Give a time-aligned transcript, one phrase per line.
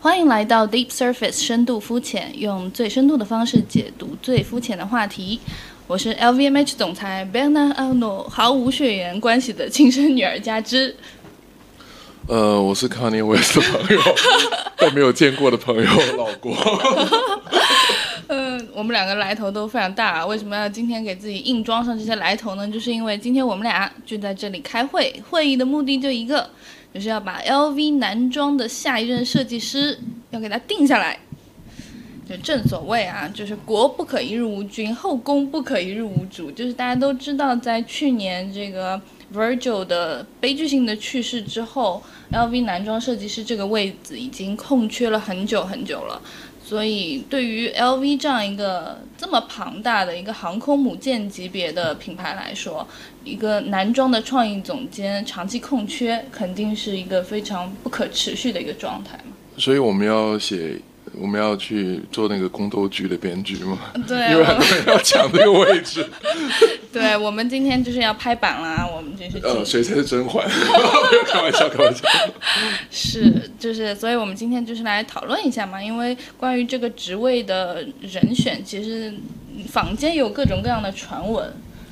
[0.00, 5.40] 欢迎来到 Deep Surface 深度肤浅，用最深度的方式解读最肤浅的话题。
[5.88, 10.94] 我是 LVMH 总裁 Bernard Arnault，毫无血缘关系的亲生女儿加之。
[12.28, 14.00] 呃，我是康尼威斯的朋友，
[14.78, 16.54] 但没有见过的朋友，老郭。
[18.28, 20.26] 嗯， 我们两个来头都非常大啊。
[20.26, 22.68] 为什么要今天给自己硬装上这些来头呢？
[22.68, 26.48] 就是因为今天我们俩就在这里开会，会议的目的就一个，
[26.92, 29.98] 就是要把 LV 男装的下一任设计师
[30.30, 31.18] 要给他定下来。
[32.28, 36.50] 就正所谓啊，就是国不可一日无君，后宫不可一日无主。
[36.50, 39.00] 就是大家都知道，在去年这个
[39.32, 46.20] Virgil 的悲剧性的去世之后，LV 男装设计师这个位子已经空缺了很久很久了。
[46.62, 52.86] 所以，对于 LV 这样一个这么庞大的一个航空母舰级别的品牌来说，
[53.28, 59.36] 一个男装的创意总监长期空缺，肯定是一个非常不可持续的一个状态嘛。
[59.56, 60.80] 所以我们要写。
[61.20, 63.78] 我们要去做那个宫斗剧的编剧嘛？
[64.06, 66.06] 对，因为很多人要抢这个位置。
[66.92, 69.44] 对，我们今天就是要拍板啦，我们就是。
[69.44, 70.46] 呃，谁才是甄嬛？
[71.26, 72.06] 开玩笑，开玩笑。
[72.90, 79.12] 是，就是，所以我们今天就是来讨论一下嘛，因为关于这个职位的人选，其实
[79.66, 81.50] 坊间有各种各样的传闻。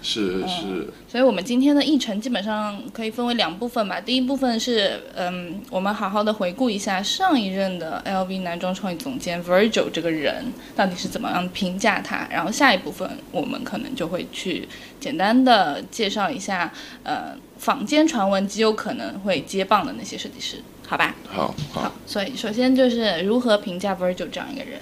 [0.09, 4.01] 是是，所以我们今天的议程基本上可以分为两部分吧。
[4.01, 10.45] 第一部分是，嗯，我们好好的回顾一下上一任的 LV 男装创意总监 Virgil 这个人
[10.77, 12.29] 到底是怎么样评价他。
[12.31, 14.69] 然后下一部分我们可能就会去
[15.01, 21.17] 简单的介绍一下，呃，坊间传闻极有可能会接棒的那些设计师，好吧？
[21.27, 21.93] 好，好。
[22.07, 24.79] 所以首先就是如何评价 Virgil 这样一个人。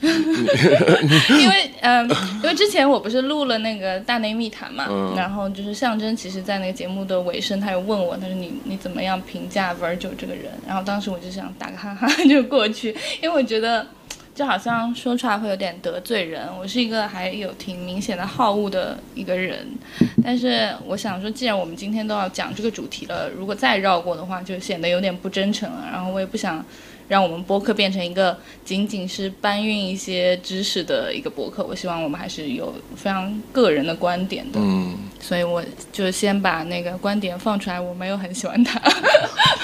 [1.38, 2.08] 因为嗯，
[2.42, 10.46] 因为之前我不是录了那个大内密谈嘛，然后就是象征，其实在那个节目的尾声，他有问我，他说你你怎么样评价 Virgil 这个人？
[10.66, 13.86] 然后当时我就想打个哈哈 就过去，因为我觉得
[14.34, 16.48] 就好像说出来会有点得罪人。
[16.58, 19.66] 我是一个还有挺明显的好恶的一个人，
[20.24, 25.86] 但是我想说，既然我们今天都要讲这个主题了，如果再绕过的话，就显得有点不真诚了。
[25.92, 26.64] 然后我也不想。
[27.10, 31.64] 让我们播客变成一个仅仅是搬运一些知识的一个播客。
[31.64, 34.60] 我希望我们还是有非常个人的观点的。
[34.62, 35.60] 嗯，所以我
[35.90, 37.80] 就先把那个观点放出来。
[37.80, 38.80] 我没有很喜欢他，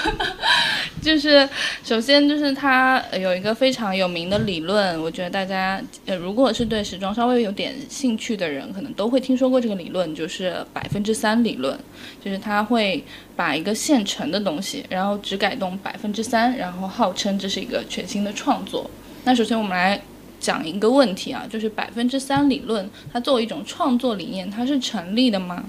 [1.01, 1.47] 就是
[1.85, 11.79] 首先就是他有一个非常有名的理论，我觉得大家呃如果是对时装稍微有点兴趣的人，可能都会听说过这个理论，就是百分之三理论，
[12.21, 13.01] 就是他会。
[13.37, 18.89] 把一个现成的东西，然后只改动百分之三，然后号称这是一个全新的创作。
[19.23, 20.01] 那首先我们来
[20.39, 25.63] 讲一个问题啊，就是百分之三理论，它作为一种创作理念，它是成立的吗？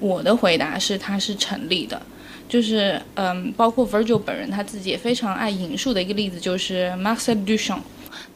[0.00, 2.00] 我的回答是，它是成立的。
[2.48, 7.82] 就是嗯，包括 Virgil 本人他自己也非常爱引述的一个例子，就是 Marcel Duchamp。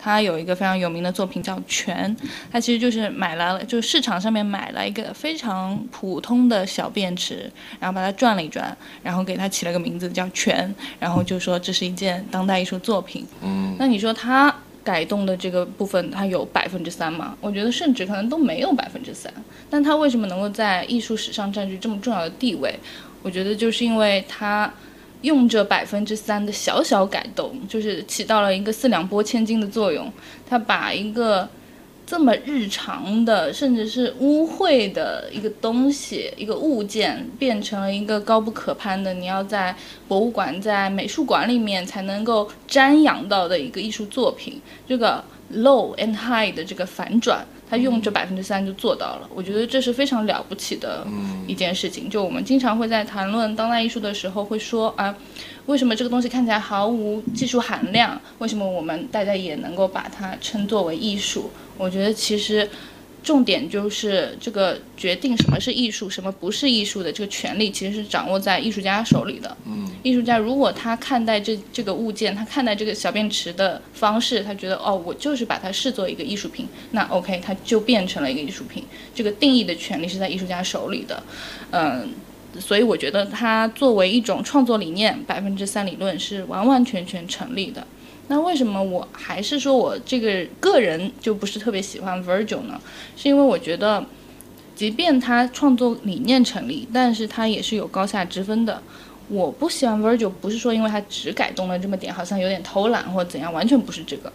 [0.05, 2.15] 他有一个非常有名的作品叫《泉》，
[2.53, 7.51] 他其实就是买来了，就是市场上面买了一个非常普通的小便池，
[7.81, 13.27] 然后把它转了一转，然后给它起了个名字叫《泉》，然后就说这是一件当代艺术作品。
[13.41, 17.35] 嗯，那你说他改动的这个部分，他有百分之三吗？
[17.41, 19.33] 我觉得甚至可能都没有百分之三。
[19.71, 22.79] 但他为什么能够在艺术史上占据这么重要的地位？
[23.23, 24.71] 我觉得就是因为他。
[25.25, 30.13] 用这百分之三的小小改动，就是起到了一个四两拨千斤的作用。
[30.47, 31.49] 他把一个
[32.07, 39.75] 这么日常的，甚至是污秽的一个东西、一个物件，变成了一个高不可攀的，你要在
[40.07, 44.61] 博物馆、在美术馆里面才能够瞻仰到的一个艺术作品。
[44.87, 45.25] 这个
[45.55, 47.43] low and high 的这个反转。
[47.75, 51.05] 他用这百分之三就做到了，我觉得这是非常了不起的
[51.49, 52.09] 一件事情。
[52.09, 55.13] 就我们经常会在谈论当代艺术的时候，会说啊，
[55.67, 58.21] 为什么这个东西看起来毫无技术含量？
[58.39, 61.51] 为什么我们大家也能够把它称作为艺术？
[61.77, 62.71] 我觉得其实。
[63.25, 69.57] 重点就是这个决定什么是艺术，什么不是艺术的这个权利，其实是掌握在艺术家手里的。
[69.67, 78.85] 嗯，艺术家如果他看待这这个物件，他看待这个小便池的方式，他觉得哦，我就是把它视作一个艺术品，那 OK，它就变成了一个艺术品。
[79.15, 81.23] 这个定义的权利是在艺术家手里的。
[81.71, 82.13] 嗯，
[82.61, 87.87] 所以我觉得它作为一种创作理念，百分之三理论是完完全全成立的。
[88.29, 92.81] 那为什么我还是说我这个个人就不是特别喜欢 Virgil 呢？
[93.17, 94.05] 是因为我觉得，
[94.75, 98.83] 即便他创作理念成立，但是他也是有高下之分的。
[99.29, 104.33] 我不喜欢 Virgil，不是说因为他只改动了这么点，好像有点偷懒或怎样，完全不是这个，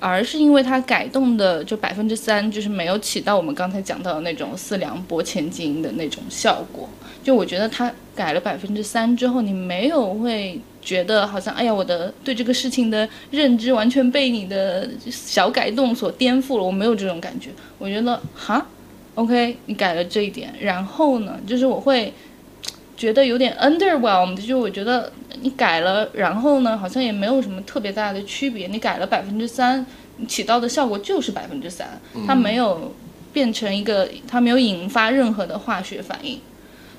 [0.00, 6.88] 而是因为他改动的就百分之三，就是没有起到我们刚才讲到的那种四两拨千斤的那种效果。
[7.24, 17.48] 就我觉得他改了百分之三之后，你没有会觉得好像哎呀，我的对这个事情的认知完全被你的小改动所颠覆了，我没有这种感觉。
[17.78, 18.66] 我觉得哈
[19.14, 22.12] ，OK，你改了这一点，然后呢，就是我会
[22.94, 25.10] 觉得有点 underwhelmed，就我觉得
[25.40, 28.66] 你改了，然后呢，好像也没有什么特别大的区别。
[28.66, 29.84] 你改了百分之三，
[30.28, 32.94] 起到的效果就是百分之三，它没有
[33.32, 36.38] 变成一个，它没有引发任何的化学反应。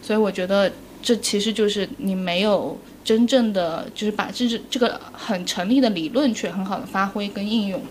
[0.06, 0.72] 所以我觉得
[1.02, 7.82] 这其实就是你没有真正的就是把这这这个很成立的理论去很好的发挥跟应用。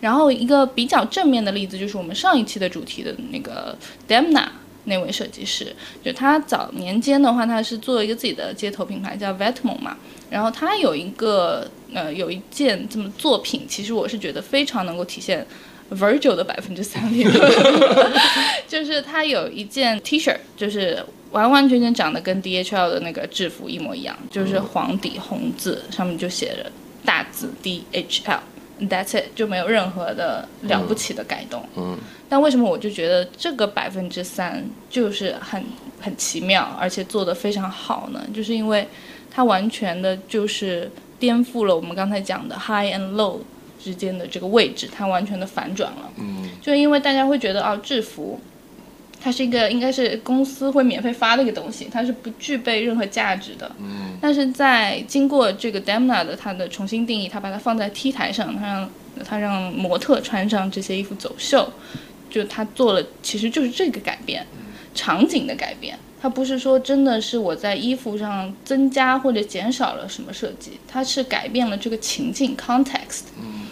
[0.00, 3.76] 然后一个比较正面的例子就是我们上一期的主题的那个
[4.06, 4.46] Demna
[4.84, 5.74] 那位设计师，
[6.04, 9.96] 就他早年间的话，他是做一个自己的街头品牌叫 Vetmo 嘛，
[10.30, 15.44] 然后他有一个呃有一件这么作品，其实我是觉得非常能够体现。
[15.94, 17.02] Virgil 的百分之三
[18.66, 26.70] 就是他有一件 T 恤，就是完完全全长得跟 DHL 的那个制服一模一样，就是黄底红字，上面就写着
[27.04, 31.66] 大字 DHL，That's it，就没有任何的了不起的改动。
[31.76, 31.98] 嗯。
[32.28, 35.62] 但为什么我就觉得这个百分之三就是很
[36.00, 38.24] 很奇妙，而且做得非常好呢？
[38.34, 38.88] 就是因为
[39.30, 43.40] 它完全的就是颠覆了我们刚才讲的 High and Low。
[43.84, 46.10] 之间的这个位置，它完全的反转了。
[46.16, 48.40] 嗯，就因为大家会觉得啊，制服，
[49.20, 53.70] 它是一个应该是公司会免费发的一个东西，它是不具备任何价值的。
[53.78, 58.90] 嗯，但是在经过这个 Demna 的它的重新定义，它把它放在 T 台上，它让
[59.22, 61.70] 它让模特穿上这些衣服走秀，
[62.30, 64.46] 就它做了，其实就是这个改变，
[64.94, 65.98] 场景的改变。
[66.20, 73.24] 它不是说真的是我在衣服上增加或者减少了什么设计，它是改变了这个情境 context。
[73.38, 73.63] 嗯。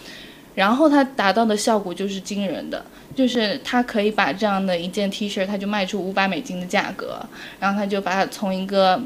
[0.55, 2.85] 然后它达到的效果就是惊人的，
[3.15, 7.19] 就是它可以把这样的一件 T 恤，它就卖出五百美金的价格，
[7.59, 9.01] 然后它就把它从一个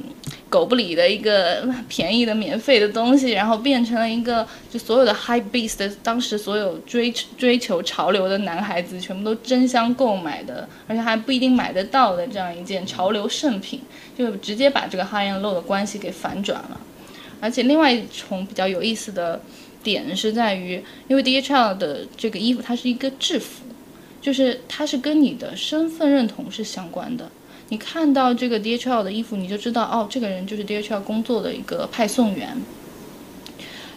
[0.49, 13.79] 狗不理的一个便宜的免费的东西，然后变成了一个就所有的 high beast，当时所有追追求潮流的男孩子全部都争相购买的，而且还不一定买得到的这样一件潮流圣品，
[14.17, 16.81] 就直接把这个 high and low 的关系给反转了，
[17.39, 19.39] 而且另外一重比较有意思的。
[19.87, 23.63] 点是在于，因为 DHL 的这个衣服它是一个制服，
[24.21, 27.31] 就是它是跟你的身份认同是相关的。
[27.69, 32.49] 你看到这个 DHL 的衣服，你就知道哦，这个人就是 DHL 工作的一个派送员。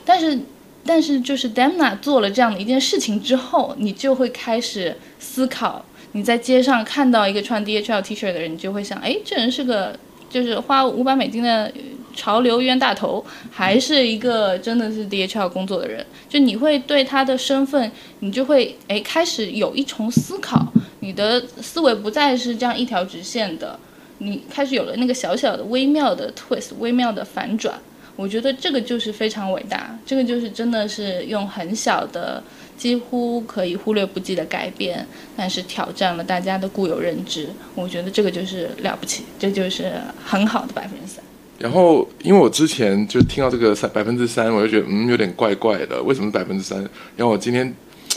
[0.05, 0.39] 但是，
[0.85, 9.99] 但是就是 Demna 做了这样的一件事情之后，你就会开始思考，你在街上看到一个穿 DHL T 恤的人，你就会想，哎，这人是个
[10.29, 11.73] 就是花五百美金的。
[12.15, 17.91] 潮流冤大头，还是一个真的是 DHL 工作的人，就你会对他的身份，
[18.21, 20.67] 你就会哎开始有一重思考，
[21.01, 23.79] 你的思维不再是这样一条直线的，
[24.19, 27.75] 你开始有了那个小小的微妙的 twist，微妙的反转。
[28.17, 32.43] 我觉得这个就是非常伟大，这个就是真的是用很小的、
[32.77, 37.49] 几乎可以忽略不计的改变，但是挑战了大家的固有认知。
[37.75, 39.93] 我觉得这个就是了不起，这就是
[40.23, 41.25] 很好的百分之三。
[41.61, 46.79] 然后，因为我之前就听到这个三百分之三，我就觉得嗯有点怪怪的，为什么百分之三？
[47.17, 47.75] 然后我今天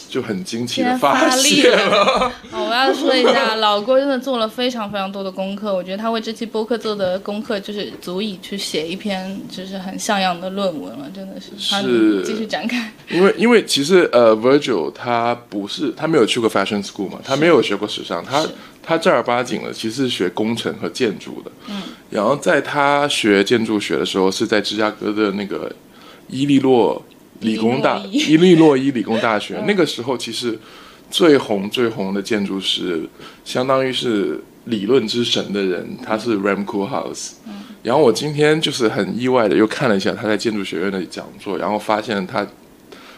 [0.07, 2.31] 就很惊奇的发现了。
[2.53, 11.51] 哦，我要说一下， 老郭真的做了非常非常多的功课，我觉得他为这期播客做的功课就是足以去写一篇就是很像样的论文了，真的是。
[11.57, 12.23] 是。
[12.23, 12.93] 继续展开。
[13.09, 18.41] 因为因为其实呃，Virgil 他不是他没有去过 Fashion School 嘛，他没有学过时尚，他。
[18.85, 25.73] 他正儿八经的其实是学工程和建筑的，嗯，然后在他学建筑学的时候，是在芝加哥的那个
[26.27, 27.01] 伊利诺
[27.39, 29.63] 理工大伊利诺伊理工大学。
[29.65, 30.59] 那个时候，其实
[31.09, 33.07] 最红最红的建筑师，
[33.45, 37.31] 相当于是理论之神的人，他是 Ram Koolhaas。
[37.47, 42.45] 嗯，然后我今天就是很意外的又看了一下他在建筑学院的讲座，然后发现他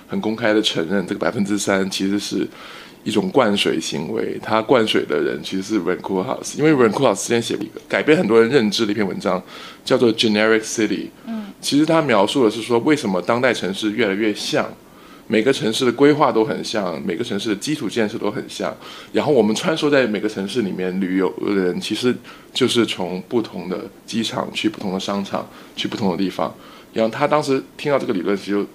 [0.08, 2.48] 很公开的承认，这个百分之三其实是。
[3.06, 7.08] 一种灌水行为，他灌水的人其实是 Ren c o o h o u s e 因为 Ren c o o h
[7.08, 9.42] o u s e 之前写了一个改变很多人认知的一篇文章，
[9.86, 11.10] 叫做 Generic City。
[11.28, 14.68] 嗯，其实他描述的是说，为什么当代城市越来越像，
[15.28, 18.76] 每个城市的规划都很像，每个城市的基础建设都很像，
[19.14, 22.16] 然后我们穿梭在每个城市里面旅游的人，其实
[22.54, 26.52] 就是从不同的机场去不同的商场，去不同的地方。
[26.92, 28.66] 然后他当时听到这个理论，其实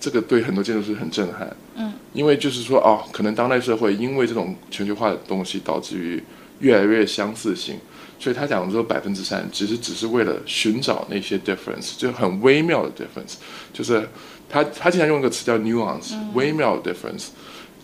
[0.00, 1.56] 这个对很多建筑师很震撼。
[1.76, 1.92] 嗯。
[2.12, 6.20] 因为就是说，哦，可能当代社会因为这种全球化的东西，导致于
[6.58, 7.76] 越来越相似性，
[8.18, 13.34] 所以他讲的这百分之三，其实只是为了寻找那些 difference，就很微妙的 difference，
[13.72, 14.08] 就是
[14.48, 17.28] 他他经常用一个词叫 nuance，微妙的 difference。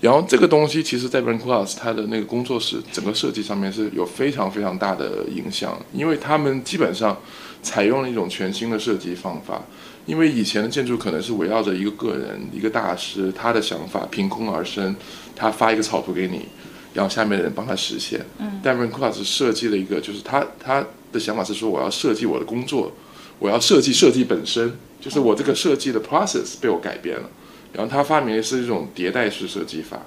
[0.00, 7.16] 然后这个东西其实，在 Brand Class 它的那个工作室整个设计上面是有非常非常大的影响，因为他们基本上
[7.62, 9.62] 采用了一种全新的设计方法。
[10.06, 14.94] 因为以前的建筑可能是围绕着一个个人、一个大师他的想法凭空而生，
[15.34, 16.46] 他发一个草图给你，
[16.94, 18.24] 然后下面的人帮他实现。
[18.38, 18.60] 嗯。
[18.62, 22.92] 但 Brand Class 设计了一个，就是他他的想法是说，我要设计我的工作，
[23.38, 27.28] 我要设计设计本身，就是我这个设计的 process 被我改变了。
[27.72, 30.00] 然后他发明的是一种迭代式设计法，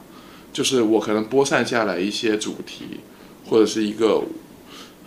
[0.51, 3.01] 就是我可能播散下来一些主题，
[3.45, 4.23] 或者是一个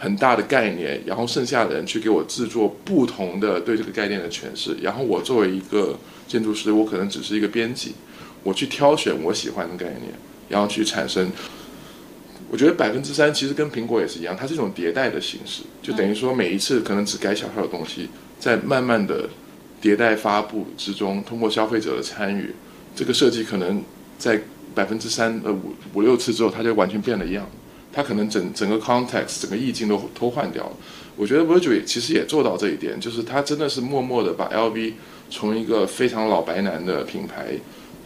[0.02, 4.76] 很大的概念，然后剩下的人去给我制作不同的对这个概念的诠释。
[4.82, 7.94] 然后我作为一个建筑师，我可能只是一个编辑，
[8.42, 10.12] 我去挑选我喜欢的概念，
[10.48, 11.30] 然后去产生。
[12.50, 18.08] 我觉得百分之三其实跟苹果也是一样，它是一种迭代的形式，就等于说每一次可能只改小小的东西，
[18.40, 19.28] 在慢慢的。
[19.82, 22.54] 迭代发布之中，通过消费者的参与，
[22.94, 23.82] 这个设计可能
[24.16, 24.40] 在
[24.76, 27.44] 百分之三呃五五六次之后，它就完全变了一样。
[27.92, 30.72] 它可能整整个 context 整个意境都偷换掉了。
[31.16, 34.92] 我觉得 Virgil 其实也做到这一点，就是他真的是默默的把 LV
[35.30, 37.52] 从一个非常老白男的品牌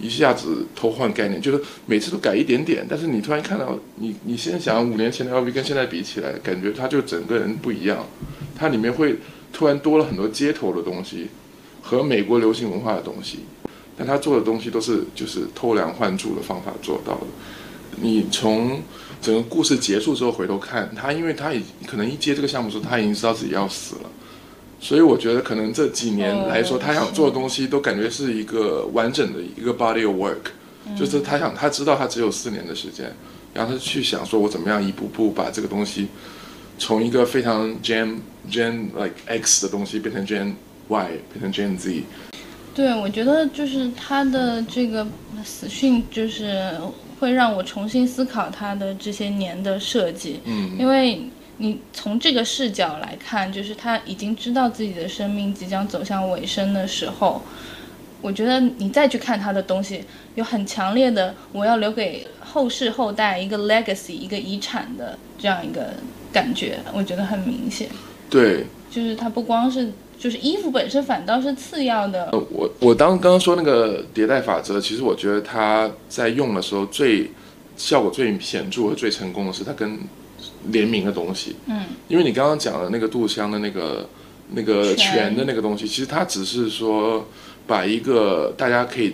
[0.01, 8.05] 一下子偷换概念，就是每次都改一点点，但是你突然看到你你现在想五年前的 LV 跟现在比起来，感觉他就整个人不一样。
[8.55, 9.17] 它里面会
[9.53, 11.29] 突然多了很多街头的东西。
[11.89, 13.45] 和美国流行文化的东西，
[13.97, 17.27] 但他做的东西都是就是偷梁换柱的方法做到的。
[18.01, 18.83] 你从
[19.21, 24.11] 整个故事结束之后回头看他，因为他已可能一接这个项目时候，他已经知道自己要死了，
[24.81, 33.13] 所以我觉得可能这几年来说，他想做的东西都感觉是一个完整的一个 body of work，就是他想他知道他只有四年的时间，
[33.53, 36.09] 然后他去想说我怎么样一步步把这个东西
[36.79, 38.19] 从一个非常 Gen
[38.51, 40.55] Gen like X 的东西变成 Gen。
[40.89, 42.05] Y 变成 Gen Z，
[42.73, 45.05] 对，我觉得就是他的这个
[45.45, 46.79] 死讯，就是
[47.19, 50.41] 会让我重新思考他的这些年的设计。
[50.45, 51.21] 嗯，因为
[51.59, 57.43] 你从这个视角来看，就是他已经知道自己的生命即将走向尾声的时候，
[58.21, 60.05] 我觉得你再去看他的东西，
[60.35, 65.95] 有很强烈的我要留给后世后代一个 legacy，一个遗产的这样一个
[66.33, 67.89] 感觉，我觉得很明显。
[68.29, 69.93] 对，就是他不光是。
[70.19, 72.31] 就是衣服本身反倒是次要的。
[72.33, 77.31] 呃，我我当刚刚说那个迭代法则，其实我觉得它在用的时候最
[77.77, 79.99] 效果最显著和最成功的是它跟
[80.71, 81.57] 联名的东西。
[81.67, 81.85] 嗯。
[82.09, 84.09] 因为你刚刚讲的那个杜香的那个
[84.53, 87.29] 那个全的那个东西，其实它只是说
[87.67, 89.13] 把一个大家可以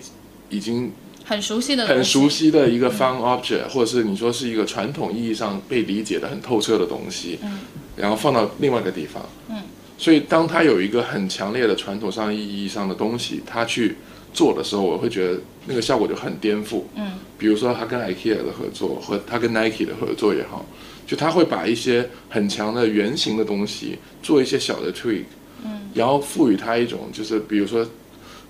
[0.50, 0.92] 已经
[1.24, 7.58] 很熟悉的很熟悉的一个 fun object，或者是你说是一个传统意义上被理解的很透彻的东西，嗯，
[7.96, 9.56] 然后放到另外一个地方，嗯。
[10.02, 13.94] 所以，当他有一个很强烈的传统上意义上的东西，他去
[14.34, 16.82] 做的时候，我会觉得那个效果就很颠覆。
[16.96, 20.66] 嗯，比如说他跟 IKEA 的合作，和他跟 Nike 的合作也好，
[21.06, 25.22] 就他会把一些很强的圆形的东西做一些小的 tweak，
[25.64, 27.86] 嗯，然后赋予它一种就是比如说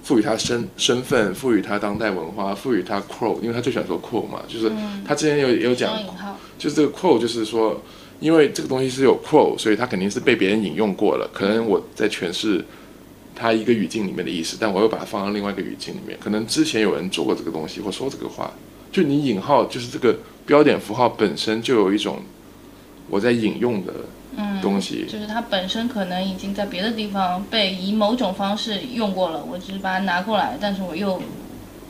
[0.02, 4.72] 赋予他身身份，赋予他当代文化，赋予他 quote，因为他最喜欢说 quote 嘛，就是
[5.06, 5.92] 他之前有有讲，
[6.56, 7.78] 就是这个 quote 就是说。
[8.22, 11.28] 因为这个东西是有 quote，所以它肯定是被别人引用过了。
[11.34, 12.64] 可能我在诠释
[13.34, 16.16] 它一个语境里面的意思，但我又把它放到另外一个语境里面。
[16.20, 18.52] 可能之前有人做过这个东西或说这个话，
[18.92, 22.20] 就你引号就是这个标点符号本身就有一种
[23.10, 23.92] 我在引用的
[24.62, 31.20] 东西，就是它本身可能已经在别的地方被以某种方式用过了，我只是把它拿过来，但是我又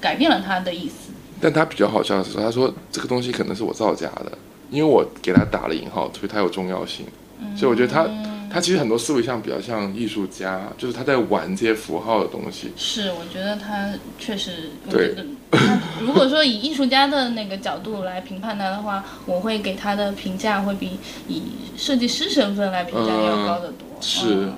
[0.01, 1.13] 改变了它的意思。
[1.41, 4.33] 但他比较好笑的是，他说这个东西可能是我造假的。
[4.73, 7.07] 因为我给他打了引号，所以他有重要性，
[7.55, 8.09] 所以我觉得他
[8.51, 12.73] 他其实很多思维像比较像艺术家，就是他在玩这些符号的东西。
[12.77, 14.71] 是，我觉得他确实。
[14.91, 15.15] 对。
[16.01, 20.99] 如果说以艺术家的那个角度来评判他的话，我会给他的评价会比
[21.29, 21.43] 以
[21.77, 23.87] 设计师身份来评价要高得多。
[24.01, 24.49] 是。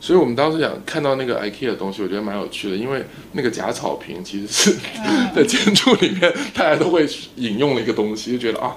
[0.00, 4.76] 所以我们当时想看到那个 IKEA 的东西，我觉得蛮有趣的，因为那个假草坪其实是
[5.32, 7.06] 在建筑里面大家都会
[7.36, 8.76] 引用的一个东西，就觉得啊。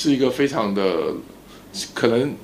[0.00, 1.12] 是一个非常的
[1.92, 2.34] 可能，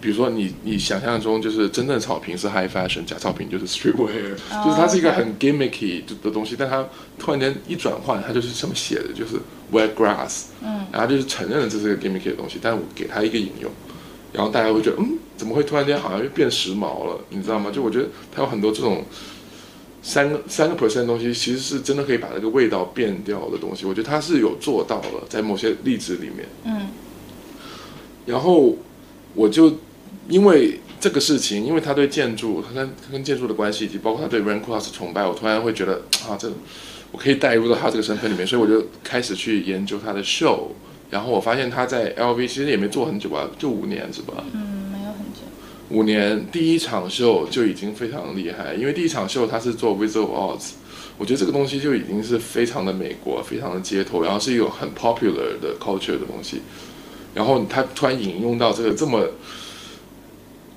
[0.00, 4.30] 比如说你你想象中就是真正草坪是 high fashion，假草坪就是 streetwear，
[4.64, 6.88] 就是它是一个很 gimmicky 的东西，但它
[7.18, 9.36] 突然间一转换，它就是这么写的，就是
[9.70, 13.70] wet grass，嗯，然后就是承认了这是一个 gimmicky 的东西，但是我给它一个引用，
[14.32, 17.70] 然后大家会觉得嗯，怎么会突然间好像又变时髦了，你知道吗？
[17.70, 19.04] 就我觉得它有很多这种。
[20.04, 23.86] 三个三个 percent 的东西，其实是真的可以把那个味道变掉的东西。
[23.86, 26.38] 我觉得它是有做到了，在某些例子里面。
[26.64, 26.88] 嗯。
[28.26, 28.76] 然后
[29.34, 29.78] 我就
[30.28, 36.50] 因为这个事情，因为他对建筑，他跟跟建筑的关系，以及包括他对 Rancross 崇拜，我突然会觉得啊，这
[37.10, 40.68] 我可以带入到他这个身份里面，所以我就开始去研究他的 show。
[41.10, 44.42] 然后我发现他在 LV 其实也没做很久吧，就五年是吧？
[44.54, 45.40] 嗯，没有很久。
[45.90, 50.70] 五年第一场秀就已经非常厉害，因为第一场秀他是做 Wizard of Oz，
[51.18, 56.62] 我觉得这个东西就已经是非常的美国，非常的街头，然后是一个很 popular 的 culture 的东西。
[57.34, 59.26] 然后他突然引用到这个这么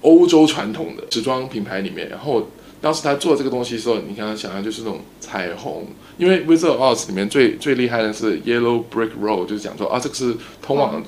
[0.01, 2.47] 欧洲传统的时装品牌里面，然后
[2.79, 11.03] 当时他做这个东西的时候，你看他想象就是那种彩虹，因为 Wizard of Oz 里面最最厉害的是 Yellow Brick Road，就是讲说啊这个是通往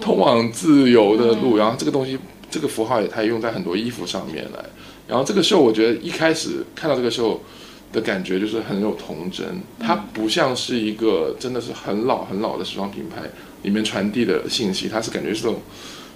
[0.00, 4.64] 通往自由的路，然后这个东西这个符号也他也用在很多衣服上面来。
[5.08, 7.40] 然后这个秀我觉得一开始看到这个秀
[7.92, 9.44] 的感觉就是很有童真，
[9.80, 13.22] 它不像是一个真的是很老很老的时装品牌
[13.66, 15.60] 里面传递的信息，它是感觉是这种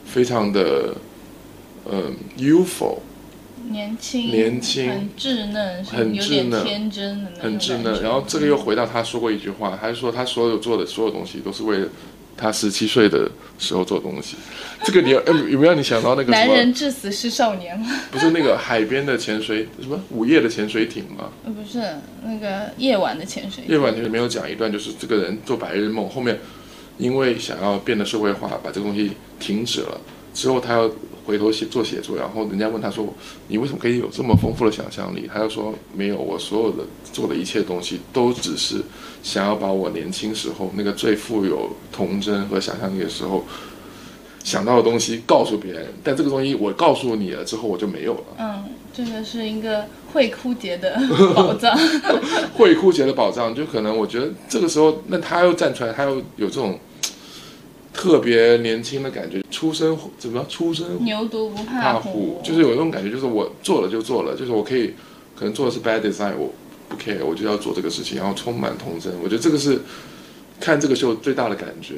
[0.06, 0.94] 非常的。
[1.92, 2.98] 嗯，youthful，
[3.70, 8.02] 年轻，年轻，很稚嫩，很稚嫩，天真的很稚嫩。
[8.02, 11.88] 然后这个又回到他说过一句话，他说他所有做的所有东西都是为了
[12.36, 13.28] 他十七岁的
[13.58, 14.36] 时候做东西。
[14.84, 17.88] 这个你有有没有让你想到那个男人至死是少年吗？
[18.12, 21.30] 不是那个海边的潜水什么午夜的潜水艇吗？
[21.46, 21.82] 呃，不是
[22.22, 23.64] 那个夜晚的潜水。
[23.66, 26.38] 夜晚里面有讲一段，就是这个人做白日梦，后面
[27.00, 30.00] 因为想要变得社会化，把这个东西停止了，
[30.34, 30.88] 之后他要。
[31.26, 33.06] 回头写做写作，然后人家问他说
[33.46, 36.78] ：“你为什么可以有这么丰富的想象力？”他就说：“没有，我所有的
[37.12, 38.82] 做的一切东西都只是
[39.22, 43.44] 想要把我年轻时候那个最富有童真和想象力的时候
[44.42, 45.86] 想到的东西告诉别人。
[46.02, 51.00] 但这个东西我告诉你了之后，我就没有了。”嗯，这个是一个会枯竭的
[51.36, 51.78] 宝藏。
[52.56, 56.76] 会枯竭的宝藏，就可能我觉得这个时候，那他又站出来，他又有这种。
[57.92, 64.94] 特别年轻的感觉，出生怎么出生牛犊不怕虎，就是有那种感觉，就是我做了就做了，就是我可以
[65.36, 66.52] 可能做的是 bad design，我
[66.88, 69.12] 不 care，我就要做这个事情，然后充满童真。
[69.22, 69.80] 我觉得这个是
[70.60, 71.96] 看这个秀最大的感觉。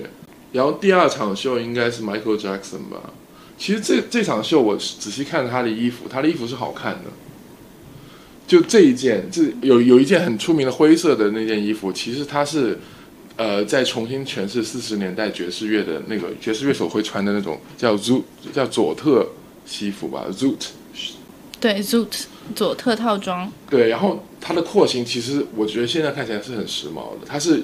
[0.53, 3.13] 然后第二场秀应该是 Michael Jackson 吧？
[3.59, 7.11] 其实这这场秀我仔细看了他的衣服，他的衣服是好看的。
[8.47, 12.79] 就这一件，这有有一件很出名的灰色的那件衣服，其实它是。
[13.37, 19.27] 呃，再重新诠释四十年代爵士乐的那个爵士乐手会穿的那种叫 Zoot，叫佐特
[19.64, 20.68] 西服吧，Zoot。
[21.59, 23.51] 对，Zoot 佐特套装。
[23.71, 27.62] 对，然后它的廓形其实我觉得现在看起来是很时髦的，它是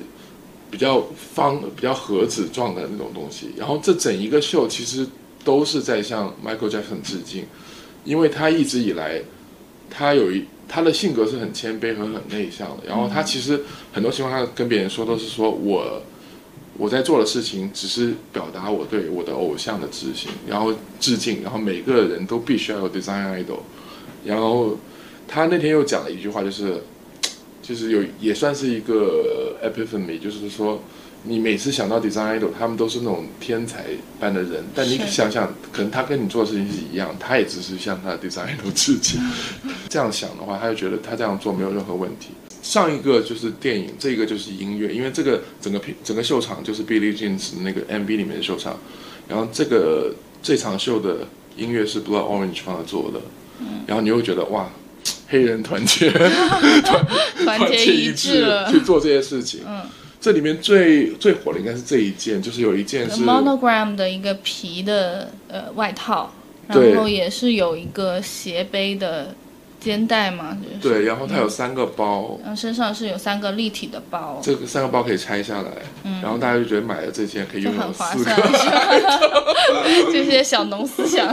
[0.71, 3.51] 比较方、比较盒子状的那种东西。
[3.57, 5.07] 然后这整一个秀其实
[5.45, 7.45] 都是在向 Michael Jackson 致敬，
[8.05, 9.21] 因为他一直以来
[9.91, 10.45] 他有一。
[10.69, 13.61] 他的性格是很谦卑和很内向的，然后他其实
[13.93, 16.03] 很多情况下跟别人说都是说我
[16.77, 23.61] 我在做的事情只是表达我对我的偶像的致敬，然后致敬，然后每个人都必须要有 design idol，
[24.25, 24.77] 然后
[25.27, 26.83] 他那天又讲了一句话，就是
[27.63, 30.83] 就是有也算是一个 epiphany，就是说。
[31.25, 33.85] 你每次想到 design idol，他们都是那种天才
[34.21, 39.21] 般的人，但你想想，可能他跟你做的事情是一样，他也只是向他的 design idol 致敬。
[39.91, 42.29] 这样想的话，他就觉得他这样做没有任何问题。
[42.63, 48.79] 上一个就是电影，这个就是音乐，因为这个整个整个秀场就是 Billie Jean 那个 MV 里面的秀场，
[49.29, 51.27] 然后这个这场秀的
[51.57, 53.21] 音乐是 Blood Orange 帮他做的，
[53.87, 54.71] 然后你又觉得哇，
[55.29, 56.11] 黑人团结，
[56.83, 57.07] 团
[57.45, 59.61] 团结一致去做这些事情。
[59.67, 59.83] 嗯。
[60.21, 66.33] 这里面最最火的应该是这一件，就是有一件是 monogram 的一个皮的呃外套，
[66.67, 69.33] 然后也是有一个斜背的
[69.79, 75.71] 肩带嘛，对，然后它有三个包，然后身上是有三个立体的包，这个三个包可以拆下来，
[76.21, 78.31] 然后大家就觉得买了这件可以拥有四个，
[80.13, 81.33] 这些小农思想，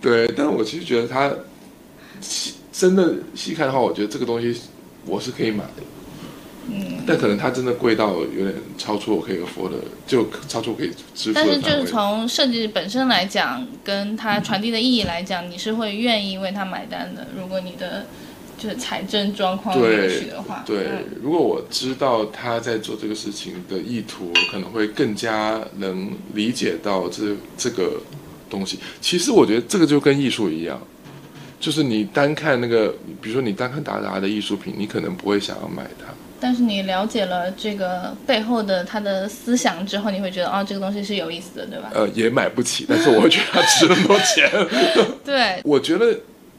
[0.00, 1.32] 对，但我其实觉得它
[2.20, 4.60] 细真的细看的话，我觉得这个东西
[5.06, 5.82] 我是可以买的。
[6.70, 9.76] 嗯，但可能它真的贵到有点超出我可以 afford 的，
[10.06, 17.26] 就超出我可以支付但是就是从设计本身来讲，跟它传递的意义来讲，你是会愿意为它买单的。
[17.34, 18.06] 如果你的
[18.58, 20.88] 就是财政状况允许的话，对，
[21.22, 28.02] 如果我知道他在做这个事情的意图，可能会更加能理解到这这个
[28.50, 28.78] 东西。
[29.00, 30.78] 其实我觉得这个就跟艺术一样，
[31.60, 36.12] 就是你单看那个，比如说你单看达达的艺术品，你可能不会想要买它。
[36.40, 41.90] 但是你了解了这个背后的他的思想之后，你会觉得哦，这个东西是有意思的，对吧？
[41.94, 44.50] 呃，也买不起，但是我会觉得它值那么多钱。
[45.24, 46.16] 对，我觉得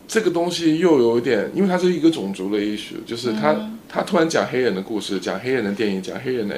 [0.07, 3.55] 这个东西又有点，因为它是一个种族的艺术，就是他
[3.87, 6.55] 他突然讲黑人的故事，讲黑人的电影，讲黑人的。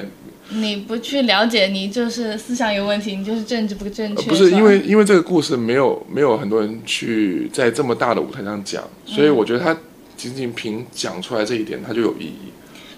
[0.50, 4.28] 你不去了解，你就是思想有问题，你就是政治不正确。
[4.28, 9.76] 不是因为因为这个故事没有没有很多人去在这么大的舞台上讲，所以我觉得他。
[10.14, 12.52] 仅仅凭讲出来这一点，它就有意义。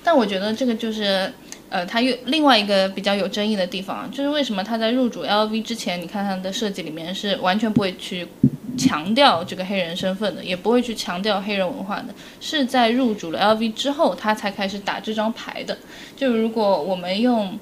[0.05, 1.33] 但我觉得这个就是，
[1.71, 8.29] 呃，它又另外一个比较有争议的地方，就是为什么他在入主 LV 之前，你看他的设计里面是完全不会去
[8.77, 15.79] 强调这个黑人身份的，也不会去强调黑人文化的，是在入主了 LV 之后，他才开始打这张牌的。
[16.15, 17.59] 就如果我们用，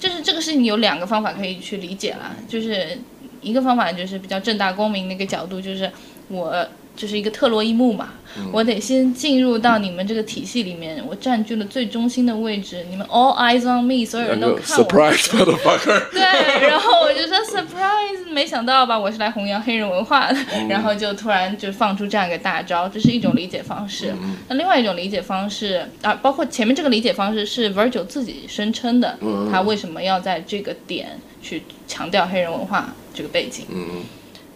[0.00, 2.98] 就是这个事情有两个方法可以去理解啦，就是
[3.40, 5.90] 一个方法就是比较正大光明的一个角度，就是
[6.28, 8.10] 我就是一个特洛伊木马，
[8.52, 14.84] 我得先进入到你们这个体系里面，我占据了最中心的位置，你们 all eyes on me，所有人都看我。
[14.84, 24.14] surprise motherfucker， 对，然后我就说 surprise，没想到吧，我是来弘扬黑人文化的，然后就突然就放出这样一个大招，这是一种理解方式。
[24.48, 29.18] 那另外一种理解方式啊，包括前面这个理解方式是 Virgil 自己声称的，
[29.50, 33.64] 他为什么要在这个点去强调黑人文化这个背景？
[33.68, 34.04] 嗯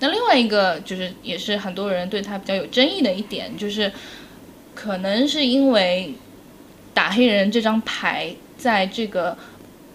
[0.01, 3.93] 那另外一个就是，也是很多人对他比较有争议的一点，就是
[4.75, 6.15] 可能是因为
[6.95, 9.37] 打黑人这张牌，在这个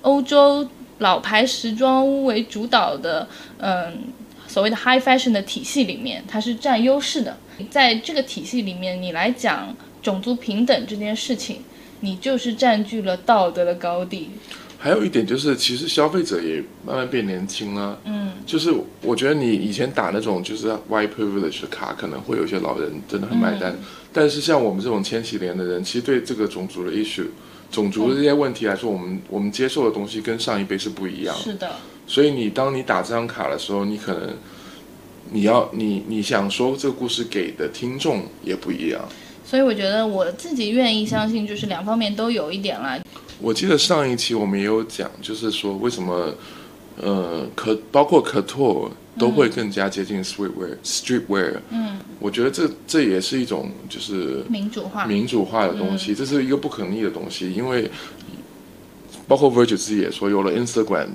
[0.01, 0.67] 欧洲
[0.99, 4.03] 老牌时装屋为主导的，嗯，
[4.47, 7.37] 所谓的 high fashion 的体系里面，它是占优势的。
[7.69, 11.61] 在这个体系里面，你来讲种族平等这件事情，
[12.01, 14.31] 你就是占据了道德的高地。
[14.83, 17.97] 还有一点就是，其实消费者也慢慢变年轻了。
[18.03, 18.69] 嗯，就是
[19.01, 23.73] 我觉得你以前打那种就是 white privilege 的卡，可能会有一些老人真的很买单，
[24.11, 27.27] 但是像我们这种千禧年的人，其实对这个种族的 issue、
[27.71, 31.41] 种族的这些问题来说，我们我们接受的东西跟上一辈是不一样的。
[31.41, 31.71] 是的，
[32.05, 34.31] 所以你当你打这张卡的时候，你可能
[35.31, 39.07] 你要你你想说这个故事给的听众也不一样。
[39.45, 42.99] 所以我觉得我自己愿意相信，就是两方面都有一点啦。
[43.39, 46.34] 我记得上一期我们也有讲，就是说为什么
[47.01, 51.56] 呃可包括可拓都会更加接近 streetwear、streetwear。
[51.69, 55.06] 嗯，我觉得这这也是一种就是民主化。
[55.06, 57.91] 民主化的东西，这是一个不可逆的东西，因为
[59.27, 61.08] 包括 Virgil 自己也说，有了 Instagram，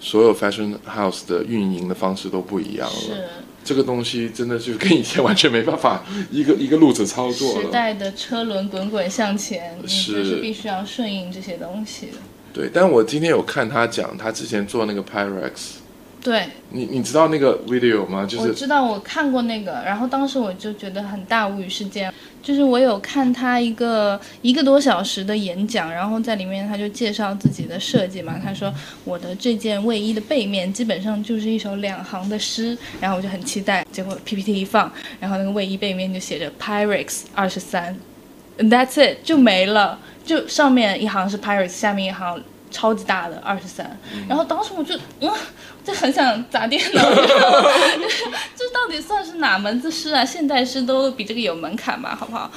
[0.00, 2.94] 所有 fashion house 的运营的方式都不一样了。
[2.96, 3.24] 是
[3.62, 7.62] 这个东西真的就跟以前完全没办法一个 一个路子操作了。
[7.62, 12.12] 时代的车轮滚滚向前，你是就是必须要顺应这些东西的。
[12.54, 15.76] 对，但我今天有看他讲，他之前做那个 Pyrex，
[16.22, 18.26] 对，你你知道那个 video 吗？
[18.26, 28.70] 就是我知道，我看过那个，然后当时我就觉得很大无语事件，就是我有看他一个一个多小时的演讲，然后在里面他就介绍自己的设计嘛，他说
[29.04, 37.96] 我的这件卫衣的背面基本上就是一首两行的诗，然后我就很期待，结果 PPT 一放，然后那个卫衣背面就写着 Pyrex 二十三
[38.58, 42.38] ，That's it 就没了，就上面一行是 Pyrex，下面一行。
[42.70, 45.30] 超级大的二十三，然后当时我就嗯，
[45.84, 47.02] 就很想砸电脑，
[48.54, 50.24] 这 到底算是哪门子诗啊？
[50.24, 52.50] 现代诗都比这个有门槛吧，好不好？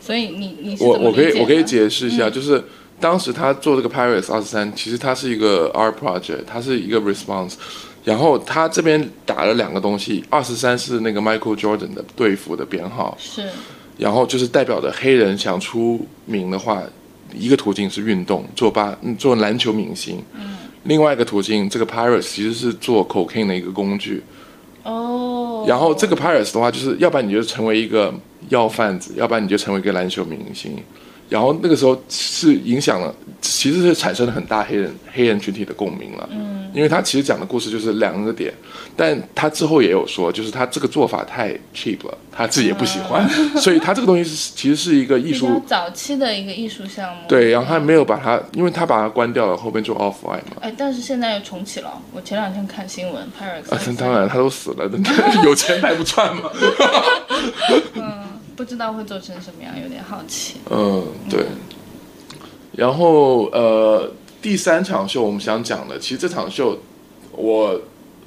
[0.00, 2.62] 所以你你是我我可以我可以解释一下，就是
[2.98, 7.54] 当时他做这个 Pyrex 二十三，其实它是一个 art project，它是一个 response。
[8.04, 13.48] 然后他这边打了两个东西，二十三是那个 Michael Jordan 的队服的编号，是
[13.96, 16.82] 然后就是代表着黑人想出名的话，
[17.34, 20.22] 一个途径是运动，做巴嗯做篮球明星。
[20.34, 20.56] 嗯。
[20.84, 24.22] 另外一个途径，这个 Pyrex 其实是做 cocaine 的一个工具。
[24.82, 25.64] 哦。
[25.68, 28.12] 然后这个 Pyrex 的话，就是要不然你就成为一个
[28.48, 30.76] 药贩子，要不然你就成为一个篮球明星。
[31.32, 36.28] 然后那个时候是影响了，其实是产生了很大黑人黑人群体的共鸣了。
[36.30, 38.52] 嗯，因为他其实讲的故事就是两个点，
[38.94, 47.22] 但他之后也有说，就是他这个做法太 cheap 了，他自己也不喜欢， 所以他这个东西是其实是一个艺术，早期的一个艺术项目。
[47.26, 50.58] 对，然后他没有把它，因为他把它关掉了，后面就 off white 嘛。
[50.60, 51.90] 哎，但是现在又重启了。
[52.12, 54.90] 我前两天看新闻 p a r i s 啊， 当然他都死了，
[55.44, 56.50] 有钱还不赚吗？
[57.94, 58.22] 嗯，
[58.62, 60.60] 不知道会做成什么样，有点好奇。
[60.70, 61.46] 嗯，对。
[62.76, 64.08] 然后呃，
[64.40, 66.78] 第三场秀我们想讲的，其实这场秀
[67.32, 67.80] 我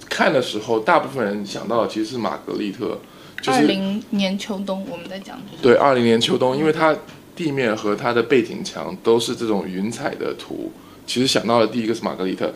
[0.10, 3.00] 看的时候，大部分人想到的其实是玛格丽特，
[3.42, 5.40] 就是二零年秋冬我们在讲。
[5.62, 6.94] 对二零年秋冬，因为它
[7.34, 10.70] 地面和它的背景墙都是这种云彩的图，
[11.08, 12.54] 其实想到的第一个是玛格丽特，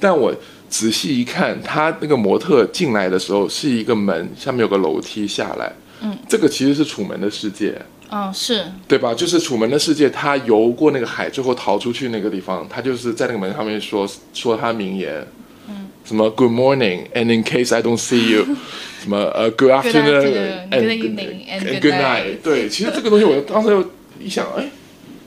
[0.00, 0.34] 但我
[0.68, 7.80] 仔细一看，他那个模特进来的时候是一个门，下面有个楼梯下来，嗯，这个其实是楚门的世界。
[8.12, 9.14] 嗯，是对吧？
[9.14, 15.24] 就是《楚门的世界》，他游过那个海，最后逃出去那个地方，他就是在那个门上面说说他名言，
[15.68, 18.44] 嗯，什么 Good morning and in case I don't see you，
[19.00, 22.38] 什么呃 Good afternoon and good evening and good night。
[22.42, 24.68] 对，其实这个东西我当时又一想，哎，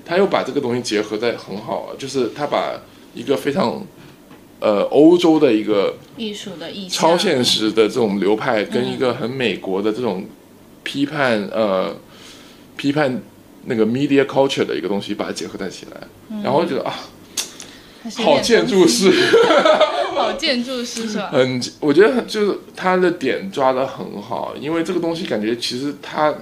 [0.05, 2.73] 他又把这个东西结合在很好啊，就是他把
[3.13, 3.81] 一个非常
[4.59, 6.89] 呃欧洲的一个艺术的意象。
[6.89, 10.25] 超现实的这种流派，跟一个很美国的这种
[10.83, 11.95] 批判呃。
[12.75, 13.21] 批判
[13.65, 16.07] 那个 media culture 的一个东西，把它结合在起来，
[16.43, 16.99] 然后觉得啊，
[18.17, 19.11] 好建筑师，
[20.17, 21.29] 好建筑师是吧？
[21.31, 26.33] 很，我觉得很就是他的点抓的很好，因为这个东西感觉其实它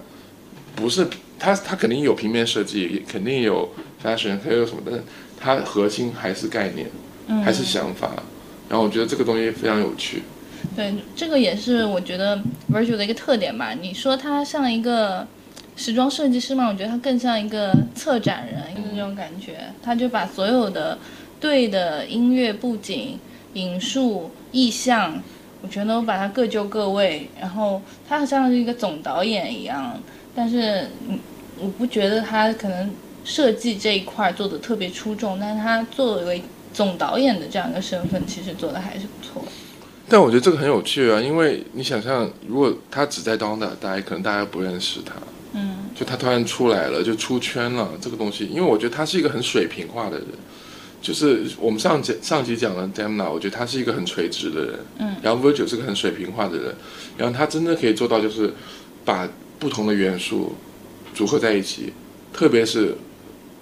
[0.73, 1.06] 不是
[1.38, 3.69] 它它肯定有平面设计，也肯定有
[4.01, 5.04] fashion，还有什么，但是
[5.38, 6.89] 它核心还是概念，
[7.27, 8.10] 嗯还是想法。
[8.69, 10.23] 然后我觉得这个东西非常有趣。
[10.75, 12.39] 对，这个也是我觉得
[12.71, 13.73] Virgil 的一个特点吧。
[13.73, 15.27] 你说他像一个
[15.75, 19.57] 时装设计师嘛，我觉得他更像一个策展人，就是这种感觉。
[19.84, 20.97] 他就把所有的
[21.39, 23.19] 对的音乐布景、
[23.53, 25.21] 影述、意象，
[25.62, 27.27] 我全都把它各就各位。
[27.39, 29.99] 然后他好像是一个总导演一样，
[30.34, 30.88] 但是，
[31.60, 32.89] 我不觉得他可能
[33.25, 36.41] 设计这一块做的特别出众，但是他作为
[36.73, 39.51] 总导演的这样一个身份，其实做的还是不错的。
[40.12, 45.13] 但我觉得这个很有趣啊，因为你想象，如果他只在当代待，可能大家不认识他。
[45.54, 50.28] 嗯，就他突然出来了，就出圈了这个东西，因为我觉得他是一个很水平化的人，
[51.02, 56.76] 就是我们上节上集讲的 Demna，我觉得他是一个很垂直的人，嗯，然后 Virgil 是个很水平化的人，
[57.17, 58.54] 然后他真的可以做到就是
[59.06, 59.26] 把
[59.60, 60.54] 不同的元素
[61.13, 61.93] 组合在一起，
[62.34, 62.97] 特别是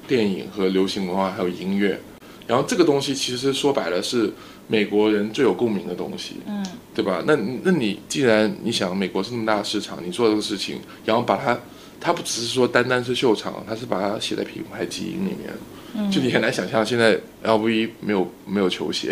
[0.08, 2.00] 电影和流行文化还有音乐，
[2.48, 4.32] 然后这个东西其实说白了是
[4.72, 7.24] 美国人最有共鸣的东西，嗯，对吧？
[7.26, 11.58] 那那你既然你想美国是那么大的市场，你做这个事情，然后把它，
[12.00, 15.50] 它不只是说单单是秀场，它是把它写在品牌基因里面。
[15.96, 19.12] 嗯就你很难想象，现在 LV 没有没有球鞋，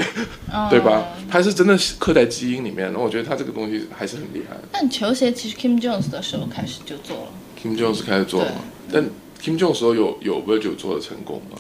[0.54, 1.08] 哦 对吧？
[1.28, 2.94] 它是真的是刻在基因里面。
[2.94, 4.56] 那我觉得它这个东西还是很厉害。
[4.72, 7.32] 但球鞋其实 Kim Jones 的时候开始就做了。
[7.60, 8.52] Kim Jones 开始做嘛，
[8.94, 9.04] 但
[9.42, 11.58] Kim Jones 时候有有 Virgil 做的成功吗？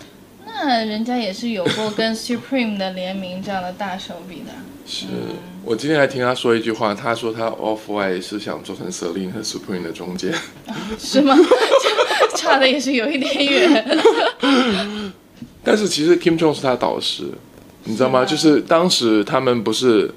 [0.65, 4.51] 那人家也是有过跟 Supreme 的联名这样的大手笔的。
[4.85, 5.05] 是
[5.63, 10.33] 我今天还听他说一句话，他说他 Off White 是想做成 Celine 和 Supreme 的中间。
[10.97, 11.35] 是吗？
[11.35, 13.99] 就 差的也是有一点远。
[15.63, 17.25] 但是其实 Kim Jong 是他导师，
[17.83, 18.23] 你知道吗？
[18.23, 20.09] 就是当时他们不是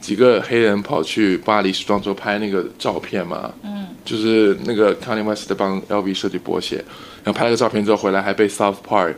[0.00, 3.50] 几个黑人跑去巴黎时装周拍那个照片嘛？
[3.62, 6.76] 嗯，就是那个 Kanye West 帮 LV 设计波鞋，
[7.24, 9.14] 然后拍了个照片之后回来还被 South Park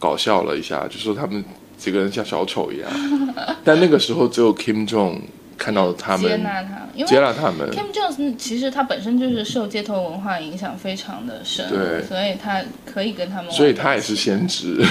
[0.00, 1.44] 搞笑了一下，就说他们
[1.78, 2.90] 几个人像小丑一样。
[3.62, 5.20] 但那个时候只有 Kim Jong
[5.56, 7.70] 看到他们接们，纳他，因为接纳他们。
[7.70, 13.52] Kim Jones 其实他本身就是受街头文化影响非常的深，对所以他可以跟他们。
[13.52, 14.82] 所以他也是先知，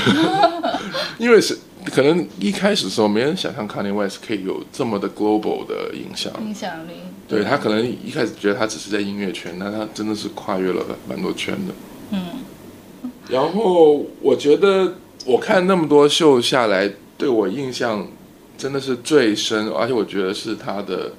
[1.18, 6.32] 因为是可能一开始的时候没人想象 Kanye West 可以有这么的 global 的影响。
[6.42, 6.94] 影响力。
[7.28, 11.74] 对他可能一开始觉得他只是在音乐圈，但他真的是跨越了蛮多圈的。
[12.12, 12.20] 嗯，
[13.30, 18.08] 然后我觉得我看那么多秀下来，对我印象
[18.58, 21.12] 真的是最深，而且我觉得是他的，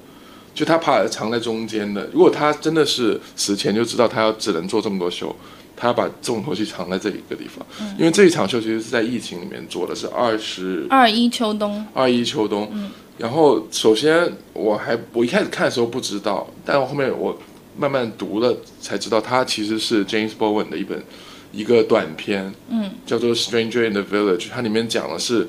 [0.53, 2.09] 就他怕藏在中间的。
[2.13, 5.33] 如果他真的是死前就知道他要只能做这么多秀，
[5.75, 7.65] 他要把重头戏藏在这一个地方，
[7.97, 12.69] 因为这一场秀其实是在疫情里面做的，是二十二一秋冬，二一秋冬。
[13.17, 17.37] 然后首先我还我一开始看的时候不知道，但我后面我
[17.77, 21.01] 慢慢读了才知道，他其实是 James Bowen 的一本
[21.51, 25.47] 一个短片，嗯，叫做《Stranger in the Village》，它里面讲的是。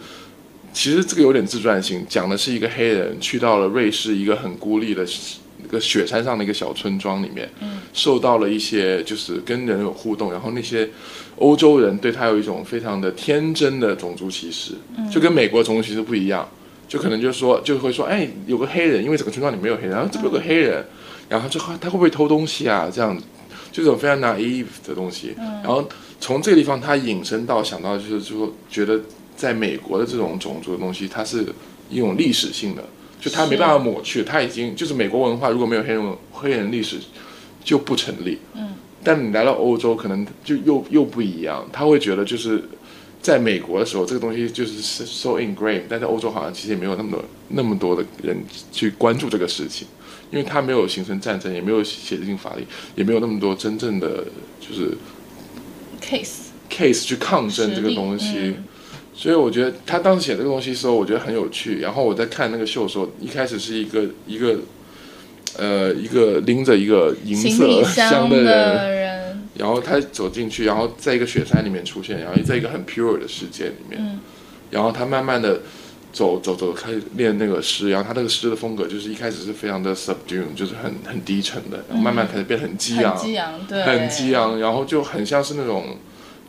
[0.74, 5.04] 其实这个有点自传性，讲的是一个黑人去到了瑞士一个很孤立的
[5.62, 10.88] 一个雪山上的一个小村庄里面，嗯受到了一些就是跟人有互动，然后那些
[11.36, 16.48] 欧洲人对他有一种非常的天真的种族歧视，嗯就跟美国种族歧视不一样，
[16.88, 20.82] 就可能就说就会说，哎，有个黑人，因为整个村庄里没有黑人，然后这边有个黑人，
[21.28, 22.90] 然后就他会不会偷东西啊？
[22.90, 23.22] 这样子，
[23.72, 25.88] 就是种非常 naive 的东西，然后
[26.20, 29.00] 从这个地方他引申到想到就是说觉得。
[29.34, 31.44] 在美国的这种种族的东西，它是
[31.90, 32.84] 一种历史性的，
[33.18, 36.98] 就它没办法抹去，它已经就是美国文化如果没有黑人黑人历史
[37.64, 38.38] 就不成立。
[38.54, 42.62] 嗯，但你来到欧洲，可能就又又不一样，他会觉得就是
[43.20, 48.36] 在美国的时候，这个东西就是 so ingrained，但在欧洲好像其实也没有那么多那么多的人
[48.70, 49.88] 去关注这个事情，
[50.32, 52.66] 因为它没有形成战争，也没有写进法律，
[52.96, 54.24] 也没有那么多真正的
[54.58, 54.96] 就是
[56.00, 58.38] case case 去抗争这个东西。
[58.38, 58.64] 嗯
[59.14, 61.80] 所以我觉得他当时写这个东西的时候，我觉得很有趣。
[61.80, 64.56] 然后我在看那个秀的时候，一开始是一个一个
[65.58, 74.18] 呃一个拎着一个银色箱的人，的人， 然后他走进去，然后在一个雪山里面出现，然后在一个很 pure 的世界里面，嗯
[74.70, 75.60] 然后他慢慢的
[76.12, 85.96] 走走走，开始练那个诗，然后他那个诗的风格就是一开始是非常的 subdued，就是很很低沉的，然后慢慢开始变得很激昂，很激昂，对，很激昂，然后就很像是那种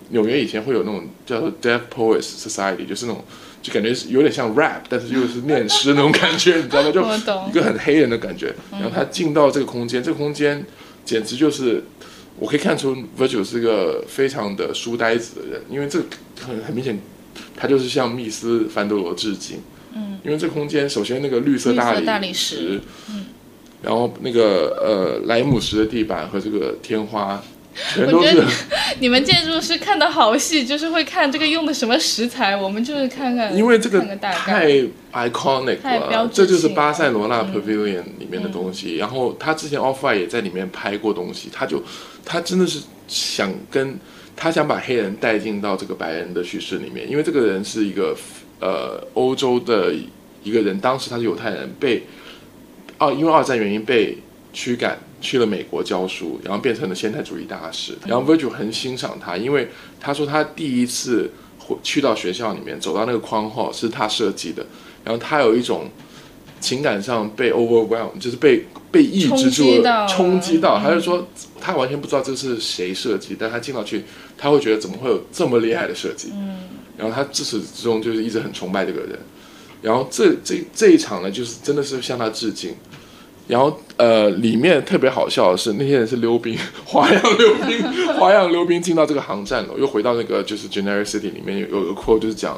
[0.09, 3.23] 纽约以前会有那种叫做 Deaf Poets Society，就是那种
[3.61, 6.91] 就感觉是有点像 rap，但是又是念诗那种感觉，你知道吗？
[6.91, 7.01] 就
[7.49, 8.53] 一个很黑人的感觉。
[8.71, 10.65] 然后他进到这个空间，这个空间
[11.05, 11.81] 简直就是
[12.37, 15.99] 我可以看出 Virgil 是一个非常的书呆子的人，因为这
[16.45, 16.99] 很很明显，
[17.55, 19.61] 他就是向密斯凡德罗致敬。
[19.95, 23.25] 嗯，因为这空间首先那个绿色大大理石，嗯，
[23.81, 27.41] 然后那个呃莱姆石的地板和这个天花。
[27.91, 28.39] 全都是
[29.01, 32.55] 你们建筑师看的好细，就是会看这个用的什么石材。
[32.55, 34.69] 我们就是看看，因为这个太
[35.11, 38.97] iconic 了，这就是巴塞罗那 Pavilion 里面的东西。
[38.97, 41.81] 然后他之前 Off White 也在里面拍过东西，他就
[42.23, 43.97] 他真的是想跟
[44.35, 48.15] 他想把黑人带进到这个白人的叙事里面，因为这个人是一个
[48.59, 49.93] 呃欧洲的
[50.43, 52.03] 一个人，当时他是犹太人，被
[52.97, 54.17] 哦因为二战原因被
[54.51, 54.97] 驱赶。
[55.23, 57.97] 去了美国教书，然后变成了现代主义大师。
[58.05, 61.31] 然后 Virgil 很欣赏他，因为他说他第一次
[61.81, 64.65] 去到学校里面，走到那个框号是他设计的。
[65.01, 65.89] 然后他有一种
[66.63, 70.79] 情感上被 overwhelm，就是被被抑制住了，冲击到。
[70.79, 71.27] 他就说
[71.59, 74.05] 他完全不知道这是谁设计，但他进到去，
[74.37, 76.29] 他会觉得怎么会有这么厉害的设计？
[76.33, 76.57] 嗯。
[76.97, 79.19] 然后他自始至终就是一直很崇拜这个人。
[79.81, 82.73] 然后这这这一场呢，就是真的是向他致敬。
[83.45, 87.83] 然后，呃，里面特别好笑的是，那些人是溜冰， 花样溜冰，
[88.17, 92.57] 花样溜冰进到这个航站楼，又回到那个就是 Generic City 里面有有个 quote 就是讲，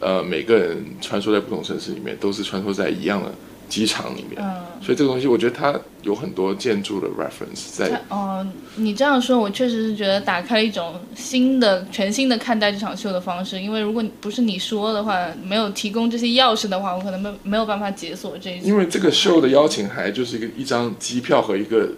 [0.00, 3.32] 呃，每个人穿梭在不同城市里面，都是穿梭在一样的。
[3.68, 8.00] 机场里面，嗯所以这个东西我觉得它有很多建筑的 reference 在。
[8.08, 13.60] 哦，你这样说，我确实是觉得打开了一种新的、全新的看待这场秀的方式。
[13.60, 18.60] 因为如果不是你说的话，没有提供这些钥匙的话，我可能没没有办法解锁这一。
[18.60, 21.88] 因为这个秀的邀请函就是一个一张机票和一个。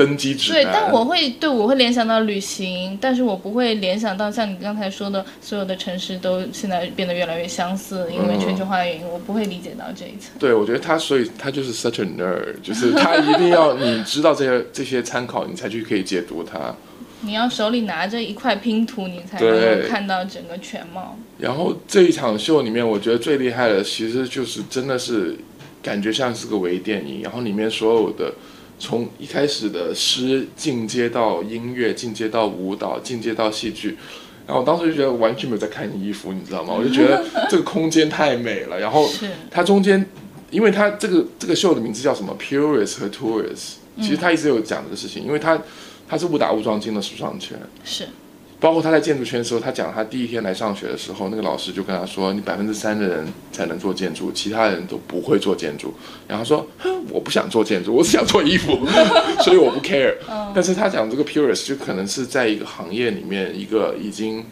[0.00, 10.30] 登机指对，但我会对我会联想到旅行，但是我不会联想到像你刚才说的，所有的城市都现在变得越来越相似，因为全球化的原因，我不会理解到这一层。
[10.38, 16.74] 对，我觉得他，所以他就是 such a nerd，就是他一定要你知道这些这些参考，你才去可以解读它。
[17.20, 21.18] 你要手里拿着一块拼图，你才能够看到整个全貌。
[21.36, 25.36] 然后这一场秀里面，我觉得最厉害的其实就是真的是
[25.82, 28.32] 感觉像是个微电影，然后里面所有的。
[28.80, 33.96] 从一开始的诗进阶到音乐，进阶到舞蹈，进阶到戏剧，
[34.46, 36.72] 然后我当时就觉得完全没有在看你衣服，你知道吗？
[36.76, 38.80] 我就觉得这个空间太美了。
[38.80, 39.08] 然后
[39.50, 40.04] 它中间，
[40.50, 45.60] 因为它这个这个秀的名字叫什么？Purist 和 Tourist，其实他一直有讲这个事情，因为他
[46.08, 47.58] 他是误打误撞进了时尚圈。
[47.84, 48.08] 是。
[48.60, 55.94] 包括他在建筑圈的时候，他讲他第一天来上学的时候，那个老师就跟他说：“你百分之三的人才能做建筑，其他人都不会做建筑。”
[56.28, 58.86] 然后说：“哼， 我不想做建筑，我只想做衣服，
[59.42, 60.14] 所以我不 care。”
[60.54, 64.44] 但是他讲这个 purist 就可能是在一个行业里面一个已经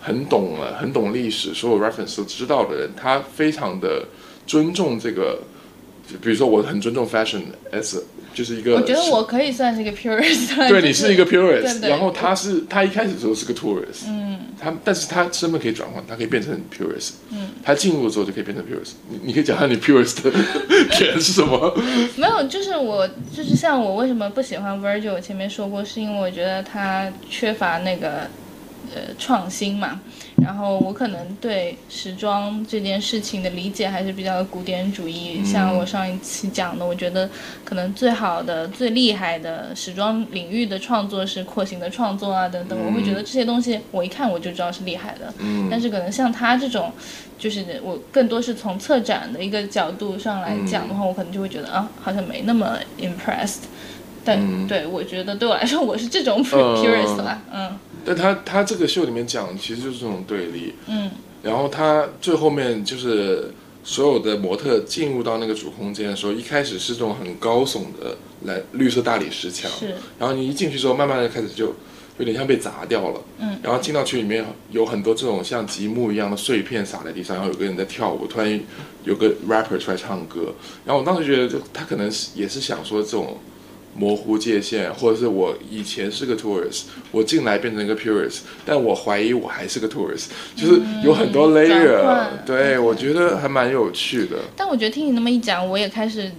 [0.00, 4.06] 很懂了、很懂历史、所有 reference 都知道的人，他非常的
[4.46, 5.40] 尊重这个。
[6.22, 7.42] 比如说，我很尊重 fashion
[7.72, 8.00] as
[8.32, 10.56] 就是一个，我觉得我可以算是一个 purist。
[10.68, 18.92] 对你是一个 purist，然后他是他一开始的时候是个 tourist，嗯，他但是他身份可以转换，他可以变成 purist，嗯，他进入的时候就可以变成 purist。
[19.08, 20.30] 你你可以讲下你 purist 的
[20.96, 21.76] 点是什么？
[22.16, 28.28] 没有，就是我就是像我为什么不喜欢 Virgil，我前面说过，是因为我觉得他缺乏那个
[28.94, 30.00] 呃创新嘛。
[30.42, 37.28] 然后我可能对时装这件事情的理解还是比较古典主义，像我上一期讲的，我觉得
[37.64, 45.32] 可能最好的、最厉害的时装领域的创作是廓形的创作啊等等，我会觉得这些东西我一看我就知道是厉害的。
[45.38, 45.68] 嗯。
[45.70, 46.92] 但是可能像他这种，
[47.38, 53.64] 就是我更多是从策展的一个角度上来讲的话，我可能就会觉得啊，好像没那么 impressed。
[54.30, 57.76] 但对我觉得对我来说，我是这种 purist 啦，嗯。
[58.04, 60.74] 但他他这个秀里面讲，其实就是这种对立。
[60.86, 61.10] 嗯。
[61.42, 69.70] 然后他最后面就是所有的模特进入到那个主空间的时候，一开始是这种很高耸的蓝绿色大理石墙。
[69.70, 69.94] 是。
[70.18, 71.74] 然后你一进去之后，慢慢的开始就
[72.18, 73.20] 有点像被砸掉了。
[73.38, 73.58] 嗯。
[73.62, 78.60] 然后进到去里面有很多这种像积木一样的碎片撒在地上，然后有个人在跳舞，突然
[79.04, 80.54] 有个 rapper 出来唱歌。
[80.86, 83.36] 然后我当时觉得，就他可能是也是想说这种。
[84.00, 94.38] 模糊界限，或者是我以前是个 tourist，我进来变成一个 purist，但我怀疑我还是个 tourist，就是有很多 layer，对我觉得还蛮有趣的。
[94.56, 96.32] 但我觉得听你那么一讲，我也开始。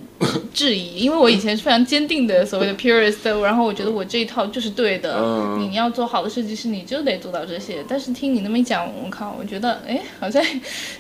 [0.53, 5.57] 质疑，因为我以前是非常坚定的所谓的 purist，然后我觉得我这一套就是对的。
[5.57, 7.83] 你要做好的设计师，你就得做到这些。
[7.87, 10.43] 但是听你那么一讲，我靠，我觉得哎，好像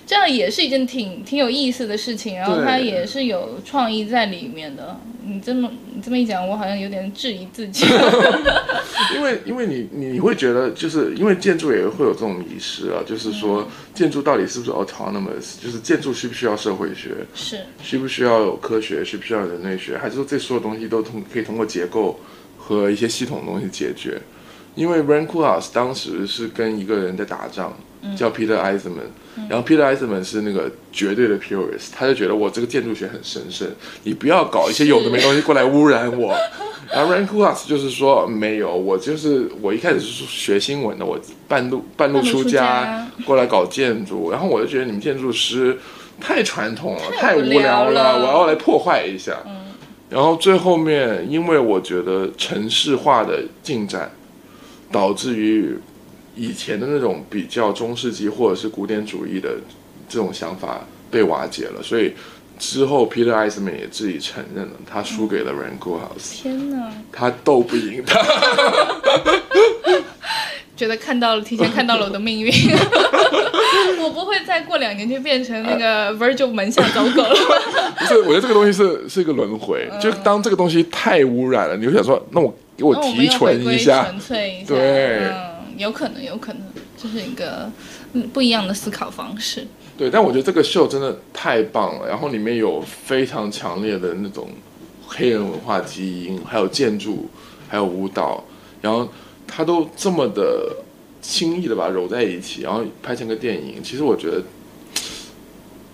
[0.05, 4.99] 这样也是一件挺挺有意思的事情，然后它也是有创意在里面的。
[5.23, 7.85] 你这么你这么一讲，我好像有点质疑自己。
[9.15, 19.05] 因为因为你你会觉得，就是因为建筑也会有这种迷失啊，就是说建筑到底是不是 autonomous，就是建筑需不需要社会学，是需不需要有科学？
[19.11, 19.97] 需不需要人类学？
[19.97, 22.17] 还是说这所有东西都通可以通过结构
[22.57, 24.17] 和和一些系统的东西解决。
[24.75, 27.73] 因为 Rancolas 当时是跟一个人在打仗，
[28.15, 29.11] 叫 Peter Eisenman，、
[29.49, 33.67] 然后 Peter Eisenman 是那个绝对的 purist，他就觉得我这个建筑学很神圣，
[34.03, 36.33] 你不要搞一些有的没东西过来污染我。
[36.93, 45.77] 然后 Rancolas 就是说没有，我就是我一开始是学新闻的，我半路半路出家过来搞建筑，然后我就觉得你们建筑师
[46.21, 49.37] 太传统了，太无聊聊了，我要来破坏一下。
[50.09, 54.11] 然后最后面，因为我觉得城市化的进展，
[54.91, 55.77] 导致于
[56.35, 59.55] 以前的那种比较中世纪或者是古典主义的
[60.07, 62.13] 这种想法被瓦解了，所以
[62.59, 68.21] 之后 Peter Eisenman 也自己承认了，他输给了 Rancolas，、天哪，他斗不赢他。
[70.81, 72.51] 觉得看到了，提前看到了我的命运。
[74.01, 77.35] 我不会再过两年就变成那个 Virgil 门下走狗了？
[77.99, 84.73] 不是，我觉得这个东西是 是一个轮回，就当这个东西太污染了，你就想说，那我给我提纯一下，纯粹一下。
[84.73, 85.33] 对嗯，
[85.77, 86.63] 有可能，有可能，
[86.97, 87.71] 这是一个
[88.13, 89.67] 嗯不一样的思考方式。
[89.95, 94.49] 对，但我觉得这个秀真的太棒了，然后里面有非常强烈的那种
[95.05, 97.29] 黑人文化基因，还有建筑，
[97.69, 98.43] 还有舞蹈，
[98.81, 99.07] 然后
[99.53, 100.77] 它都这么的
[101.21, 103.83] 轻易的把它揉在一起，然后拍成个电影。
[103.83, 104.41] 其实我觉得，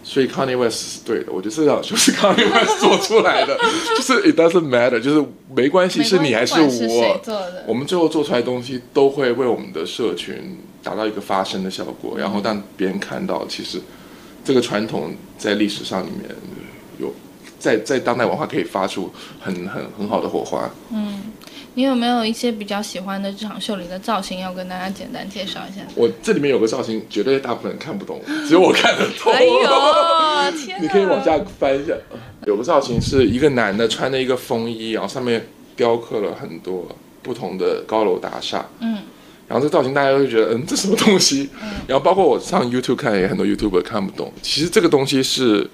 [0.04, 3.58] 所以 Kanye West 是对的，我觉得这场秀是 Kanye West 做出来的，
[3.98, 7.22] 就是 it doesn't matter，就是没关系，是你还是我？
[7.68, 13.82] 我们最后做出来的东西都会为我们的社群达到一个发声的效果，然后让别人看到，其实
[14.46, 16.30] 这个传统在历史上里面
[17.00, 17.14] 有
[17.60, 20.70] 在在当代文化可以发出很很很好的火花。
[21.78, 25.86] 你有没有一些比较喜欢的这场秀里的造型要跟大家简单介绍一下？
[25.94, 29.32] 我这里面有个造型，绝对大部分人看不懂，只有我看得懂。
[29.32, 30.82] 哎呦， 天！
[30.82, 31.94] 你可以往下翻一下，
[32.48, 36.88] 有个造型是一个男的穿着一个风衣，然后上面雕刻了很多
[37.22, 38.66] 不同的高楼大厦。
[38.80, 38.98] 嗯。
[39.48, 41.48] 然后这造型大家都会觉得，嗯，这什么东西？
[41.86, 44.34] 然后包括我上 YouTube 看，也很多 YouTuber 看不懂。
[44.42, 45.70] 其实这个东西是，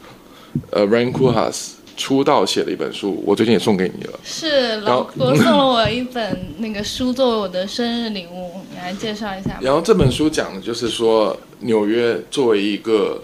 [0.69, 4.19] 呃 r a n c o h a s 出道写了一本书，我最近也送给你了。
[4.23, 9.59] 是老郭送了我一本那个书作为我的生日礼物，你来介绍一下吧。
[9.61, 13.23] 然后这本书讲的就是说，纽约作为一个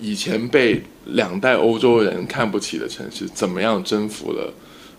[0.00, 4.52] 以前被两代欧洲人看不起的城市，怎么样征服了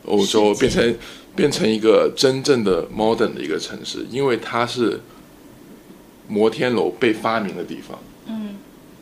[0.06, 0.96] 欧洲，变成
[1.36, 5.00] 变成一个真正的 modern 的一个城市，因为它是
[6.28, 8.00] 摩天楼被发明的地方。
[8.26, 8.58] 嗯，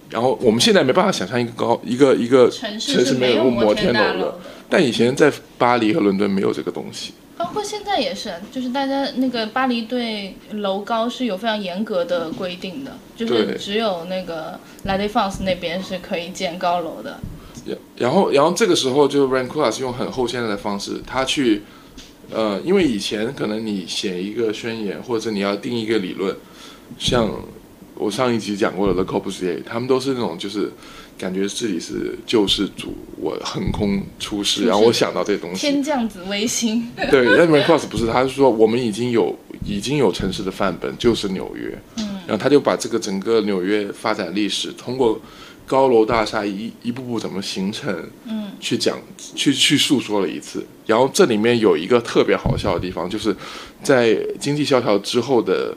[0.09, 4.39] 然后我们现在没办法想象一个高一个一个城城市没有摩天天楼的
[4.69, 7.13] 但以前在巴黎和伦敦没有这个东西。
[7.37, 17.19] 包括现在也是，就是大家那个巴黎对楼高是有非常严格的规定的，就是只有那个 La Défense 那边是可以建高楼的。
[17.97, 21.63] 然后，然后这个时候就 Rancolas 用很后现代的方式，他去，
[22.31, 26.35] 呃，因为以前可能你写一个宣言，或者你要定一个理论，
[26.97, 27.29] 像
[27.95, 30.69] 我上一集讲过的 The Corbusier，他们都是那种就是
[31.17, 35.61] 感觉自己是救世主，我横空出世，世然后我想到这些东西。
[35.61, 39.33] 天降紫微星， 对，但 Rancolas 不是，他是说我们已经有
[39.65, 41.73] 已经有城市的范本，就是纽约。
[41.97, 45.17] 嗯，然后他就把这个整个纽约发展历史通过
[45.65, 48.99] 高楼大厦一一步步怎么形成，嗯，去讲
[49.33, 50.65] 去去诉说了一次。
[50.85, 53.33] 然后这里面有一个特别好笑的地方，就是
[53.81, 55.73] 在经济萧条之后的。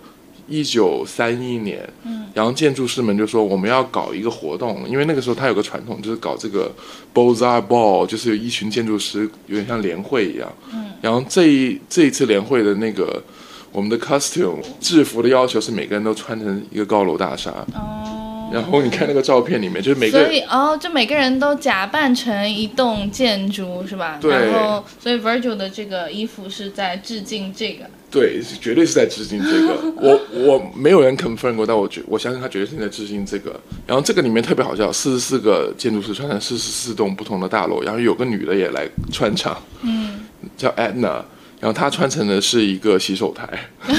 [0.48, 6.70] 一九三一年，嗯，然后建筑师们就说我们要搞一个活动，因为那个时候他有个传统，就是搞这个
[7.12, 13.22] Beaux-Arts Ball，就是有一群建筑师有点像联会一样，嗯，然后这一这一次联会的那个
[13.70, 24.18] 我们的 costume 制服的要求是每个人都穿成一个高楼大厦，哦，然后你看那个照片里面，就是每个所人以哦，就每个人都假扮成一栋建筑是吧？
[24.20, 27.84] 对然后，所以 Virgil 的这个衣服是在致敬这个。
[28.10, 29.74] 对，绝对是在致敬这个。
[30.00, 33.60] 我我没有人 confirm 过，但我觉我相信他绝对是在致敬这个。
[33.86, 40.20] 然后这个里面特别好笑，四十四个建筑师穿成四十四栋不同的大楼，然后有个女的也来穿场，嗯，
[40.56, 41.22] 叫 Anna，
[41.60, 43.46] 然后她穿成的是一个洗手台。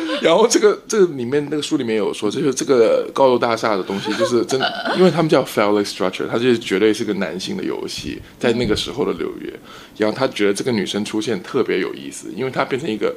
[0.22, 4.60] 然后这个这个里面那个书里面有说，就是这个高楼大厦的东西，就是真，
[4.96, 9.52] 因为他们叫 phallic structure，它就是绝对是个男性的游戏，在那个时候的纽约。
[9.96, 13.14] 然后他觉得这个女生出现特别有意思，因为她变成一个，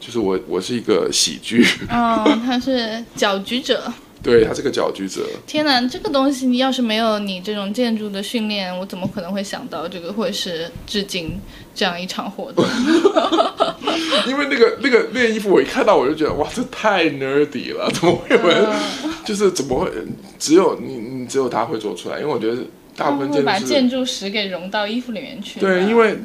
[0.00, 3.92] 就是我我是一个喜剧，哦，他是搅局者。
[4.26, 5.22] 对他是个搅局者。
[5.46, 11.40] 天哪，这个东西你要是没有你这种建筑的训练，我怎么可能会想到这个会是致敬
[11.74, 12.64] 这样一场活动？
[14.26, 18.66] 因为那个那个那个衣服，我一看到我就觉得哇，这太 nerdy 了， 怎么会有人？
[19.24, 19.90] 就是怎么会
[20.38, 22.18] 只有你你只有他会做出来？
[22.20, 22.62] 因为我觉得
[22.96, 25.60] 大部分建筑师建筑史给融到衣服里面去。
[25.60, 26.18] 对，因为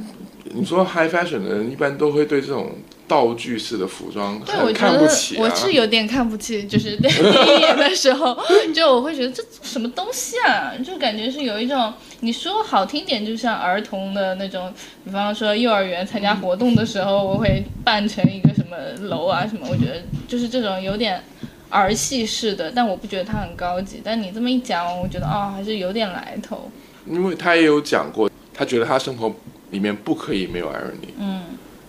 [0.53, 2.71] 你说 high fashion 的人一般都会对这种
[3.11, 5.41] 道具式的服装对，我觉得看不起啊。
[5.41, 8.37] 我是有点看不起，就是在 第一眼的时候，
[8.73, 18.77] 就我会觉得这什么东西啊，就感觉是有一种你说好听点，就像儿童的那种，比方说幼儿园参加活动的时候，我会扮成一个什么
[19.09, 21.21] 楼啊什么，我觉得就是这种有点
[21.69, 23.99] 儿戏式的，但我不觉得它很高级。
[24.01, 26.71] 但你这么一讲，我觉得哦，还是有点来头。
[27.05, 29.33] 因为他也有讲过，他觉得他生活
[29.71, 31.11] 里面不可以没有 irony。
[31.19, 31.41] 嗯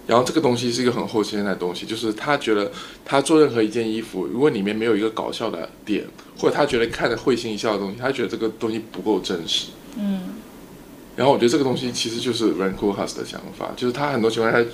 [0.06, 2.70] 然后这个东西是一个很后现代的东西，就是他觉得
[3.04, 6.04] 他做任何一件衣服，如果里面没有一个搞笑的点，
[6.36, 9.68] 或者他觉得看着会心一笑的东西，他觉得这个东西不够真实。
[9.98, 10.20] 嗯
[11.14, 14.64] 然后我觉得这个东西其实就是 Rand Koolhaas 的想法，就是他很多情况下，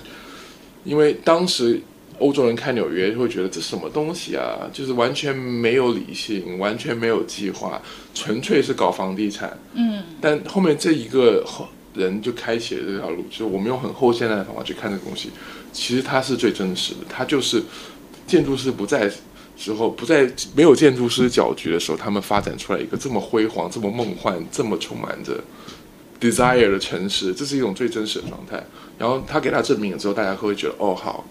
[0.85, 1.81] 因为当时
[2.21, 7.83] 欧洲人看纽约会觉得这什么东西啊，就是完全没有理性，完全没有计划，
[8.15, 9.59] 纯粹是搞房地产。
[9.75, 11.69] 嗯但后面这一个后
[11.99, 15.31] 人就开启了这条路，就是我们用很后现代的方法去看这个东西，
[15.73, 17.63] 其实它是最真实的，它就是
[18.27, 19.11] 建筑师不在
[19.57, 25.39] 时候，不在没有建筑师搅局的时候，他们发展出来一个这么辉煌、这么梦幻、这么充满着
[26.21, 28.65] desire 的城市，这是一种最真实的状态。
[28.99, 31.25] 然后他给他证明了之后，大家会觉得哦好，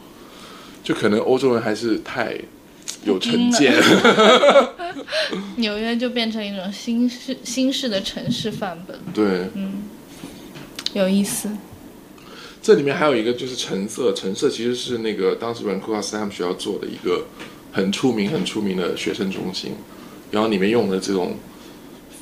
[0.84, 2.38] 就可能欧洲人还是太
[3.05, 3.74] 有成见。
[5.57, 9.47] 纽约就变成一种新式新式的城市范本，对，
[10.98, 11.50] 有意思。
[12.62, 17.26] 这里面还有一个就是橙色，橙色其实是那个当时 n k o 斯他们学校做的一个
[17.72, 19.72] 很出名、很出名的学生中心，
[20.32, 21.36] 然后里面用的这种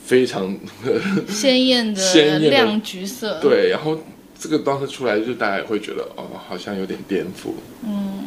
[0.05, 0.55] 非常
[1.27, 3.99] 鲜 艳鲜艳的的亮橘色，，对，然后
[4.39, 7.53] 这个当时出来，就大家也会觉得哦，好像有点颠覆，
[7.83, 8.25] 嗯，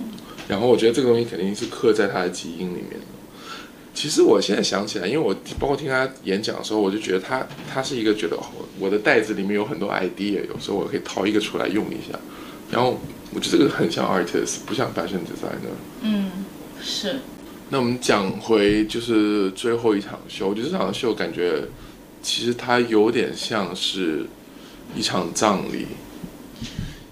[0.48, 3.17] 然后我觉得这个东西肯定是刻在他的基因里面的。
[3.94, 8.42] 其实我现在想起来，因为我包括听他演讲的时候，我就觉得他他是一个觉得哦
[8.78, 12.18] 我的袋子里面有很多 idea，有时候我可以掏一个出来用一下。
[12.70, 13.00] 然后
[13.34, 15.74] 我觉得这个很像 artist，不像 fashion designer。
[16.02, 16.30] 嗯，
[16.80, 17.16] 是，
[17.70, 21.62] 那我们讲回就是最后一场秀，我觉得这场秀感觉
[22.22, 24.26] 其实它有点像是
[24.94, 25.86] 一场葬礼，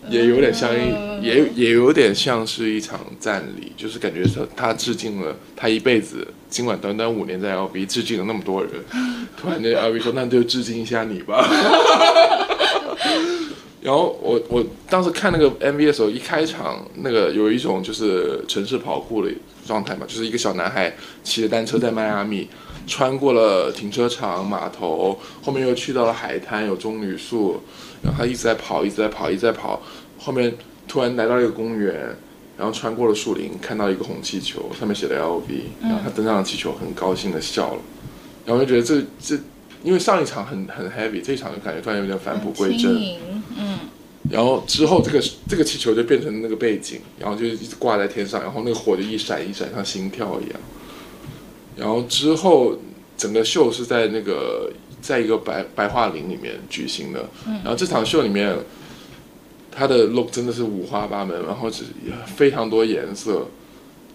[0.09, 8.70] 也有点像一嗯也也有点像是一场战礼，就是感觉是他致敬了他一辈子，尽管短短五年在 LV 致敬了那么多人，
[9.36, 11.44] 突然间 LV 说那就致敬一下你吧。
[13.82, 19.30] 然后我我当时看那个 MV 的时候，一开场那个有一种就是城市跑酷的
[19.64, 20.92] 状态嘛，就是一个小男孩
[21.22, 22.48] 骑着单车在迈阿密
[22.88, 27.62] 穿过了停车场、码头，后面又去到了海滩，有棕榈树，
[28.07, 29.82] 然后他一直在跑，一直在跑，一直在跑，
[30.18, 30.54] 后面
[30.88, 32.16] 突然来到一个公园，
[32.57, 35.42] 然后穿过了树林，看到一个红气球，上面写的 LV，
[35.82, 37.80] 然后他登上了气球，很高兴的笑了，
[38.46, 39.42] 然后就觉得这这。
[39.84, 42.92] 因为上一场很很 heavy，这一场就感觉突然有点返璞归真。
[43.57, 43.78] 嗯
[44.28, 50.59] 然后之后这个这个气球就变成那个背景，然后就一直挂在天上，然后那个火就一闪一闪，像心跳一样。
[51.76, 52.76] 然后之后
[53.16, 54.72] 整个秀是在那个
[55.07, 57.24] 在一个白白桦林里面举行的，
[57.62, 58.52] 然后这场秀里面，
[59.70, 61.84] 它的 look 真的是五花八门，然后是
[62.34, 63.46] 非常多颜色，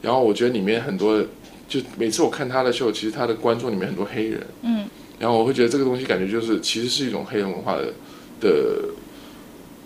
[0.02, 1.24] 然后我觉得里面很多，
[1.70, 4.86] 就每次我看他的秀，其实他的观众里面很多黑人，嗯，
[5.18, 7.94] 然后我会觉得这个东西感觉就是其实是一种黑人文化的
[8.42, 8.50] 的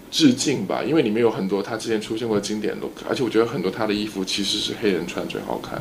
[0.09, 5.79] 致敬吧，因为里面有很多他之前出现过的经典 look，而且我觉得很多他的衣服其实是黑人穿最好看，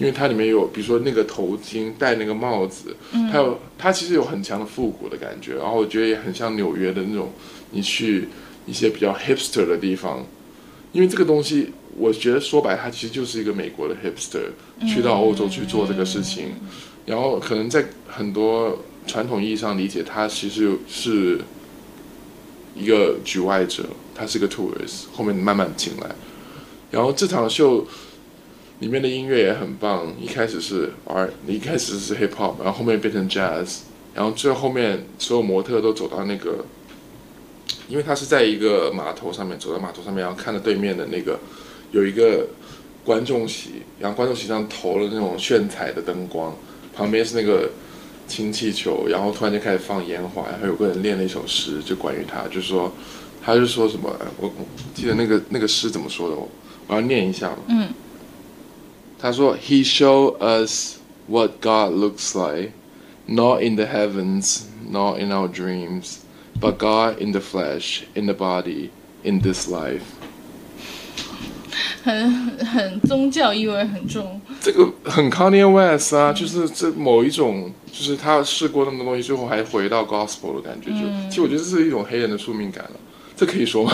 [0.00, 2.96] 因为它里面有比如说那个头巾戴那个帽子，
[3.30, 7.30] 它有它其实有很强的复古的感觉，然后我觉得也很像纽约的那种，
[7.72, 8.28] 你去
[8.66, 10.24] 一些比较 hipster 的地方，
[10.92, 14.50] 因为这个东西我觉得说白它其实就是一个美国的 hipster
[14.88, 16.54] 去到欧洲去做这个事情，
[17.04, 21.38] 然后可能在很多传统意义上理解，它其实是
[22.74, 23.84] 一个局外者，
[24.14, 26.14] 他是个 tourist，后面慢慢进来。
[26.90, 27.86] 然后这场秀
[28.80, 33.80] 里面的音乐也很棒，一开始是 R，一开始是 hip hop，然后后面变成 jazz，
[34.14, 36.64] 然后最后面所有模特都走到那个，
[37.88, 41.38] 因为他是在一个码头上面，走到码头上面，然后看着对面的那个
[41.92, 42.46] 有一个
[43.04, 46.56] 观众席，然后观众席上投了那种炫彩的灯光，
[46.94, 47.68] 旁边是那个
[48.26, 52.90] 氢气球，然后突然间开始放烟花，然后有个人念了一首诗，就关于他，就是说，
[53.42, 54.64] 他就说什么，我我
[54.94, 56.48] 记得那个那个诗怎么说的，我
[56.86, 57.58] 我要念一下嘛。
[57.68, 57.88] 嗯。
[59.19, 62.71] 他说：“He showed us what God looks like,
[63.25, 66.17] not in the heavens, not in our dreams,
[66.59, 68.89] but God in the flesh, in the body,
[69.23, 70.01] in this life。”
[72.03, 72.31] 很
[72.63, 80.91] 很宗教意味很重，这个很 Kanye West 啊，就是这某一种，就是他试过那么多东西，最后还回到 gospel 的感觉。
[80.91, 80.97] 就、
[81.29, 82.91] 其实我觉得这是一种黑人的宿命感了。
[83.35, 83.91] 这可以说吗？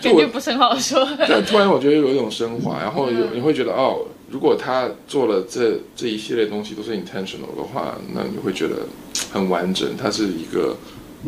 [0.04, 1.06] 感觉不是很好说。
[1.28, 8.86] 但突然我觉得有一种升华，然后有你会觉得哦，如果他做了这这一系列东西都是 intentional 的话，那你会觉得
[9.32, 9.96] 很完整。
[9.96, 10.76] 他是一个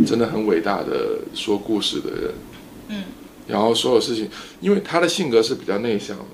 [0.06, 2.34] 真的很伟大的说故事的人。
[2.88, 3.04] 嗯。
[3.46, 4.28] 然后所有事情，
[4.60, 6.24] 因为他的性格是比较内向的。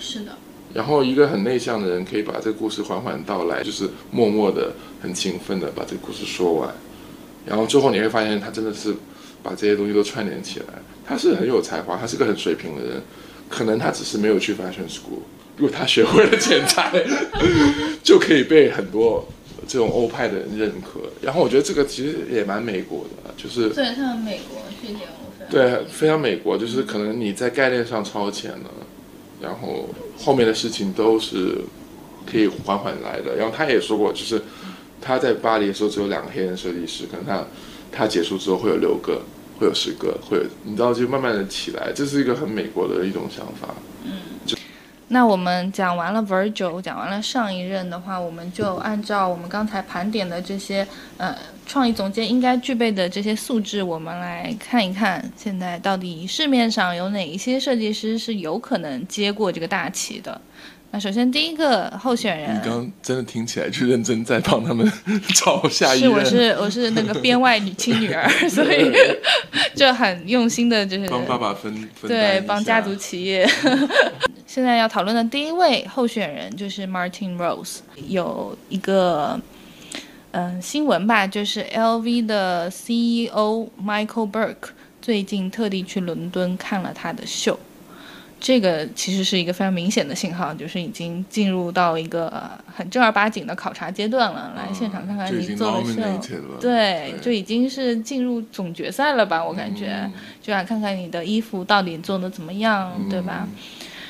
[0.00, 0.32] 是的。
[0.74, 6.74] 然后一个很内向的人可以把这个故事缓缓道来，就是默默的、很勤奋的把这个故事说完。
[7.46, 8.94] 然后最后你会发现，他真的是
[9.42, 10.66] 把这些东西都串联起来。
[11.06, 13.02] 他是很有才华，他是个很水平的人，
[13.48, 15.22] 可能他只是没有去 fashion school。
[15.56, 16.92] 如果他学会了剪裁，
[18.02, 19.26] 就可以被很多
[19.66, 21.00] 这种欧派的人认可。
[21.22, 28.70] 然后我觉得这个其实也蛮美国的，就是对，像美国这点我对非常美国，就是可能你在概念上超前了，
[29.40, 29.88] 然后
[30.18, 31.58] 后面的事情都是
[32.30, 33.36] 可以缓缓来的。
[33.36, 34.42] 然后他也说过，就是
[35.00, 37.46] 他在巴黎的时候只有两个黑人设计师，可能他
[37.90, 39.22] 他结束之后会有六个。
[39.58, 43.74] 会有十个，会有，你知道，就慢慢的起来，这是一个很美国的一种想法。
[44.04, 44.12] 嗯，
[44.44, 44.56] 就
[45.08, 50.86] 那我们讲完了 Virgil，讲完了上一任的话，我们就按照我们刚才盘点的这些
[51.16, 60.40] 呃创意总监应该具备的这些素质，我们来看一看，现在到底市面上有哪一些设计师是有可能接过这个大旗的。
[60.96, 64.90] 那首先第一个候选人，你刚刚真的听起来就认真在帮他们
[65.36, 66.10] 找下一任。
[66.10, 68.90] 是，我是我是那个编外女亲女儿， 所以
[69.74, 73.46] 就很用心的，就是帮爸爸分分对，帮家族企业。
[74.48, 79.38] 现在要讨论的第一位候选人就是 Martin Rose，有一个
[80.30, 84.70] 嗯新闻吧，就是 LV 的 CEO Michael Burke
[85.02, 87.60] 最近特地去伦敦看了他的秀。
[88.38, 94.52] 这个其实是一个非常明显的信号，就是已经进入到一个很正儿八经的考察阶段了。
[94.54, 96.02] 来现场看看你做的秀，
[96.60, 99.42] 对，就已经是进入总决赛了吧？
[99.42, 100.08] 我感觉，
[100.42, 103.48] 就想看看你的衣服到底做的怎么样，对吧？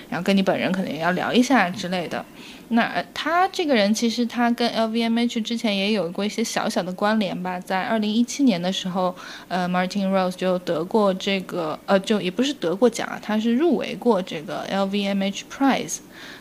[0.09, 2.25] 然后跟你本人可能也要聊一下之类的。
[2.69, 9.15] 那他这个人其实他跟 LVMH 之前也有过一些小小的关联吧，在二零一七年的时候，
[9.49, 15.99] 呃，Martin Rose 就得过这个，呃，就也不是得过奖啊，他是入围过这个 LVMH Prize。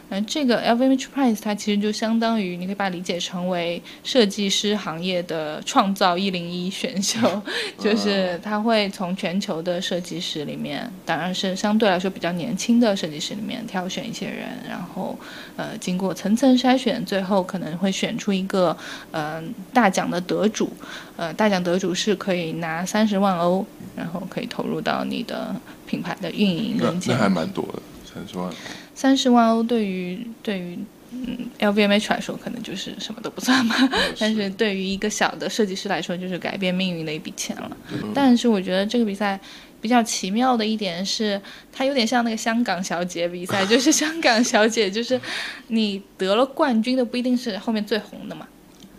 [0.09, 7.41] 嗯，这个 LVMH Prize 它其实就相当于，你可以把它理解成为设计师行业的创造一零一选秀，
[7.79, 15.17] 就是它会从全球的设计师里面，当然是相对来说比较年轻的设计师里面挑选一些人，然后
[15.55, 18.77] 呃经过层层筛选，最后可能会选出一个
[19.09, 20.71] 嗯大奖的得主，
[21.17, 25.55] 呃大奖得主是可以拿三十万欧，然后可以投入到你的
[25.87, 26.77] 品牌的运营。
[26.79, 27.81] 那那还蛮多的，
[28.13, 28.53] 三十万。
[28.95, 30.79] 三十万欧对于对于
[31.11, 33.75] 嗯 LVMH 来说可能就是什么都不算嘛，
[34.17, 37.77] 但是对于一个小的设计师来说就是改变命运的一笔钱了。
[38.13, 39.39] 但是我觉得这个比赛
[39.81, 41.39] 比较奇妙的一点是，
[41.71, 45.19] 它有点像那个香港小姐比赛，就是香港小姐就是
[45.67, 48.47] 你得了冠军的不一定是后面最红的嘛，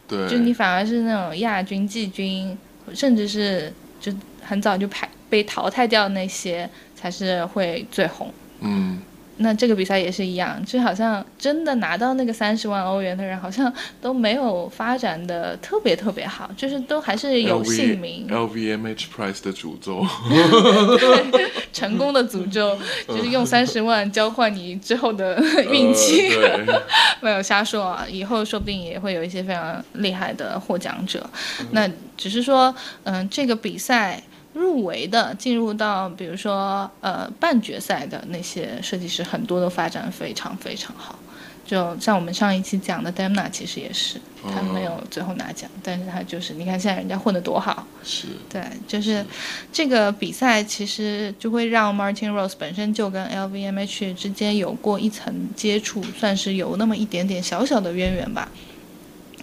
[0.07, 2.57] 对，就你反而是那种亚军、季军，
[2.94, 8.32] 甚至是就很早就排被淘汰掉那些才是会最红。
[8.61, 9.01] 嗯。
[9.39, 18.26] 那这个比赛也是一样，就好像真的拿到那个三十万欧元的人，好像都没有发展的特别特别好，就是都还是有姓名。
[18.28, 20.05] LVMH Prize 的诅咒，
[21.32, 25.39] 对，成功的诅咒就是用三十万交换你之后的
[25.70, 26.30] 运气，
[27.20, 31.28] 没有瞎说啊，以后说不定也会有一些非常厉害的获奖者。
[31.72, 32.74] 那只是说，
[33.05, 34.22] 嗯，这个比赛。
[34.57, 41.19] 入围的进入到比如说呃半决赛的那些设计师，很多都发展非常非常好。
[41.67, 44.21] 就像我们上一期讲的 Demna，其实也是，
[44.55, 47.85] 他没有最后拿奖，但是他就是你看现在人家混得多好。
[48.05, 48.29] 是。
[48.49, 49.27] 对，就是
[49.73, 58.49] 这个比赛其实就会让 Martin Rose 本身就跟 LVMH 之间有过一层接触，算是有那么一点点小小的渊源吧。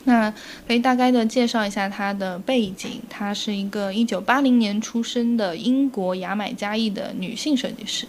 [0.06, 0.34] 那
[0.68, 3.02] 可以大概的介绍一下她的背景。
[3.10, 8.06] 她是一个一九八零年出生的英国牙买加裔的女性设计师。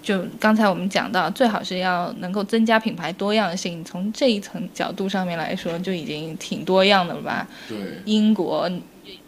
[0.00, 3.84] 就刚才我们讲到，最好是要能够增加品牌多样性。
[3.84, 7.46] 从这一层角度上面来说，就已经挺多样的了吧？
[7.68, 7.76] 对。
[8.04, 8.70] 英国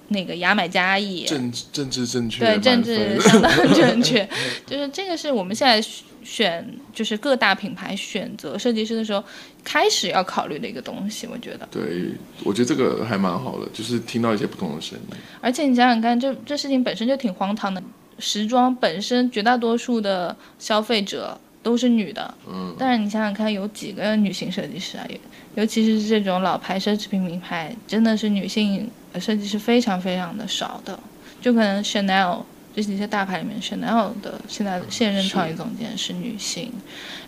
[0.09, 1.25] 那个牙买加裔。
[1.25, 2.45] 政政治正确。
[2.45, 4.27] 对，政治相当正确。
[4.65, 5.87] 就是这个是我们现在。
[6.23, 9.23] 选就是各大品牌选择设计师的时候，
[9.65, 11.69] 开始要考虑的一个东西，我觉得。
[11.71, 12.11] 对，
[12.45, 15.17] 我觉得这个还蛮好的，就是听到一些不同的声音。
[15.41, 17.83] 而且你想想看，这这事情本身就挺荒唐的。
[18.19, 22.77] 时装本身绝大多数的消费者都是女的，嗯。
[22.79, 25.07] 但是你想想看，有几个女性设计师啊？
[25.55, 31.01] 尤其是这种老牌奢侈品名牌，真的是女性设计师非常非常的少的。
[31.41, 32.43] 就可能 Chanel
[32.75, 36.73] 这些大牌里面，Chanel 的现在现任创意总监是女性，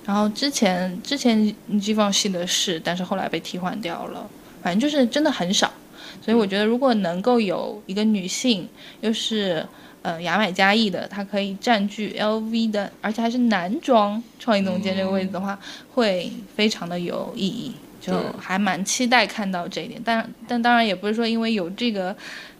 [0.06, 4.28] 然后之前之前机放系的是，但是后来被替换掉了，
[4.62, 5.70] 反正就是真的很少。
[6.24, 8.68] 所以我觉得，如果能够有一个女性，
[9.00, 9.66] 又是
[10.02, 15.58] 呃牙买加裔的，她可以占据 LV 的，而且还是男装创意总监这个位置的话，
[15.94, 17.72] 会非常的有意义。
[18.00, 20.00] 就还蛮期待看到这一点。
[20.04, 22.14] 但但当然也不是说因为有这个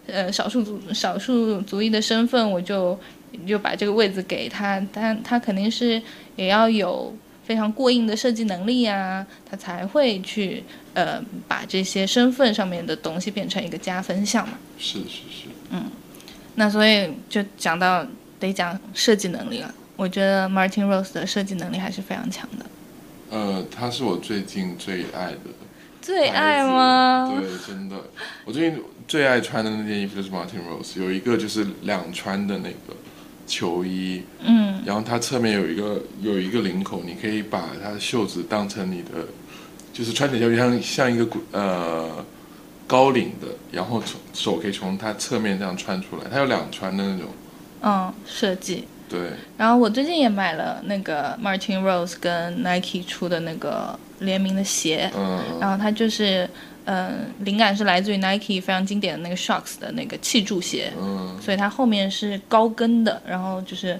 [0.07, 2.99] 呃少数族少数族裔的身份，我就
[3.47, 4.81] 就把这个位置给他。
[4.93, 6.01] 但他肯定是
[6.37, 10.63] 也要有非常过硬的设计能力啊，他才会去。
[10.95, 14.59] 呃，把这些身份上面的东西变成一个加分项嘛？
[14.79, 15.49] 是是是。
[15.71, 15.85] 嗯，
[16.57, 18.07] 那所以就讲到
[18.39, 19.75] 得讲设计能力了。
[19.97, 22.67] 我觉得 Martin Rose 的设计能力还是非常强的。
[23.31, 25.39] 呃，他是我最近最爱的。
[26.03, 27.35] 最爱吗？
[27.41, 27.97] 对，真的。
[28.45, 28.79] 我最近
[29.13, 32.97] 最爱穿的那件衣服就是 Martin Rose，有一个就是两穿的那个
[33.47, 34.23] 球衣。
[34.41, 34.81] 嗯。
[34.87, 39.27] 然后它侧面有一个有一个领口，你可以把它的袖子当成你的。
[39.93, 42.25] 就是穿起来就像像一个呃
[42.87, 47.29] 高领的，然后从手可以从它侧面这样穿出来，它有两穿的那种，
[47.83, 48.89] 嗯，设计。
[49.11, 49.21] 对。
[49.59, 55.39] 然后我最近也买了那个 Martin Rose 跟 Nike 出的那个联名的鞋，嗯。
[55.61, 56.49] 然后它就是
[56.85, 61.37] 嗯，灵感是来自于 Nike 非常经典的那个 Shocks 的那个气柱鞋，嗯。
[61.41, 63.99] 所以它后面是高跟的，然后就是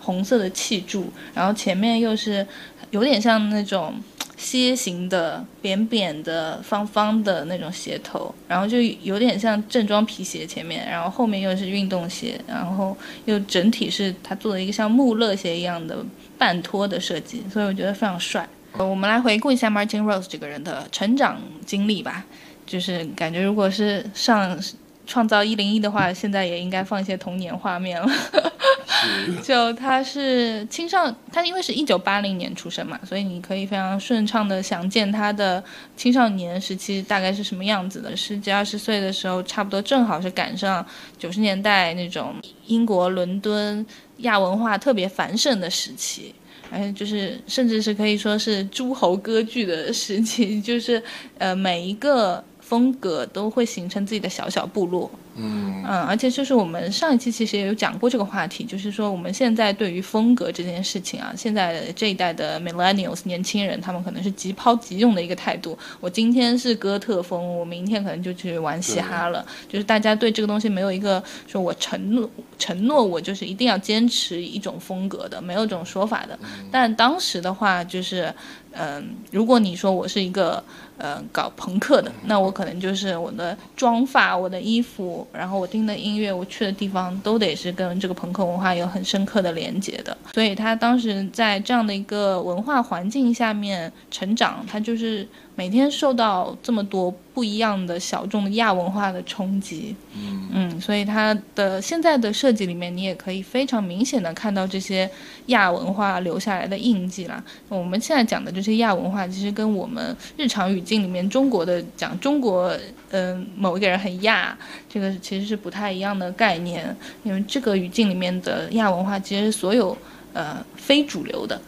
[0.00, 2.46] 红色的气柱，然后前面又是
[2.90, 3.94] 有点像那种。
[4.42, 16.02] 楔形的、扁扁的、方方的那种鞋头，然后就有点像正装皮鞋前面，然后后面又是运动鞋，然后又整体是它做了一个像穆勒鞋一样的
[16.38, 18.48] 半托的设计，所以我觉得非常帅。
[18.78, 22.24] 我们来回顾一下 Martin Rose 这个人的成长经历吧，
[22.66, 24.58] 就是感觉如果是上
[25.06, 28.08] 创造一零一的话，现在也应该放一些童年画面了。
[29.42, 35.62] 就他是青少，他因为是一九八零年出生嘛，所以你可以非常顺畅的想见他的
[35.96, 38.14] 青少年时期大概是什么样子的。
[38.14, 40.84] 十几二十岁的时候，差不多正好是赶上
[41.18, 42.34] 九十年代那种
[42.66, 43.84] 英国伦敦
[44.18, 46.34] 亚文化特别繁盛的时期，
[46.70, 51.02] 还有就是甚至是可以说是诸侯割据的时期， 就是
[51.38, 52.42] 呃每一个。
[52.70, 65.76] 风格都会形成自己的小小部落，嗯嗯，而且就是我们上一期其实也有讲过这个话题，就是说我们现在对于风格这件事情啊，现在这一代的 millennials 年轻人，他们可能是即抛即用的一个态度。
[65.98, 76.38] 我今天是哥特风，我明天可能就去玩嘻哈了，就是大家对这个东西没有一个说我承诺承诺我就是一定要坚持一种风格的，没有这种说法的。
[76.70, 78.32] 但当时的话就是。
[78.72, 80.62] 嗯，如果你说我是一个
[81.00, 90.16] 呃搞朋克的，那我可能就是我的妆发、我的衣服，然后我听的音乐、我去的地方都得是跟这个朋克文化有很深刻的连接的。
[90.34, 95.26] 所以他当时在这样的一个文化环境下面成长，他就是
[95.60, 97.14] 每天受到这么多。
[97.32, 105.08] 不一样的小众的亚文化的冲击，嗯嗯，所以它的现在的设计里面，你也可以非常明显的看到这些
[105.46, 107.42] 亚文化留下来的印记啦。
[107.68, 112.76] 我们现在讲的这些亚文化，其实跟我们日常语境里面中国的讲中国，
[113.10, 114.54] 嗯，某一个人很亚，
[114.88, 116.94] 这个其实是不太一样的概念。
[117.22, 119.96] 因为这个语境里面的亚文化，其实所有
[120.34, 121.58] 呃非主流的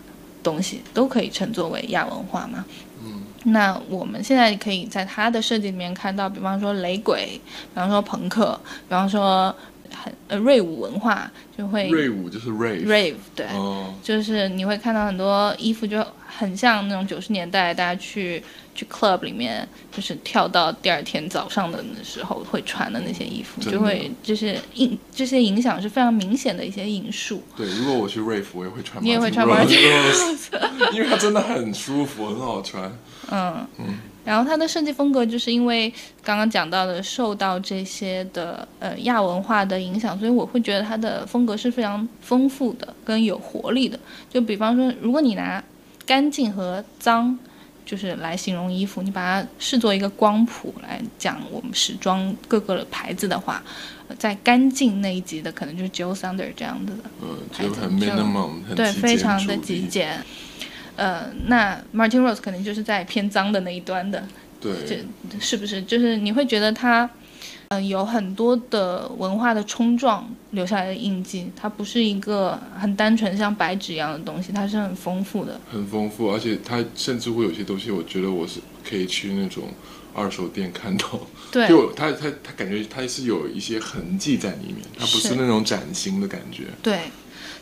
[0.43, 2.63] 东西都可以称作为亚文化嘛。
[3.45, 7.41] 那我们现在可以在它的设计里面看到，比方说雷鬼，
[7.75, 9.55] 比方说朋克，比方说
[9.93, 11.89] 很呃瑞舞文化就会。
[11.89, 12.87] 瑞舞就是 rave。
[12.87, 13.47] rave 对，
[14.03, 18.43] 就是你会看到很多衣服就很像那种九十年代大家去
[18.75, 27.43] 去 club 里面，就是跳到第二天早上的时候会穿的那些衣服，就会就是影这些影响是非常明显的一些因素。
[27.57, 29.03] 对，如果我去 rave，我也会穿。
[29.05, 29.63] 你也会穿吗？
[30.93, 32.91] 因为它真的很舒服，很好穿。
[33.31, 35.93] 嗯嗯，然后它的设计风格就是因为
[36.23, 43.99] 刚刚讲到的受到这些的呃亚文化的影响，所以我会觉得它的风格是非常丰富的跟有活力的。
[44.31, 45.63] 就比方说，如果你拿
[46.05, 47.39] 干净和脏
[47.85, 53.63] 就是来形容衣服，你把它视作一个光谱来讲我们时装各个牌子的话，
[54.19, 60.23] 在干净那一级的可能就是 Joe Sander 这样子的，嗯，就很 minimum，对，非常的极简。
[60.95, 64.27] 呃，那 Martin Rose 可能就是在偏脏的那一端的，
[64.61, 65.05] 对，
[65.41, 65.83] 是不是？
[65.83, 67.09] 就是你会觉得他
[67.73, 75.59] 嗯，有很多的文化的冲撞留下来的印记，它不是一个很单纯像白纸一样的东西，它是很丰富的。
[75.71, 79.65] 很丰富，而且它甚至会有些东西，我觉得我是可以去那种
[80.15, 81.19] 二手店看到。
[81.51, 86.65] 对，就它它它感觉它是有一些痕迹在里面，它不是那种崭新的感觉。
[86.83, 87.01] 对，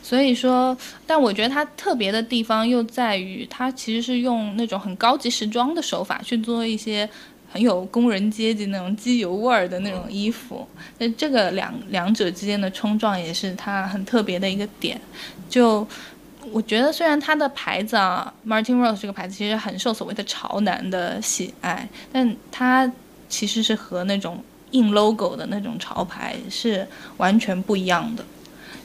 [0.02, 7.08] 所以说，但我觉得它特别的地方又在于，它其实是用那种很高级时装的手法去做一些。
[7.52, 10.64] 很有工人阶级那种机油味儿的那种衣服，
[10.98, 15.00] 那这个两两者之间的冲撞也是它很特别的一个点。
[15.48, 15.84] 就
[16.52, 22.90] 我觉得，虽然它的牌子啊，Martin Rose 这个牌子其实很受所谓的潮男的喜爱，但它
[23.28, 26.86] 其实是和那种印 logo 的那种潮牌是
[27.16, 28.24] 完全不一样的。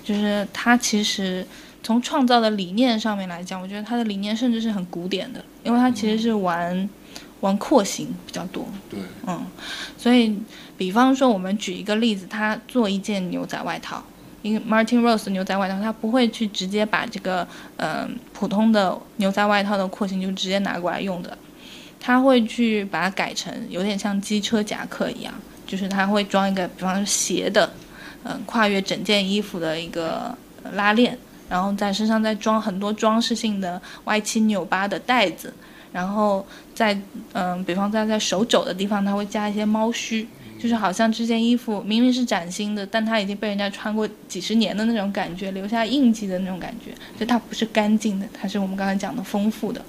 [0.04, 1.46] 就是它其实
[1.84, 6.90] 从创造的理念上面来讲，我觉得它的理念甚至是很古典的，因为它其实是玩。
[7.42, 9.46] 玩廓形比较多，对，嗯，
[9.98, 10.36] 所以，
[10.78, 14.04] 比方说，我们举一个例子，他做一件牛仔外套，
[14.42, 21.38] 因为 Martin Rose 牛仔外套，他不会去直接把这个，嗯，普通的牛仔外套的廓形就直接拿过来用的，
[22.00, 25.34] 他会去把它改成有点像机车夹克一样，
[25.68, 27.72] 就是他会装一个，比方说斜的，
[28.24, 30.36] 嗯，跨越整件衣服的一个
[30.72, 31.16] 拉链，
[31.48, 35.54] 然后在身上再装很多装饰性的歪七扭八的带子。
[35.92, 36.46] 然后
[36.76, 36.96] 在
[37.34, 40.28] 嗯，比方在在手肘的地方，它会加一些猫须，
[40.60, 46.92] 就是好像这件衣服明明是崭新的，但它已经被人家穿过几十年的那种感觉，留下印记的那种感觉。
[47.18, 49.84] 就它不是干净的，它是我们刚才讲的丰富的。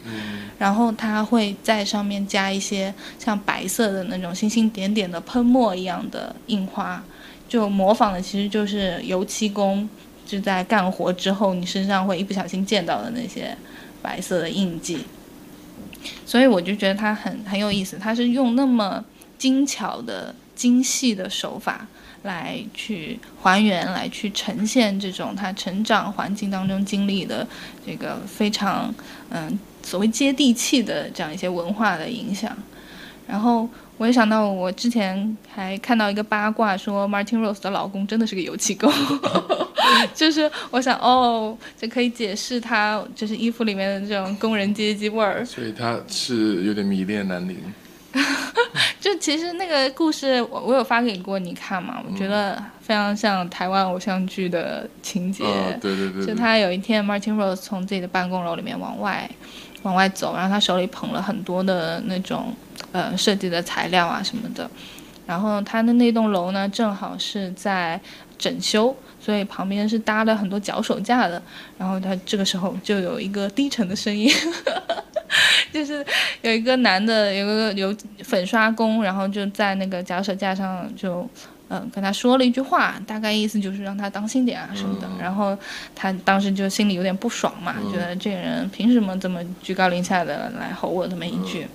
[0.58, 7.02] 然后它会在上面加一些像白色的那种星星点点的喷墨一样的印花，
[7.48, 9.88] 就模仿的其实就是油漆工
[10.24, 13.56] 就在干活之后，你身上会一不小心见到的那些
[14.00, 15.00] 白色的印记。
[16.24, 19.04] 所以我就觉得他很很有意思，他是用那么
[19.38, 21.86] 精巧的、精细的手法
[22.22, 27.46] 来去还原、来去呈现这种他成长环境当中经历的
[27.86, 28.94] 这个非常
[29.30, 32.56] 嗯所谓接地气的这样一些文化的影响。
[33.26, 38.92] 然后我也想到，我之前还看到一个八卦，说 Martin Rose 的老公真的是个油漆工。
[40.14, 45.44] 就是我想哦，就可以解释他就是衣服里面的这种工人阶级味儿。
[45.44, 47.56] 所以他是有点迷恋南宁。
[48.98, 52.02] 就其实那个故事，我我有发给过你看嘛？
[52.08, 55.44] 我觉得非常像台湾偶像剧的情节。
[55.80, 56.26] 对对对。
[56.26, 59.30] 就他有一天，Martin Rose 从自己的办公楼里面往外
[59.82, 62.54] 往外走，然后他手里捧了很多的那种
[62.92, 64.68] 呃设计的材料啊什么的。
[65.26, 68.00] 然后他的那栋楼呢，正好是在
[68.38, 68.96] 整修。
[69.26, 71.42] 所以旁边是搭了很多脚手架的，
[71.76, 74.30] 然后他这个时候就有一个低沉的声音，
[75.74, 76.06] 就是
[76.42, 81.28] 有一个男的，有个有粉刷工，然后就在那个脚手架上就。
[81.68, 85.08] 嗯，跟他说了一句话，大概意思就是让他当心点啊什么的。
[85.20, 85.56] 然后
[85.94, 91.66] 他当时就心里有点不爽嘛，觉得这个人凭什么这么居高临下的来吼我这么一句。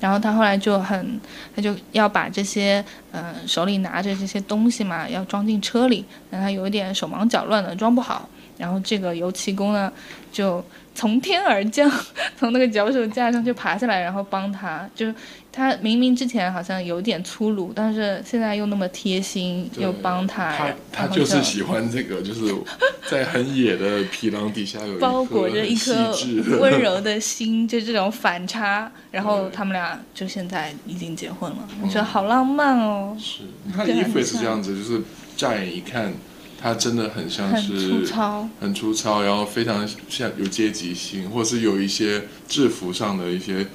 [0.00, 1.20] 然后他后来就很，
[1.54, 8.28] 他就要把这些嗯手里拿着这些东西嘛，要装进车里，但他有一点手忙脚乱的装不好。
[8.58, 9.92] 然后这个油漆工呢，
[10.30, 10.64] 就
[10.94, 11.90] 从天而降，
[12.38, 15.12] 从那个脚手架上就爬下来，然后帮他，就
[15.52, 20.56] 他明明之前好像有点粗鲁，但是现在又那么贴心，又帮他。
[20.56, 22.54] 他他就是喜欢这个，就是
[23.08, 26.16] 在很野的皮囊底下有包裹着一颗
[26.58, 28.90] 温柔的心，就这种反差。
[29.10, 33.14] 然后他们俩就现在已经结婚了，我觉得好浪漫哦。
[33.20, 35.02] 是，你看衣服也是这样子，就是
[35.36, 36.12] 乍眼一看。
[36.64, 43.66] 他真的很像是很粗糙，很粗糙，然后非常像有阶级性，或是有一些制服上的一些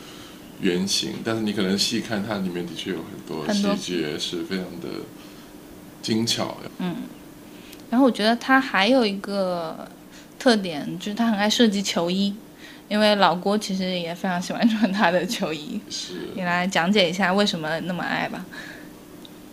[0.62, 1.14] 原型。
[1.24, 4.88] 但是你可能细看，它里面的确有很多细节是非常的
[6.02, 6.58] 精巧。
[6.80, 6.96] 嗯，
[7.90, 9.88] 然后我觉得他还有一个
[10.38, 12.34] 特点，就是他很爱设计球衣，
[12.88, 15.80] 因为老郭其实也非常喜欢穿他的球衣。
[15.90, 18.46] 是，你来讲解一下为什么那么爱吧？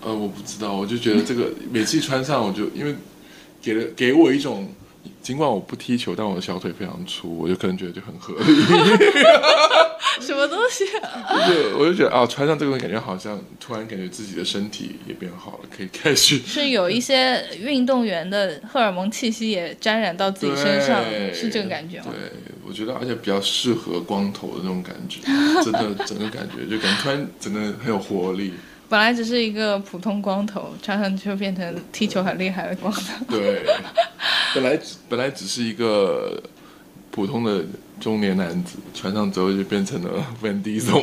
[0.03, 2.95] 呃，我不知道，我就觉得这个 每次穿上，我就因为。
[3.65, 4.69] 给了给我一种，
[5.23, 8.45] 尽管我不踢球，但我的小腿非常粗，我就可能觉得就很合理。
[10.21, 10.85] 什么东西？
[10.87, 16.39] 就，我就觉得啊，穿上这个感觉好像突然感觉自己的身体也变好了，可以开始。
[16.47, 22.07] 是有一些运动员的荷尔蒙气息也沾染到自己身上，是这个感觉吗？
[22.11, 22.31] 对，
[22.67, 25.21] 我觉得而且比较适合光头的那种感觉，
[25.63, 28.53] 真的整个感觉就感觉突然整个很有活力。
[28.87, 33.25] 本来只是一个普通光头，穿上就变成踢球很厉害的光头。
[33.31, 33.63] 对，
[34.55, 34.79] 本来
[35.09, 36.41] 本来只是一个
[37.11, 37.65] 普通的
[38.01, 41.03] 中年男子，穿上之后就变成了 Van d i s 乱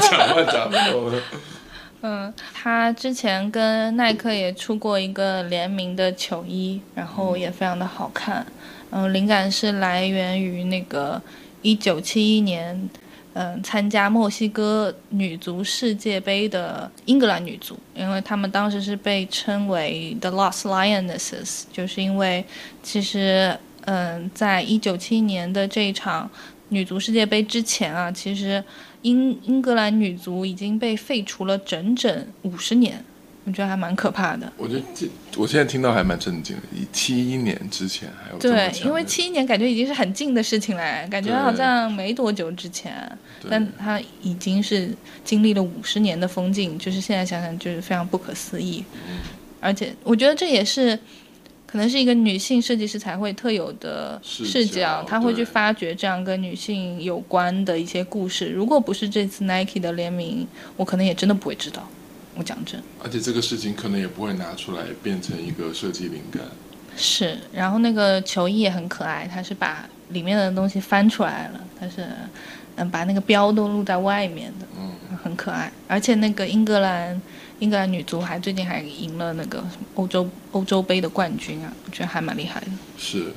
[0.00, 0.70] 讲乱讲。
[2.04, 8.44] 嗯，他之前跟耐克也出过一个联名的球衣，然后也非常的好看。
[8.90, 11.22] 嗯，灵感是来源于那个
[11.62, 12.90] 一九七一年，
[13.34, 22.44] 嗯，参加墨西哥女足世界杯的英格兰女足，因为他们当时是被称为 The Lost Lionesses，就是因为
[22.82, 26.30] 其实，嗯，在一九七一年的这一场
[26.68, 28.62] 女足世界杯之前啊，其实。
[29.02, 33.04] 英英格兰女足已经被废除了整整五十年，
[33.42, 34.52] 我觉得还蛮可怕的。
[34.56, 36.62] 我觉得这我现在听到还蛮震惊的。
[36.72, 42.94] 以七一年之前还有对，因为七一年感觉已经是很近的事情了，感觉好像没多久之前，
[43.50, 48.84] 但它已经是经历了五十年的风景，就是现在想想就是非常不可思议。
[49.58, 50.96] 而且我觉得这也是。
[51.72, 58.50] 可能是一个女性设计师才会特有的视角，她会去发掘这样跟女性有关的一些故事。
[58.50, 60.46] 如果不是这次 Nike 的联名，
[60.76, 61.88] 我可能也真的不会知道。
[62.34, 66.42] 我讲真，而且这个事情可能也不会拿出来变成一个设计灵感。
[66.94, 72.06] 是，然后那个球衣也很可爱，它是把里面的东西翻出来了，它是
[72.76, 75.72] 嗯把那个标都露在外面的，嗯，很可爱。
[75.88, 77.18] 而且那个英格兰。
[77.62, 79.62] 英格兰女足还最近还赢了那个
[79.94, 82.66] 欧洲欧洲杯的冠军啊，我觉得还蛮厉害的。
[82.98, 83.32] 是。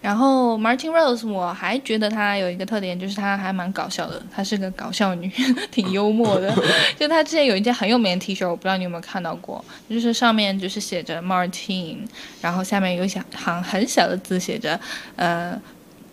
[0.00, 5.30] 然后 Martin Rose，我还觉得她有一个特点，就是她还蛮搞笑的，她是个搞笑女，
[5.70, 6.52] 挺幽默的。
[6.98, 11.98] 就她之前有一件很有名的 T 恤，我不知道你有没有看到过，就是上面就是写着 Martin，
[12.40, 13.22] 然后下面有一行
[13.62, 14.80] 很小的字写着，
[15.14, 15.56] 呃。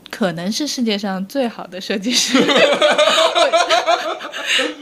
[0.10, 2.38] 可能是世界上最好的设计师，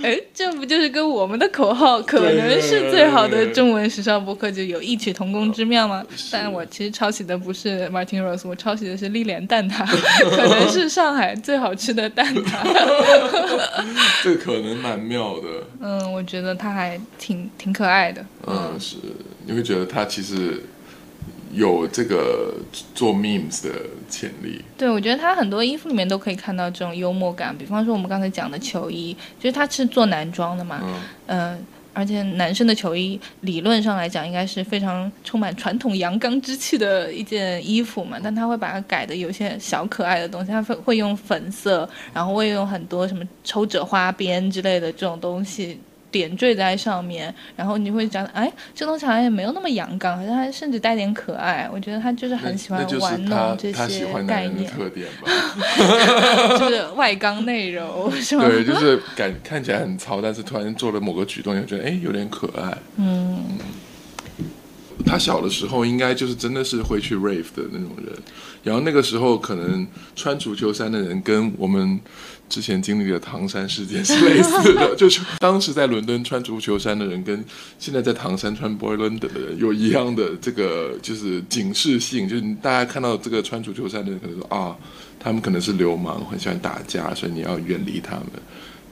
[0.04, 6.04] 哎，这不就是跟我们的口号“可能是最好的中文时尚博客”就有异曲同工之妙吗？
[6.32, 9.86] 但我其实抄袭的不是 Martin Rose，我抄袭的是丽莲蛋挞，
[10.30, 12.64] 可能是上海最好吃的蛋挞。
[14.24, 15.48] 这可能蛮妙的。
[15.82, 18.24] 嗯，我觉得他还挺挺可爱的。
[18.46, 18.98] 嗯，是，
[19.46, 20.64] 你会觉得他其实。
[21.56, 22.54] 有这个
[22.94, 23.72] 做 memes 的
[24.10, 24.62] 潜力。
[24.78, 27.58] 对，我觉得他很多衣服里面都可以看到这种幽默感。
[27.58, 30.82] 比方说我们刚才讲的球衣，就是他是做男装的嘛，
[31.28, 31.58] 嗯，
[31.94, 45.80] 而且男生的球衣理论上来讲应该是非常充满传统阳刚之气的一件衣服嘛，但他会把它改的有些小可爱的东西，他会会用粉色，然后会用很多什么抽褶花边之类的这种东西。
[46.16, 51.70] 点缀在上面，然后你会觉得，哎，这东西好像也没有那么阳刚，好像还甚至带点可爱。
[51.74, 55.28] 我觉得他就是很喜欢玩弄这些概念特点吧，
[56.58, 58.48] 就是外刚内柔， 是吗？
[58.48, 62.78] 对，就是感看起来很糙，但是突然做了某个举动，又觉得哎有点可爱。
[62.96, 63.44] 嗯，
[65.06, 68.16] 他小的时候应该就是真的是会去 rave 的那种人，
[68.64, 69.86] 然后那个时候可能
[70.16, 72.00] 穿足球衫的人跟我们。
[72.48, 77.44] 之前经历的唐山事件 是类似的， 就是当时在伦敦穿足球衫的人，跟
[77.80, 84.76] 现在在唐山穿 Boy London 的人有一样的这个就是警示性， 就是大家看到这个穿足球衫的人，可能说啊，
[85.20, 88.26] 他们可能是流氓，很喜欢打架，所以你要远离他们。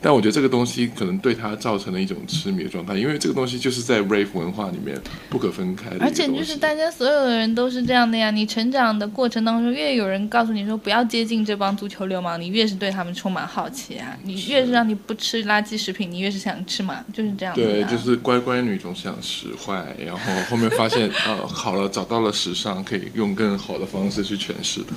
[0.04, 6.00] 但我觉得这个东西可能对他造成了一种痴迷的状态，因为这个东西就是在 rave 文化里面不可分开的。
[6.02, 14.18] 而且就是大家所有的人都是这样的呀，你成长的过程当中，越有人告诉你说不要接近这帮足球流氓，你越是对他们充满好奇啊。
[14.24, 17.56] 你越是让你不吃垃圾食品，你越是想吃嘛，就是这样。
[17.56, 24.96] 对，就是乖乖女总想使坏，然后后面发现呃好了，找到了时尚，可以用更好的方式去诠释它。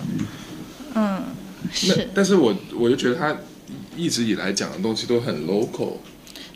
[1.01, 1.23] 嗯，
[1.71, 2.09] 是。
[2.13, 3.37] 但是我我就觉得他。
[3.97, 5.95] 一直以来讲的东西都很 local，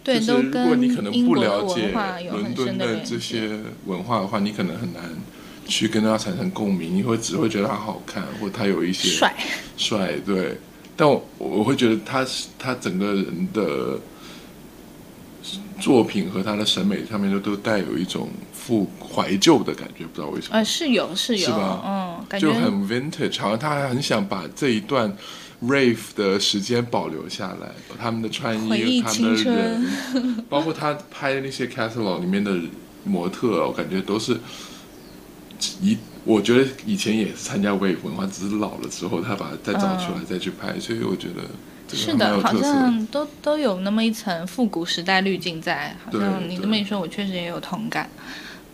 [0.04, 1.92] 对，就是如果你可能不了解
[2.30, 5.02] 伦敦的这些文化的话，你可能很难
[5.66, 9.34] 去跟他产生共鸣，你会只会觉得他好看，或他有一些帅
[9.76, 10.58] 帅，对。
[10.96, 12.26] 但我我会觉得他
[12.58, 13.98] 他整个人的
[15.80, 21.82] 作品和他的审美上面都都带有一种复怀旧的感觉，不知道为什么呃，是有是有，是吧？
[21.86, 25.16] 嗯，感觉就很 vintage，好像他还很想把这一段。
[25.62, 32.58] Rave 的时间保留下来，他们的穿衣，他们的人， 包括他拍的那些 catalog 里面的
[33.04, 34.38] 模特，我感觉都是
[35.82, 41.42] 一，我觉得以前也是参加 wave 文化，只是老了之后他把它再找出来再去拍，所以我觉得
[41.94, 48.08] 是的，好像都都有那么一层复古时代滤镜在，好像你这么一说，我确实也有同感。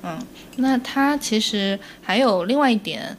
[0.03, 0.17] 嗯，
[0.57, 3.17] 那他其实还有另外一点。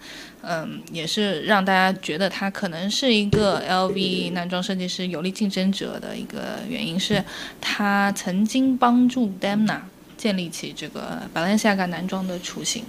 [0.49, 7.21] 嗯，也是让大家觉得他可能是一个 LV 男装设计师有力竞争者的一个原因是，
[7.59, 9.79] 他曾经帮助 Demna
[10.15, 12.83] 建立起这个 Balenciaga 男装的雏形，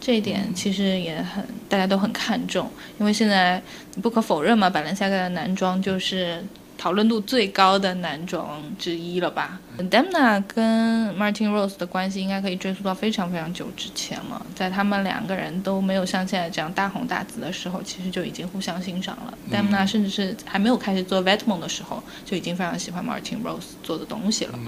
[0.00, 3.62] 这一点其实也很大家都很看重，因为现在
[4.02, 6.44] 不可否认嘛，Balenciaga 的男装就是。
[6.78, 9.60] 讨论度最高的男装之一了吧。
[9.90, 19.34] Demna 跟 Martin Rose 的关系应该可以追溯到非常非常久之前了，在他们两个人都没有像现在这样大红大紫的时候，其实就已经互相欣赏了。
[19.50, 24.58] Demna 甚至是还没有开始做 Vetements 的时候，就已经非常喜欢 Martin Rose 做的东西了。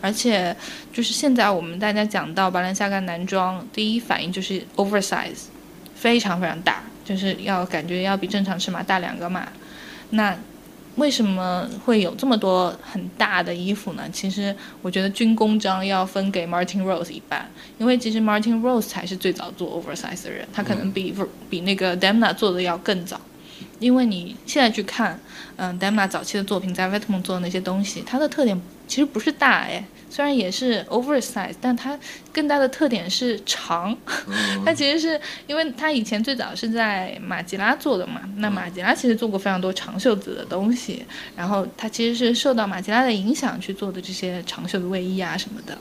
[0.00, 0.54] 而且
[0.92, 5.44] 就是现在我们大家讲到巴伦夏干男装，第一反应就是 oversize，
[5.94, 9.48] 非常非常大，就是要感觉要比正常尺码大两个码。
[10.10, 10.36] 那
[10.96, 14.02] 为什么会有这么多很大的衣服呢？
[14.12, 21.14] 其实我觉得军功章要分给 Martin Rose 一半，因为其实 Martin Rose 才是最早做 oversize 的人，他可能比
[21.48, 23.20] 比那个 Demna 做的要更早。
[23.78, 25.18] 因为你现在去看，
[25.56, 29.82] 嗯，Demna 早期的作品在 v e t m o n 做的那些东西，它的特点其实不是大哎。
[30.10, 31.96] 虽然也是 oversize，但它
[32.32, 33.96] 更大的特点是长。
[34.66, 41.06] 它其实是因为它以前最早是在马吉拉做的嘛，那马吉拉其实做过非常多长袖子的东西，
[41.36, 45.78] 然后它其实是受到马吉拉的影响去做的这些长袖的卫衣啊什么的。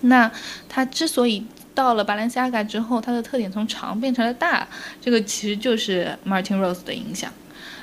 [0.00, 0.30] 那
[0.68, 4.66] 它之所以到了巴伦西亚嘎之后，它的特点从长变成了大，
[5.00, 7.32] 这个其实就是 Martin Rose 的影响。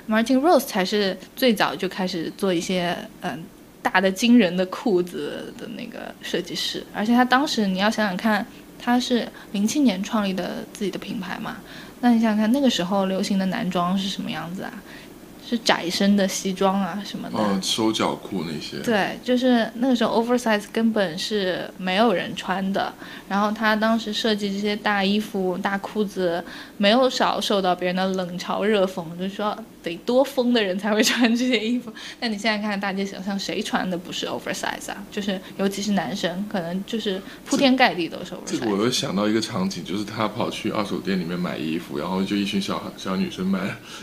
[0.10, 3.44] Martin Rose 才是最早就开始做一些嗯。
[3.84, 8.44] 大的惊人的裤子的那个设计师，而且他当时你要想想看，
[8.80, 11.58] 他是零七年创立的自己的品牌嘛，
[12.00, 14.74] 那你想想看那个时候流行的男装是什么样子啊？
[15.54, 18.84] 是窄身的西装啊什么的，嗯，收脚裤那些。
[18.84, 22.92] 对，就是那个时候 oversize 根本是没有人穿的。
[23.30, 26.44] 然后他当时设计这些大衣服、大裤子，
[26.78, 31.94] 没有少受到别人的冷嘲热讽，就是说得多疯的人才会穿这些衣服。
[32.20, 35.04] 那你现在看大街小巷，谁穿的不是 oversize 啊？
[35.12, 38.60] 就是尤其是男生，可能就是铺天盖地都是 oversize。
[38.60, 43.60] 这我又想到一个场景，就是他跑去二手店里面买衣服，然后就一群小小女生买，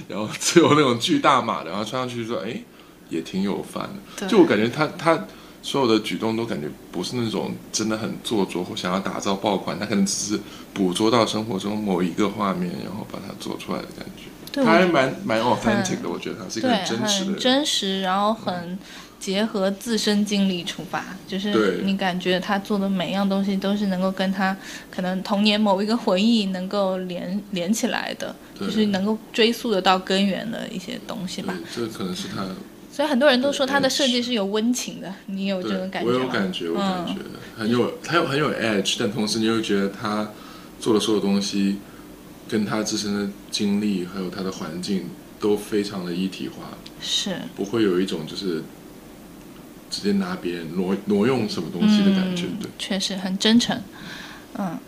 [0.07, 1.40] 然后只有那种巨大。
[1.41, 2.61] 大码的，然后穿上去说，哎，
[3.09, 4.27] 也挺有范的。
[4.29, 5.27] 就我感觉他他
[5.63, 10.41] 所有的举动都感觉不是那种真的很做作或想要打造爆款，他可能只是
[10.75, 14.63] 捕捉到生活中某一个画面，然后把它做出来的感觉。
[14.63, 17.39] 他还蛮蛮 authentic 的，我觉得他是一个很真实的。
[17.39, 18.79] 真实，然后很。
[19.21, 24.57] 结合自身经历出发，就是你感觉他做的每一样东西都是能够跟他
[24.91, 31.55] 可能童年某一个回忆能够连连起来的，就是能够追溯得到根源的一些东西吧。
[31.73, 32.47] 这可能是他。
[32.91, 36.17] 所以很多人都说他的设计是有温情的，你有这种感觉吗？
[36.17, 37.15] 我有感觉，我感觉
[37.57, 40.31] 很有，他有很有 edge，但同时你又觉得他
[40.81, 41.77] 做的所有东西
[42.49, 48.65] 跟他自身的经历还有他的环境都非常的一体化，是不会有一种就是。
[49.91, 53.79] 直接拿别人挪挪用什么东西的感觉，对，确实很真诚，
[54.57, 54.79] 嗯，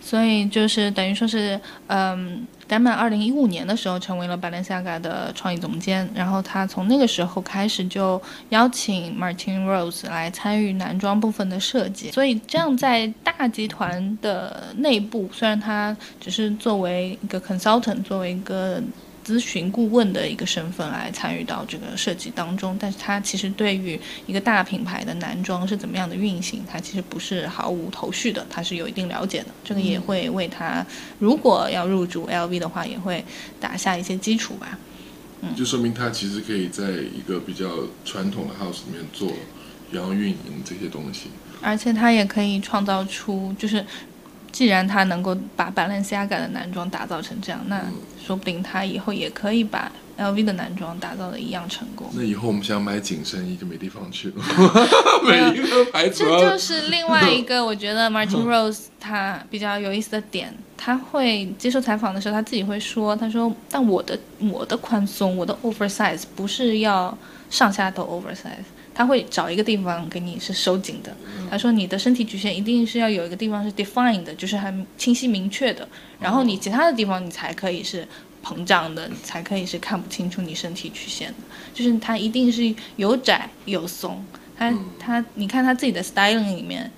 [0.00, 18.82] 所以就是等于说是，嗯，丹曼二零一五年的时候成为了 Balenciaga 的创意总监，然后他从那个时候开始就邀请 Martin Rose 来参与男装部分的设计，所以这样在大集团的内部，虽然他只是作为一个 consultant，作为一个。
[19.26, 29.46] 咨询顾问的一个身份来参与到这个设计当中，但是他其实对于一个大品牌的男装是怎么样的运行，他其实不是毫无头绪的，他是有一定了解的。
[29.64, 30.86] 这个也会为他
[31.18, 33.24] 如果要入驻 LV 的话，也会
[33.58, 34.78] 打下一些基础吧。
[35.40, 37.68] 嗯，就说明他其实可以在一个比较
[38.04, 39.32] 传统的 house 里面做，
[39.90, 43.84] 然后运营这些东西，而且他也可以创造出就是。
[44.56, 47.78] 既然他能够把 Balenciaga 的男装打造成这样，那
[48.24, 52.08] 说不定他以后也可以把 LV 的男装打造的一样成功。
[52.14, 54.34] 那以后我们想买紧身衣就没地方去了。
[55.28, 56.24] 每一个牌子。
[56.24, 60.54] 这就是另外一个我觉得 Martin Rose 他比较有意思的点。
[60.78, 67.16] 他会接受采访的时候，他自己会说：“他说，但我的我的宽松，我的 oversize 不是要
[67.50, 68.64] 上下都 oversize。”
[68.96, 71.14] 他会找一个地方给你是收紧的。
[71.50, 75.86] 他说你的身体曲线一定是要有一个地方是 defined 的，就是很清晰明确的。
[76.18, 78.08] 然后你其他的地方你才可以是
[78.42, 81.34] 膨胀的，才可以是看不清楚你身体曲线的。
[81.74, 84.24] 就是它一定是有窄有松。
[84.58, 86.90] 他他你看他自己的 styling 里面。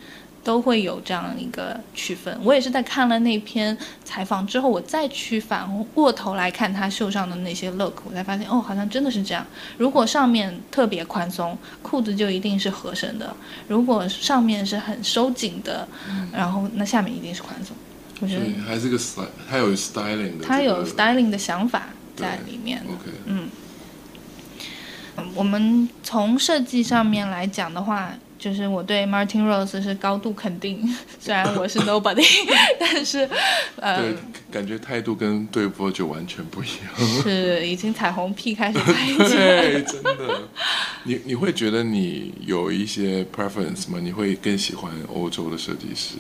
[0.45, 2.39] 都会有这样一个区分。
[2.43, 9.47] 我也是在看了那篇采访之后，我再去反过头来看他秀上的那些 look，我才发现哦，好像真的是这样。
[9.77, 13.27] 如果上面特别宽松，裤子就一定是合身的；
[13.67, 15.87] 如果上面是很收紧的，
[16.33, 17.77] 然后那下面一定是宽松。
[18.21, 22.83] 我觉得还是个 style，他有 styling 的，他有 styling 的想法在里面。
[22.89, 23.49] OK，嗯，
[25.35, 28.13] 我们从设计上面来讲的话。
[28.39, 30.79] 就是我对 Martin Rose 是高度肯定，
[31.19, 32.25] 虽然我是 Nobody，
[32.79, 33.29] 但是，
[33.77, 34.15] 呃，对，
[34.51, 37.23] 感觉态度跟对波就完全不一样。
[37.23, 40.43] 是， 已经彩虹屁开始拍起对，真的。
[41.03, 43.99] 你你会觉得你有一些 preference 吗？
[44.01, 46.15] 你会更喜欢欧洲的设计师？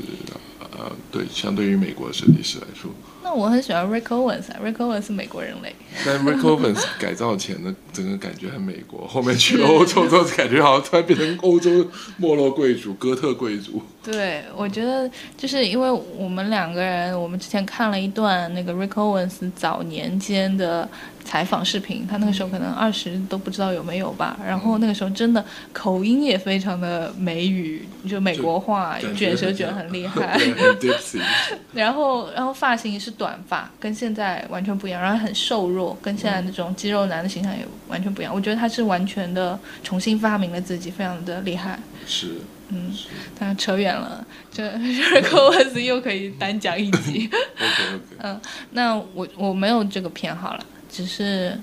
[0.76, 2.90] 呃，对，相对于美国的设计师来说。
[3.22, 5.74] 那我很喜欢 Rick Owens，Rick Owens 是美国人类。
[6.05, 11.86] 但 Rick Owens 改造前的整个感觉很美国，后面去了欧洲之后，感觉好像突然变成欧洲
[12.16, 13.82] 没落贵族、哥特贵族。
[14.02, 20.89] 对，我觉得就是因为我们两个人，我们之前看了一段那个 Rick Owens 早年间的。
[21.24, 24.40] 采访视频，他那个时候可能二十都不知道有没有吧。
[24.43, 25.44] 然后那个时候真的
[25.74, 30.40] 口音也非常的美语，就美国话，卷舌卷很厉害。
[31.74, 35.02] 然后，然后发型也是短发，跟现在完全不一样。
[35.02, 38.34] 然后很瘦弱，跟现在那种肌肉男的形象也完全不一样。
[38.34, 41.78] 我觉得他是完全的重新发明了自己，非常的厉害。
[42.06, 42.36] 是，
[42.68, 42.92] 嗯，
[43.38, 44.70] 但扯远了，这
[45.10, 47.28] 这科沃斯又可以单讲一集。
[47.32, 48.02] OK OK。
[48.18, 48.40] 嗯，
[48.72, 50.64] 那我我没有这个偏好了。
[50.90, 51.59] 只是，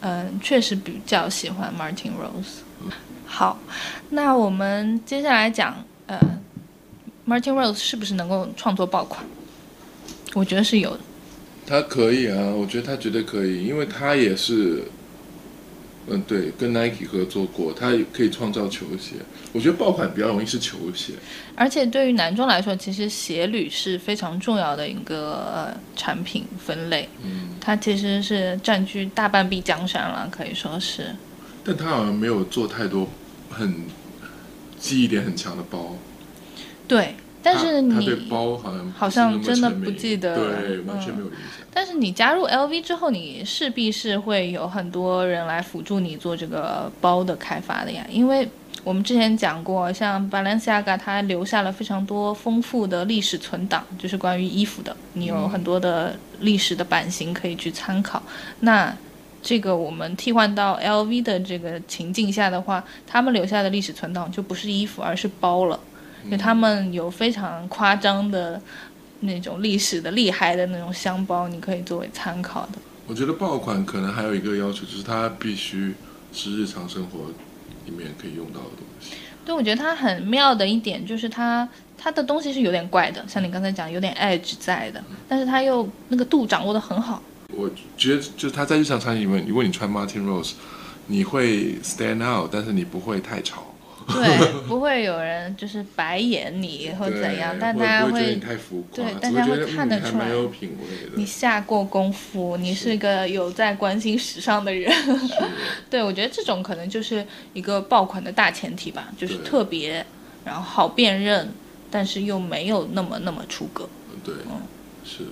[0.00, 2.92] 嗯，确实比较喜欢 Martin Rose。
[3.26, 3.58] 好，
[4.10, 5.74] 那我们接下来讲，
[6.06, 6.20] 呃
[7.26, 9.24] ，Martin Rose 是不是能够创作爆款？
[10.34, 11.00] 我觉得是有的。
[11.66, 14.84] 他可以啊，我觉得他绝对可以，因为他也是。
[16.06, 19.14] 嗯，对，跟 Nike 合作过，他可以创造球鞋。
[19.54, 21.14] 我觉得爆款比较容易是球鞋，
[21.56, 27.08] 而且对于男装来说，其实鞋履是非常重要的一个呃产品分类。
[27.22, 31.16] 嗯，它其实是占据大半壁江山了，可以说是。
[31.64, 33.08] 但他好像没有做太多
[33.48, 33.74] 很
[34.78, 35.96] 记忆点很强的包。
[36.86, 37.14] 对。
[37.44, 41.66] 但是你包好像好像真的不记得，对，完全没有印象。
[41.70, 48.06] 但是你加入 LV 之后，你势必是会有很多人来辅助你做这个包的开发的呀。
[48.08, 48.48] 因为
[48.82, 58.22] 我们之前讲过，像 Balenciaga 它留下了非常多丰富的历史存档，就是关于衣服的，你有很多的历史的版型可以去参考。
[58.60, 58.96] 那
[59.42, 65.78] 这个我们替换到 LV 的这个情境下的话，他们留下的历史存档就不是衣服，而是包了。
[66.30, 68.60] 就他们有非常夸张的
[69.20, 72.78] 那种历史的厉害的那种箱包，你可以作为参考的。
[73.06, 75.94] 我觉得爆款可能还有一个要求，就是它必须
[76.32, 77.26] 是日常生活
[77.84, 79.12] 里面可以用到的东西。
[79.44, 81.68] 对，我觉得它很妙的一点就是它
[81.98, 87.22] 它的东西是有点怪的，像你刚才讲有点 edge 在的，但是它又那个度掌握的很好。
[87.48, 90.52] 我觉得就是它在日常场景里面，如果你穿 Martin Rose，
[91.08, 93.62] 你会 stand out，但是你不会太潮。
[94.12, 98.38] 对，不会有人就是白眼你或怎样，但大家会
[98.92, 100.26] 对，大家会看得出来
[101.16, 104.92] 你下过功夫，你是个有在关心时尚的人。
[105.88, 110.04] 对，我觉得这种可能就是一个爆款的大前提吧，就是特别，
[110.44, 111.50] 然后好辨认，
[111.90, 113.88] 但是又没有那么那么出格。
[114.22, 114.60] 对，嗯，
[115.02, 115.24] 是。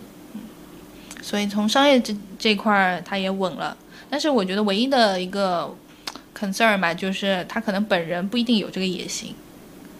[1.20, 3.76] 所以从商业这这块儿，它也稳了。
[4.08, 5.76] 但是我觉得唯一的一个。
[6.38, 9.34] Concern 吧，就是他可能本人不一定有这个野心。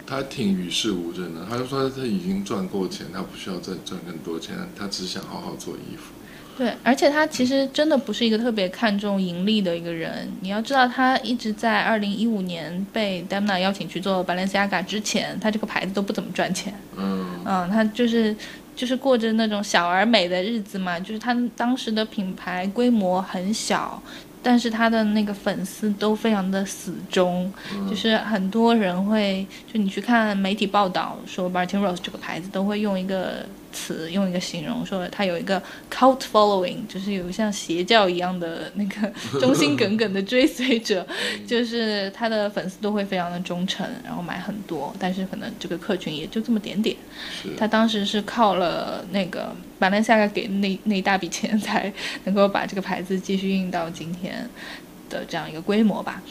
[0.05, 6.13] 他挺与世无争的，他就说他已经赚够钱，他不需要再赚更多钱，他只想好好做衣服。
[6.55, 10.29] 对，而且他其实真的不是一个特别看重盈利的一个人。
[10.41, 16.71] 你要知道，他一直在二零一五年被 Demna 邀请去做 Balenciaga 之前，他这个牌子都不怎么赚钱。
[16.95, 18.35] 嗯嗯，他就是
[18.75, 23.99] 就是过着那种小而美的日子嘛，就是他当时的品牌规模很小。
[24.43, 27.51] 但是他的那个粉丝都非常的死忠，
[27.89, 33.45] 就是很多人会，就你去看媒体报道说 Martin Rose 这个牌子都会用一个。
[33.73, 41.05] 词用一个形容说，他有一个 cult following，就是有像邪教一样的那个忠心耿耿的追随者，
[41.45, 46.95] 就是他的粉丝都会非常的忠诚，然后买很多，但是可能这个客群也就这么点点。
[47.57, 51.91] 他当时是靠了那个马兰夏 a 给那那一大笔钱，才
[52.25, 54.47] 能够把这个牌子继续运到今天
[55.09, 56.21] 的这样一个规模吧。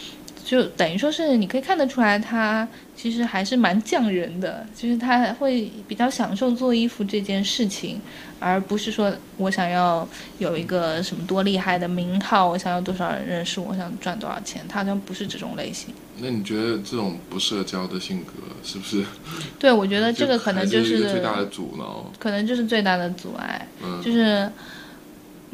[0.45, 2.67] 就等于说是你可以看得出来，他
[2.97, 8.01] 其实还是蛮匠人的，就是他会比较享受做衣服这件事情，
[8.41, 10.07] 而不是说我想要
[10.39, 15.95] 有一个什么多厉害的名号，我想要多少人认识，我想赚多少钱，他好像不是这种类型。
[16.19, 18.33] 那你觉得这种不社交的性格
[18.63, 19.05] 是不是？
[19.59, 23.67] 对，我觉得这个可能就是最大的阻挠，可能就是最大的阻碍，
[24.03, 24.51] 就是。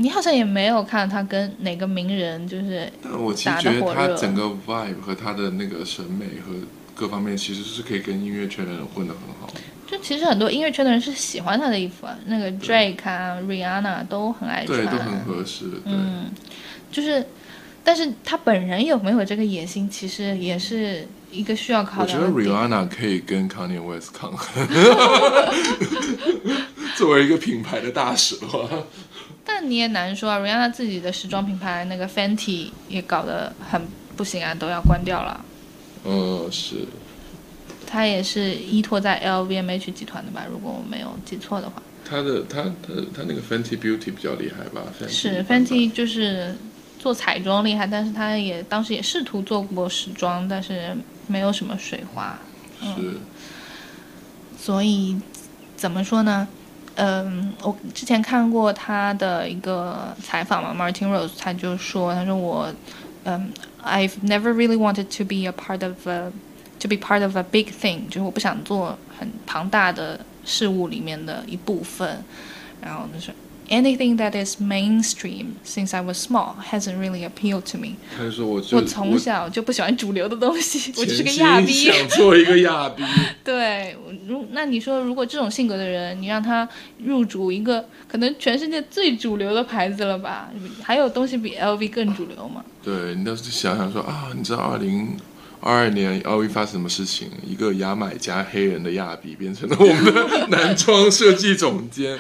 [0.01, 2.89] 你好像也没有看他跟哪个名人就是
[3.19, 6.55] 我其实觉得他整个 vibe 和他的那个审美和
[6.95, 9.53] 各方面其实是可以跟音乐圈的人混得很好。
[9.87, 15.65] 就其实很多音乐圈的人是喜欢他的衣服啊，那个 Drake 啊，Rihanna 都很爱穿，对，都很合适。
[15.85, 16.31] 嗯，
[16.93, 17.27] 就是，
[17.83, 22.27] 但是他本人有没有这个野心，其实也是一个需要考量的。
[22.31, 24.69] 我觉得 Rihanna 可以跟 Kanye West 抗衡，
[26.95, 28.69] 作为一个品牌的大使的话。
[29.51, 33.81] 但你也难说啊，Rihanna 自己的时装品牌那个 Fenty 也搞得很
[34.15, 35.43] 不行啊，都要关掉了。
[36.05, 36.87] 嗯，是。
[37.87, 40.45] 他也是依托在 LVMH 集团的吧？
[40.51, 41.83] 如果我没有记错的话。
[42.05, 44.83] 他的他他他那个 Fenty Beauty 比较厉害吧？
[45.09, 46.55] 是 Fenty 就是
[46.99, 50.95] 做彩妆厉害，但是他也当时也试图做过时装，但是
[51.27, 52.39] 没有什么水花。
[52.83, 53.15] 是。
[54.59, 55.19] 所以
[55.75, 56.47] 怎么说呢？
[57.01, 62.69] 嗯，我之前看过他的一个采访嘛，Martin Rose 他就说，他说我，
[63.23, 63.53] 嗯
[63.85, 66.33] ，I've never really wanted to be a part of a
[66.81, 72.25] to be part of a big thing，就是我不想做很庞大的事物里面的一部分，
[72.83, 73.33] 然后就是。
[73.71, 77.97] Anything that is mainstream since I was small hasn't really appealed to me。
[78.17, 81.73] 他说我我从小就不喜欢主流的东西， 我就是个亚逼。
[81.73, 83.03] 想做一个亚逼。
[83.45, 83.95] 对，
[84.27, 86.67] 如那你说，如果这种性格的人，你让他
[87.05, 90.49] 入主一个可能全世界最主流的牌子了吧？
[90.83, 92.65] 还有东西比 LV 更主流吗？
[92.83, 95.15] 对你倒是想想说啊，你知道二零
[95.61, 97.29] 二二年 LV 发生什么事情？
[97.47, 102.19] 一个牙买加黑人的亚逼变成了我们的 男装设计总监。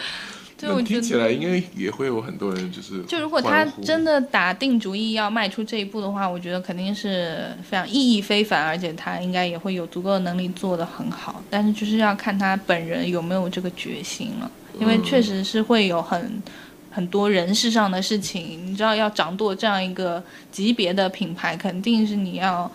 [0.58, 11.40] 就听起来应该也会有很多人就是，就如果他真的打定主意要迈出这一步的话，我觉得肯定是非常意义非凡，而且他应该也会有足够的能力做得很好。
[11.48, 16.42] 但是就是要看他本人有没有这个决心了，因为确实是会有很
[16.90, 18.60] 很多人事上的事情。
[18.66, 20.20] 你知道，要掌舵这样一个
[20.50, 22.68] 级别的品牌，肯定是你要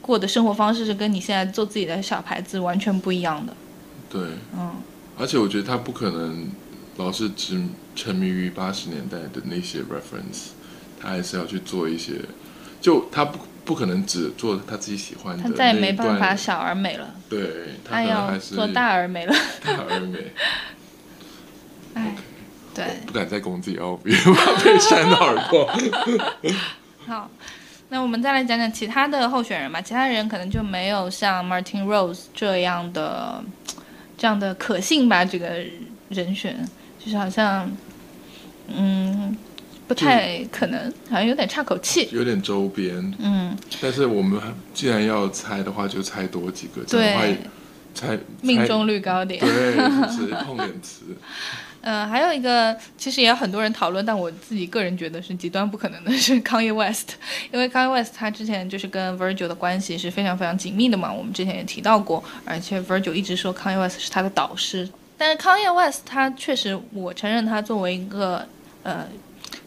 [0.00, 3.52] 过的生活方式是跟你现在做自己的小牌子完全不一样的。
[4.08, 4.22] 对，
[4.56, 4.70] 嗯，
[5.18, 6.48] 而且我觉得他不可能。
[6.96, 7.60] 老是只
[7.96, 10.50] 沉迷于八十年代的那些 reference，
[11.00, 12.20] 他还是要去做一些，
[12.80, 15.42] 就他不不可能只做他自己喜欢的。
[15.42, 17.14] 他再也没办法小而美了。
[17.28, 19.34] 对，他要做大而美了。
[19.64, 20.32] 大而美。
[21.94, 22.14] 哎，
[22.74, 22.84] 对。
[23.06, 25.78] 不敢再攻击 LV，怕被扇到耳光。
[27.06, 27.30] 好，
[27.88, 29.80] 那我们再来讲讲其他的候选人吧。
[29.80, 33.42] 其他人可能就没有像 Martin Rose 这样的
[34.16, 35.64] 这样的可信吧，这个
[36.08, 36.68] 人选。
[37.04, 37.70] 就是好像，
[38.68, 39.36] 嗯，
[39.86, 43.54] 不太可能，好像有点差口气，有点周边，嗯。
[43.80, 44.40] 但是我们
[44.72, 47.38] 既然要猜的话，就猜多几个，这样会
[47.94, 49.74] 猜命中率高点，对，
[50.10, 51.04] 是碰点词。
[51.86, 57.10] 嗯，还有一个，其实也有很多人讨论，但我自己个人觉得是极端不可能的，是康 a West，
[57.52, 64.88] 因为康 a West 他之前就是跟 Virgil 的关系是非常非常紧密的嘛，我们之前也提到过，而且 Virgil 一直说康 a West 是他的导师。
[65.16, 68.46] 但是康 a West 他确实，我承认他作为一个
[68.82, 69.06] 呃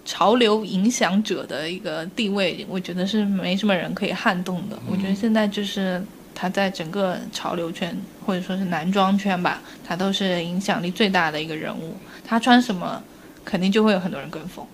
[0.05, 4.77] 潮流影响者的一个地位，我觉得是没什么人可以撼动的。
[4.89, 6.03] 我觉得现在就是
[6.35, 7.95] 他在整个潮流圈
[8.25, 11.95] 或者说是男装圈吧，他都是影响力最大的一个人物。
[12.25, 13.01] 他穿什么，
[13.45, 14.65] 肯定就会有很多人跟风。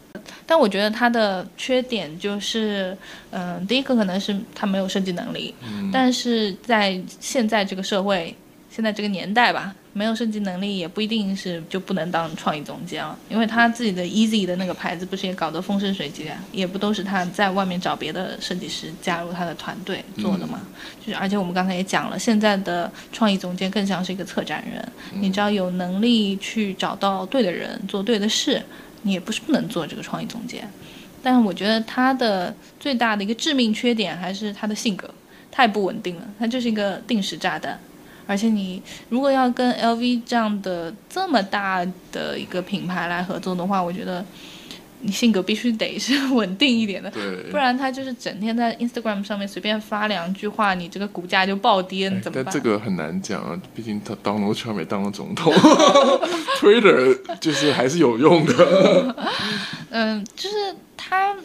[0.46, 2.98] 但我觉得他的缺点就是，
[3.32, 5.54] 嗯，第一个可能是他没有设计能力，
[5.92, 8.36] 但是在现在这个社会。
[8.76, 20.62] 现在这个年代吧，没有设计能力也不一定是就不能当创意总监了，因为他自己的 Easy 的那个牌子不是也搞得风生水起啊，也不都是他在外面找别的设计师加入他的团队做的嘛。
[21.00, 24.84] 就是而且我们刚才也讲了，现在的创意总监更像是一个策展人，
[25.22, 28.60] 你只要有能力去找到对的人做对的事，
[29.04, 30.68] 你也不是不能做这个创意总监。
[31.22, 35.10] 但是我觉得他的最大的一个致命缺点还是他的性格
[35.52, 37.80] 太不稳定了，他就是一个定时炸弹。
[38.26, 44.24] 而且你如果要跟 LV 这样的这么大的一个品牌来合作的话，我觉得
[45.02, 47.12] 你性格必须得是稳定一点的，
[47.52, 52.46] 不然他就是整天在 Instagram 上面随便发两句话，你这个股价就暴跌，怎么办？
[52.46, 55.54] 但这个很难讲啊，毕竟他 Donald Trump 也当了总统，
[56.62, 59.16] Twitter 就是还是有用的。
[59.92, 60.56] 嗯，就是
[60.96, 61.36] 他，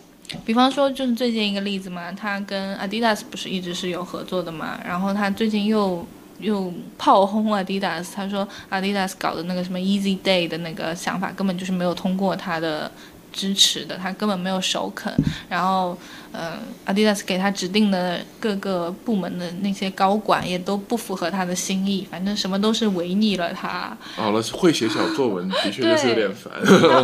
[0.46, 6.06] 比方说就是最近一个例子嘛，他跟 Adidas 不是一直是有合作的嘛，然后他最近又。
[6.40, 12.90] 又炮轰 Adidas，他说 Adidas 搞的那个什么 Easy Day 的那个想法根本就是没有通过他的
[13.32, 15.12] 支持的，他根本没有首肯。
[15.48, 15.97] 然后，
[16.32, 23.97] 呃，Adidas 给他指定的各个部门的那些高管也都不符合他的心意，反正什么都是违逆了他。
[24.16, 26.52] 好了，会写小作文的确是有点烦。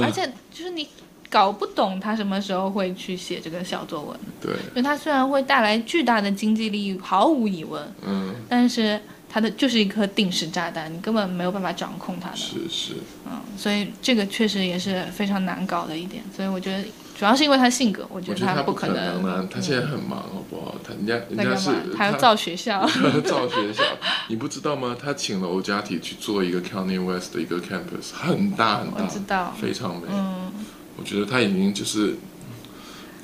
[0.02, 0.88] 而且就是你
[1.28, 4.18] 搞不懂他什么时候会去写这个小作文。
[4.40, 4.52] 对。
[4.68, 7.82] 因为他虽然会带来巨大的经济利益，毫无疑问。
[8.06, 8.34] 嗯。
[8.48, 9.00] 但是。
[9.34, 12.36] 它的就是一颗定时炸弹，你根本没有办法掌控它的。
[12.36, 12.92] 是是。
[13.26, 16.22] 嗯，所以这个确实也是非常难搞的一点。
[16.32, 16.84] 所以我觉得
[17.18, 19.44] 主要是因为他性格，我觉得他不可能啊。
[19.50, 20.76] 他现在很忙，好不好？
[20.84, 22.86] 他人家人家是他要造学校。
[23.26, 23.82] 造学校，
[24.28, 24.96] 你不知道吗？
[24.96, 30.06] 他请了欧加体去做一个 Kanye West 的一个 campus，很大很大，我知道，非常美。
[30.12, 30.52] 嗯。
[30.96, 32.14] 我觉得他已经就是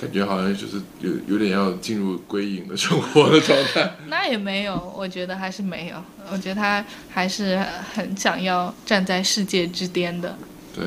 [0.01, 3.91] 感觉好像就是有有点要进入归隐的生活的状态。
[4.09, 6.03] 那也没有，我觉得还是没有。
[6.33, 7.63] 我觉得他还是
[7.93, 10.39] 很想要站在世界之巅的。
[10.75, 10.85] 对，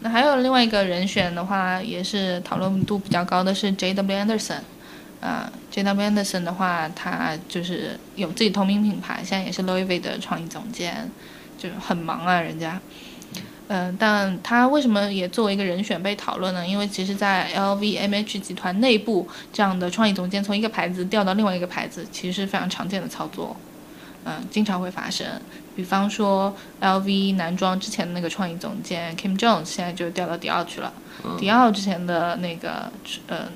[0.00, 4.16] 那还有另外一个人选的话，也是讨论度比较高的是 J.W.
[4.24, 4.60] Anderson。
[5.20, 6.10] 啊，J.W.
[6.10, 11.10] Anderson 的话，他就是有自己同名品牌，现在也是 Louis V 的创意总监，
[11.58, 12.80] 就是很忙啊，人家。
[13.68, 16.64] 嗯，但他为什么也作为一个人选被讨论呢？
[16.64, 23.56] 因为其实，在 LVMH 集团内部，这样的创意总监从一个牌子调到另外一个牌子，其实是非常常见的操作。
[24.24, 25.26] 嗯，经常会发生。
[25.74, 30.92] 比方说，LV 男装之前的那个创意总监 Kim Jones 现在就调到迪奥去了。
[31.36, 32.90] 迪奥之前的那个
[33.26, 33.48] 呃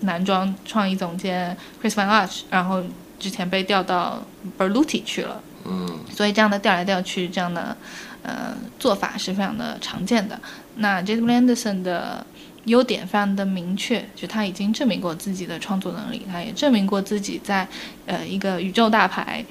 [0.00, 2.82] 男装创意总监 Chris Van Arch，然后
[3.18, 4.22] 之前被调到
[4.56, 5.42] Berluti 去了。
[5.64, 7.76] 嗯，所以这样的调来调去，这样的。
[8.26, 10.36] 呃，做法是非常的常见的。
[10.78, 12.26] 那 j a m e Anderson 的
[12.64, 17.68] 优点非常的明确，就他已经证明过自己的创作能力，他也证明过自己在
[18.06, 19.44] 呃一个宇宙大牌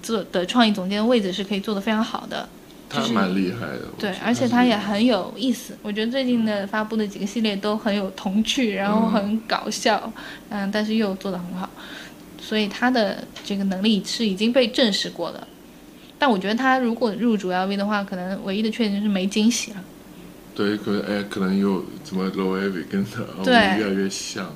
[0.00, 2.48] 做的创意总监的位置是可以做得非常好的。
[2.88, 3.82] 他蛮厉害的。
[3.98, 5.76] 对，而且他也很有意思。
[5.82, 10.12] 我觉得最近的发布的几个系列都很有童趣，然后很搞笑，
[10.50, 11.68] 嗯，但是又做得很好，
[12.40, 15.46] 所以他的这个能力是已经被证实过的。
[16.20, 19.82] 但我觉得他如果入主 LV 的话，可能唯一的缺点就是没惊喜了。
[20.54, 24.52] 对，可能哎，可能又怎么 LV 跟 LV 越来越像，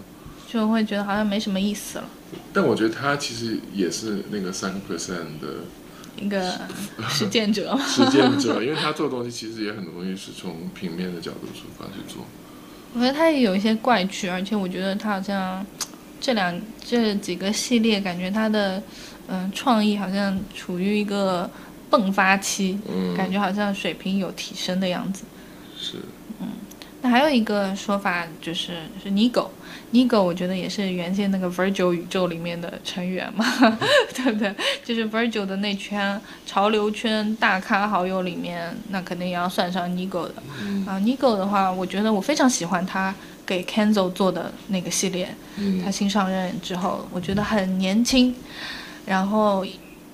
[0.46, 2.04] 就会觉得好像没什么意思了。
[2.52, 5.64] 但我觉得他其实也是那个三个 percent 的
[6.20, 6.52] 一个
[7.08, 12.26] 实践者，实践者，因为他做东西其实也很容易是从平面的角度出发去做。
[12.92, 15.64] 我觉得他也有一些怪趣，而且我觉得他好像
[16.20, 18.82] 这两这几个系列，感觉他的。
[19.28, 21.51] 嗯，创意好像处于一个
[21.90, 22.78] 迸发期，
[23.16, 25.24] 感觉好像水平有提升的样子。
[25.78, 25.98] 是。
[26.40, 26.48] 嗯，
[27.02, 33.44] 那还有一个说法就是是 Nigo，Nigo 我觉得也是原先那个 Virgil 宇宙里面的成员嘛，
[34.14, 34.55] 对不对？
[34.84, 40.34] 就是 Virgil 的那圈潮流圈大咖好友里面，那肯定也要算上 Nigo 的。
[40.86, 43.14] 啊，Nigo 的话，我觉得我非常喜欢他
[43.46, 45.34] 给 Kenzo 做的那个系列。
[45.56, 45.82] 嗯。
[45.84, 48.34] 他新上任之后，我觉得很年轻。
[49.06, 49.66] 然后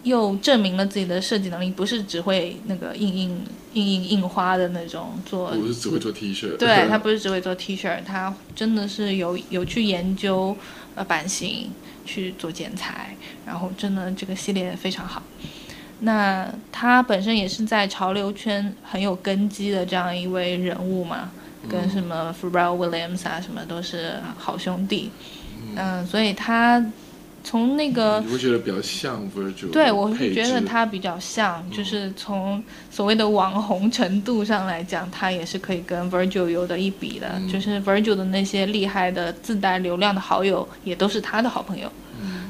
[0.02, 3.44] 又证明了自己的设计能力，不是只会那个印印
[3.74, 10.56] 印印印花的那种做，不是只会做 T 恤，对他不是只会做 T 恤，他真的是有有去研究
[10.94, 11.70] 呃版型，
[12.06, 13.14] 去做剪裁，
[13.44, 15.22] 然后真的这个系列非常好。
[16.00, 21.30] 那他本身也是在潮流圈很有根基的这样一位人物嘛，
[21.68, 25.10] 跟什么 Pharrell Williams 啊什么都是好兄弟，
[25.76, 26.82] 嗯，所以他。
[27.42, 29.70] 从那个，你会觉得比较像 Virgil？
[29.70, 37.40] 对，我是觉得他比较像，就是从所谓的网红程度上来讲，他也是可以跟 Virgil 有的一比的。
[37.50, 41.90] 就是 Virgil 的那些厉害的自带流量的好友，也都是他的好朋友。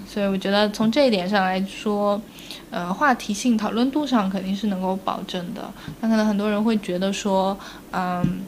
[0.09, 2.21] 所以我觉得从这一点上来说，
[2.71, 5.71] 呃，话题性、讨论度上肯定是能够保证的。
[6.01, 7.57] 那可能很多人会觉得说，
[7.93, 8.41] 嗯，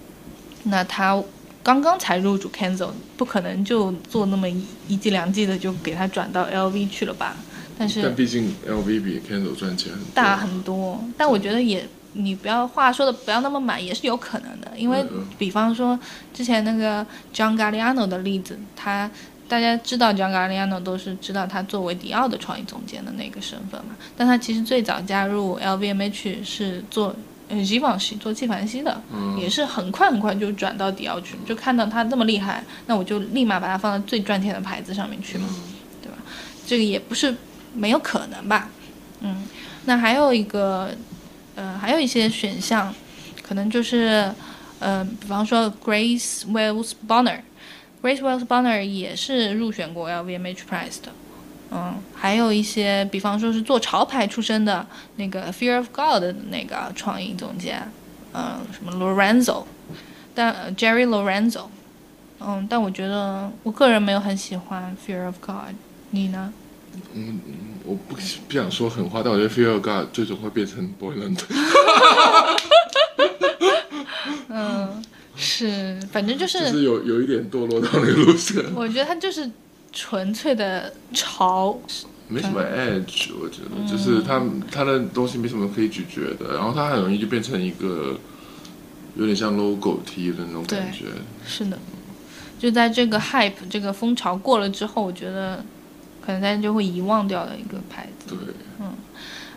[0.65, 1.23] 那他。
[1.63, 7.37] 刚刚才入主 Kenzo，不可能就做那么一一季两季的就给他转到 LV 去了吧？
[7.79, 11.03] 但是但毕竟 LV 比 Kenzo 赚钱大很多。
[11.17, 14.73] 但我觉得也，你不要话说的不要那么满，也是有可能的。
[14.77, 15.05] 因为
[15.39, 15.99] 比方说
[16.35, 19.09] 之前那个 John Galliano 的例子，他
[19.49, 23.95] 大家知道 John Galliano 都是知道他作为迪奥的创意总监的那个身份嘛。
[24.17, 27.15] 但他其实最早加入 LVMH 是做。
[27.55, 35.47] 嗯，吉纺系做纪梵希的，嗯也是很快很快就转到迪奥去，就看到他这么厉害，那我就立马把它放到最赚钱的牌子上面去嘛，
[36.01, 36.17] 对吧？
[36.67, 37.37] 这个也不是
[37.75, 38.71] 没有可能吧，
[39.21, 39.45] 嗯，
[39.85, 40.91] 那还有一个，
[41.55, 42.95] 呃，还有一些选项，
[43.43, 44.33] 可能就是，
[44.79, 51.13] 呃，比方说 Grace Wells Bonner，Grace Wells Bonner 也是入选过 LVMH Prize 的。
[51.75, 54.87] 嗯，还有一些，比方说是做潮牌出身的
[55.17, 57.91] 那个 Fear of God 的那个创意总监，
[58.35, 59.65] 嗯，什么 Lorenzo，
[60.35, 61.69] 但 Jerry Lorenzo，
[62.41, 65.75] 嗯，但我觉得我个人没有很喜欢 Fear of God，
[66.11, 66.53] 你呢？
[67.15, 67.41] 嗯，
[67.85, 71.39] 我不不想说狠话，但我觉得 Fear of God 最终会变成 Boyland。
[74.49, 75.03] 嗯，
[75.35, 78.63] 是，反正就是，就是有有一点堕落到那个路线。
[78.75, 79.51] 我觉得他就是。
[79.93, 81.79] 纯粹的潮，
[82.29, 88.19] 没什么 edge，我觉得就是它它的东西没什么可以咀嚼的，然后它很容易就变成一个
[89.17, 91.05] 有点像 logo T 的那种感觉。
[91.45, 91.79] 是的，
[92.59, 95.63] 就在这个 hype 这个风潮过了之后，我觉得
[96.25, 98.35] 可能大家就会遗忘掉的一个牌子。
[98.35, 98.95] 对，嗯，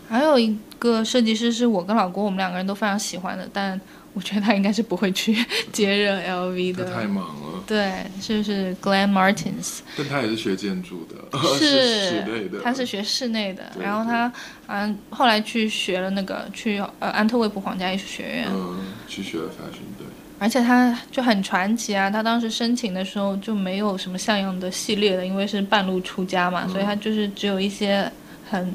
[0.10, 3.80] 还有一个设计师是我跟老郭我们两个人都非常喜欢的，但
[4.16, 5.36] 我觉得他应该是不会去
[5.72, 6.86] 接任 LV 的。
[6.92, 7.64] 太忙了。
[7.68, 14.32] 对，就是 Glenn Martins，但他也是学建筑的， 是室内的，他是学室内的，对然后他
[14.68, 20.06] 嗯后来去学了那个去呃安特卫普皇家艺术学院，嗯，去学了 fashion，对，
[20.38, 22.08] 而且他就很传奇啊！
[22.10, 28.12] 他当时申请的时候就没有什么像样的系列的，因为是半路出家嘛，所以他就是只有一些
[28.48, 28.72] 很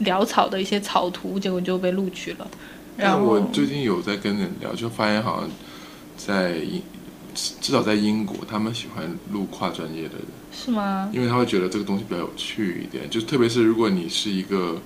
[0.00, 2.46] 潦草的一些草图，结果就被录取了。
[2.96, 5.50] 但我最近有在跟人聊，就发现好像
[6.16, 6.82] 在英，
[7.34, 11.10] 至少在英国，他们喜欢录跨专业的人，是吗？
[11.12, 13.10] 因为他会觉得这个东西比较有趣一点。
[13.10, 14.80] 就特别是如果你是一个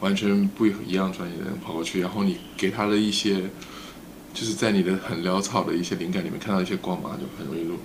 [0.00, 3.42] 完全不一样专业的人跑过去，然后你给他的一些，
[4.32, 7.80] 就是在你的很潦草的一些灵感里面看到一些光芒，就很容易入迷。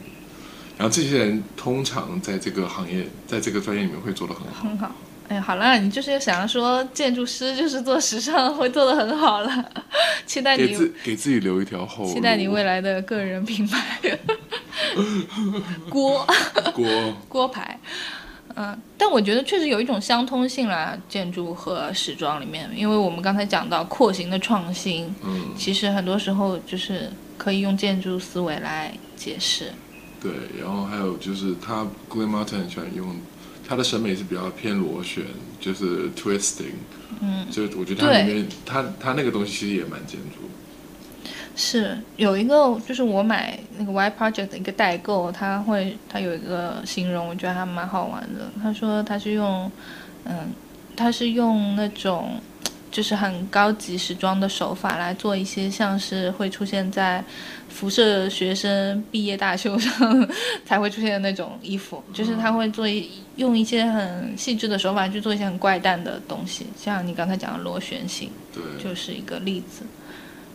[0.78, 4.64] 然后这些人通常在这个行业，在这个专业里面会做得很好。
[4.64, 4.92] 很好。
[5.28, 9.72] 哎，好了，你就是想要说建筑师就是做时尚会做的很好了，
[10.26, 12.14] 期待你给自给自己留一条后路。
[12.14, 14.00] 期待你未来的个人品牌
[15.90, 16.26] 锅
[16.74, 17.80] 锅锅牌。
[18.58, 29.74] 嗯，但我觉得确实有一种相通性啦，建筑和时装里面，因为我们刚才讲到廓形的创新，嗯，其实很多时候就是可以用建筑思维来解释。
[30.22, 33.14] 对，然后还有就是他 Glenn Martin 很喜欢用
[33.68, 35.24] 他的审美是比较偏螺旋，
[35.60, 36.76] 就是 twisting，
[37.22, 40.48] 嗯，就我觉得他里面他他那个东西其实也蛮建筑。
[41.58, 48.52] 是有一个，就是我买那个 Y Project 的一个代购，他会他有一个形容，我觉得还蛮好玩的。
[48.62, 49.72] 他说他是用，
[50.26, 50.50] 嗯，
[50.98, 52.42] 他是用那种
[52.92, 57.24] 就是很高级时装的手法来做一些像是会出现在
[57.76, 60.28] 辐射学生毕业大秀上
[60.66, 69.84] 才会出现的那种衣服，就是他会做一用一些很细致的手法去做一些很怪诞的东西，像你刚才讲的螺旋形对，就是一个例子。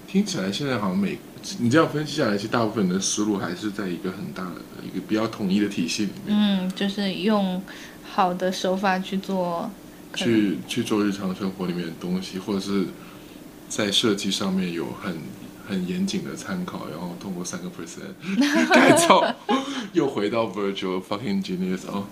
[0.09, 1.19] 听起来现在好像每
[1.59, 4.53] 你这样分析下来，其实大部分人的思路还是在一个很大的
[4.83, 7.63] 一个比较统一的体系里面，嗯，就是用
[8.03, 9.71] 好的手法去做，
[10.15, 12.87] 去去做日常生活里面的东西，或者是
[13.69, 15.17] 在设计上面有很
[15.71, 18.11] 很严谨的参考，然后通过三个 percent
[18.75, 19.35] 改造，
[19.93, 22.05] 又回到 Virtual fucking genius 哦。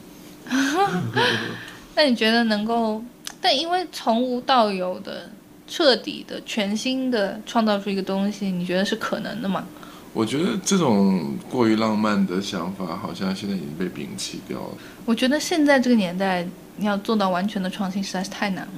[1.97, 3.03] 那你觉得能够？
[3.41, 5.31] 但因为从无到有的、
[5.67, 9.67] 彻底的、全新的创造出一个东西，你觉得是可能的吗？
[10.15, 14.71] 我觉得这种过于浪漫的想法，好像现在已经被摒弃掉了。
[15.05, 18.73] 我觉得现在这个年代，你要做到完全的创新实在是太难了，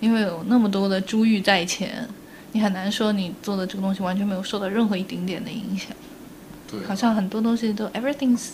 [0.00, 2.06] 因为有那么多的珠玉在前，
[2.58, 5.92] 你很难说你做的这个东西完全没有受到任何一丁点的影响。
[6.68, 8.48] 对，好像很多东西都 everything's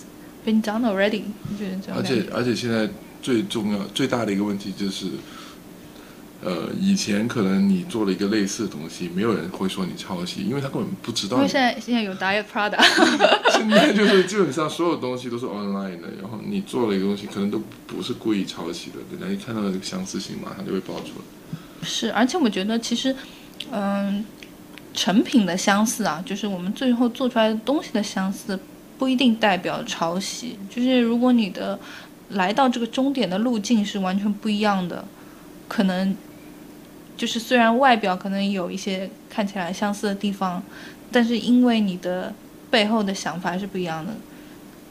[0.45, 2.87] been done already，你觉得这样而且而且现在
[3.23, 5.07] 最重要最大的一个问题就是，
[6.43, 11.39] 呃，以前可能你做了一个类似的东西，没有人会说你抄袭，因为他根本不知道。
[11.39, 12.79] 因为现在现在有 Diet Prada，
[13.57, 21.25] 现在就是基本上所有东西都是 online 的，然后你做了一个东西，可能都不是故意抄袭的，人家一看到这个相似性，马上就会爆出来。
[21.87, 23.15] 是，而且我觉得其实，
[23.73, 24.25] 嗯，
[24.93, 28.59] 成品的相似啊，就是我们最后做出来的东西的相似，
[28.99, 30.59] 不一定代表抄袭。
[30.69, 31.79] 就是如果你的
[32.31, 35.05] 来到这个终点的路径是完全不一样的，
[35.69, 36.17] 可能
[37.17, 40.63] 就是虽然外表可能有一些看起来相似的地方，
[41.11, 42.33] 但是因为你的
[42.71, 44.13] 背后的想法是不一样的。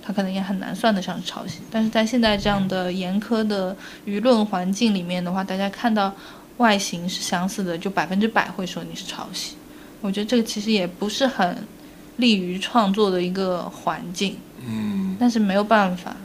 [0.05, 3.73] 它可能也很难算得上抄袭，但是在现在这样的严苛的
[4.05, 6.13] 舆论环境里面的话，大家看到
[6.57, 9.55] 外形是相似的，就百分之百会说你是抄袭。
[10.01, 11.65] 我觉得这个其实也不是很
[12.17, 16.15] 利于创作的一个环境，嗯，但是没有办法，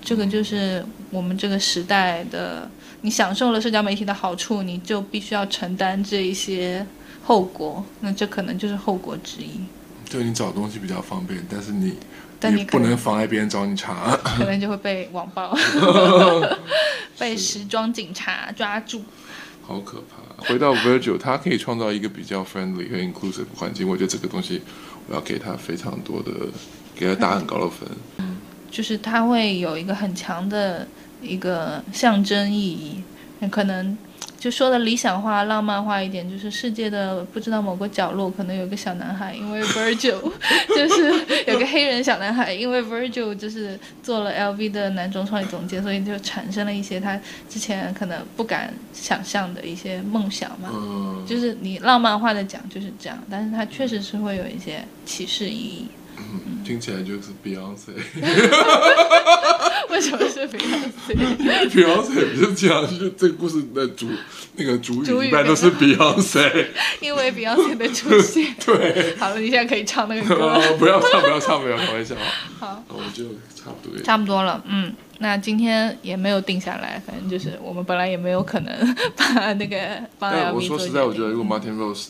[0.00, 2.70] 这个就是我们这个时代的。
[3.02, 6.84] 你享受了社交媒体的好处，你就必须要承担这一些
[7.22, 9.60] 后果，那这可能就是后果之一。
[10.10, 11.94] 对你找东西比较方便，但是你
[12.40, 14.16] 但你不能妨碍别人找你查。
[14.24, 15.56] 可能就会被网暴
[17.18, 19.04] 被时装警察抓住。
[19.66, 20.44] 好可怕！
[20.44, 24.62] 回到 Virgil，他可以创造一个比较 friendly 和 inclusive 的环境，我觉得这个东西
[25.08, 26.30] 我要给他非常多的，
[26.94, 27.88] 给他打很高的分。
[28.18, 28.36] 嗯
[28.70, 30.86] 就是他会有一个很强的
[31.22, 33.02] 一个象征意义，
[33.50, 33.96] 可能
[34.46, 40.20] 就说的理想化、浪漫化一点，就是世界的不知道某个角落可能有个小男孩，因为 Virgil
[40.76, 50.70] 就是有个黑人小男孩，因为 Virgil 就是做了 LV 的男装创意总监，所以就产生了一些他之前可能不敢想象的一些梦想嘛。
[50.72, 55.88] 嗯，就是你浪漫化的讲就是这样，但是它确实是会有一些启示意义。
[56.18, 57.92] 嗯听起来就是 Beyonce。
[59.90, 61.14] 为什么是 Beyonce？
[61.14, 64.08] 因 为 Beyonce 不是这样，就是这个故事的主
[64.56, 66.66] 那个主主语语一般都是 Beyonce。
[67.00, 68.54] 因为 Beyonce 的出现。
[68.66, 70.46] 对，好了，你现在可以唱那个歌。
[70.48, 72.14] 呃，不要唱，不要唱，不要开玩笑。
[72.58, 73.24] 好，我们就
[73.54, 74.02] 差不多。
[74.02, 79.78] 差不多了，嗯，那今天也没有定下来，反正就是我们本来也没有可能把那个
[80.18, 82.08] 帮 LV 但我说实在，我觉得如果 Martin Rose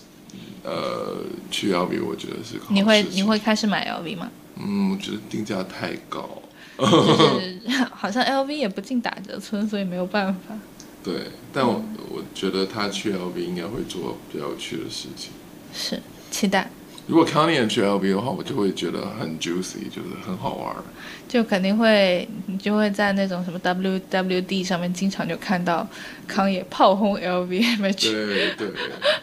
[0.67, 1.17] 呃
[1.51, 4.31] 去 LV，我觉得是你会你会开始买 LV 吗？
[4.57, 6.43] 嗯，我觉得定价太高。
[6.79, 7.59] 就是
[7.95, 10.55] 好像 LV 也不进打折村，所以没有办法。
[11.03, 15.31] 对，但我我觉得他去 LV 应该会做比较有趣的事情。
[15.73, 16.69] 是期待，
[17.07, 20.83] 如果 Kanye 去 LV 的话，我就会觉得很 juicy，就是很好玩儿。
[21.29, 25.87] 就肯定会你就会在那种什么 WWD 上面经常就看到
[26.27, 28.11] 康也炮轰 LV image。
[28.11, 28.69] 对对，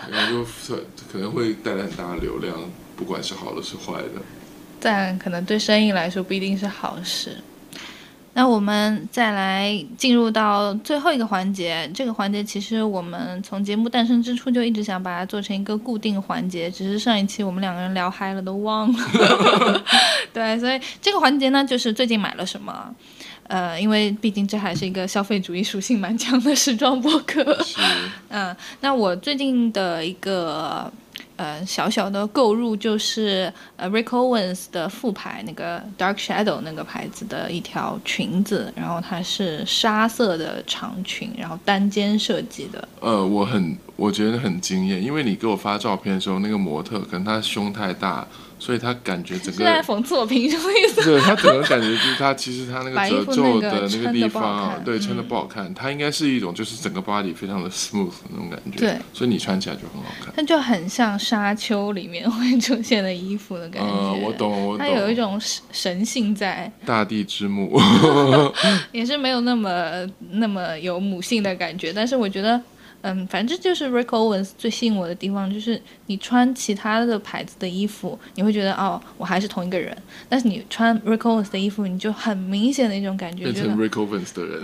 [0.10, 0.76] 然后就
[1.12, 2.58] 可能会带来很大的流量，
[2.96, 4.22] 不管是好的是坏的。
[4.80, 7.38] 但可能对生意来说不一定是好事。
[8.36, 19.84] 那我们再来进入到最后一个环节，这个环节其实我们从节目诞生之初就一直想把它做成一个固定环节，只是上一期我们两个人聊嗨了都忘了。
[20.34, 22.94] 对，所以这个环节呢，就是最近买了什么。
[23.48, 27.62] 呃，因为毕竟这还是一个消费主义属性蛮强的时装博客。
[27.62, 27.78] 是，
[28.30, 30.92] 嗯，那我最近的一个
[31.36, 42.88] 呃小小的购入就是呃 Rick Owens 的副牌那个 Dark Shadow 那个牌子的一条裙子，然后它是沙色的长裙，然后单肩设计的。
[43.02, 48.28] 呃，我很我觉得很惊艳，因为你给我发照片的时候，那个模特可能她胸太大，
[48.64, 49.84] 所以他感觉整个是在个。
[49.84, 51.04] 讽刺我平胸的意思。
[51.04, 55.74] 对他整个感觉就是他其实他那个褶皱的那个地方，看对，撑的嗯不好看。
[55.74, 60.34] 它应该是一种就是整个 body 非常的 smooth 那种感觉，对，所以你穿起来就很好看。
[60.38, 63.90] 它就很像沙丘里面会出现的衣服的感觉。
[63.90, 67.78] 呃，我懂，我懂它有一，种神神性在，大地之母，
[68.94, 72.62] 也是没有那么那么有母性的感觉，但是我觉得，
[73.04, 79.96] 嗯，反正就是 Rick Owens 最吸引我的地方，就是你穿其他的牌子的衣服，你会觉得哦，我还是同一个人，
[80.28, 84.64] 但是你穿 Rick Owens 的衣服，你就很明显的一种感觉，变成 Rick Owens 的人。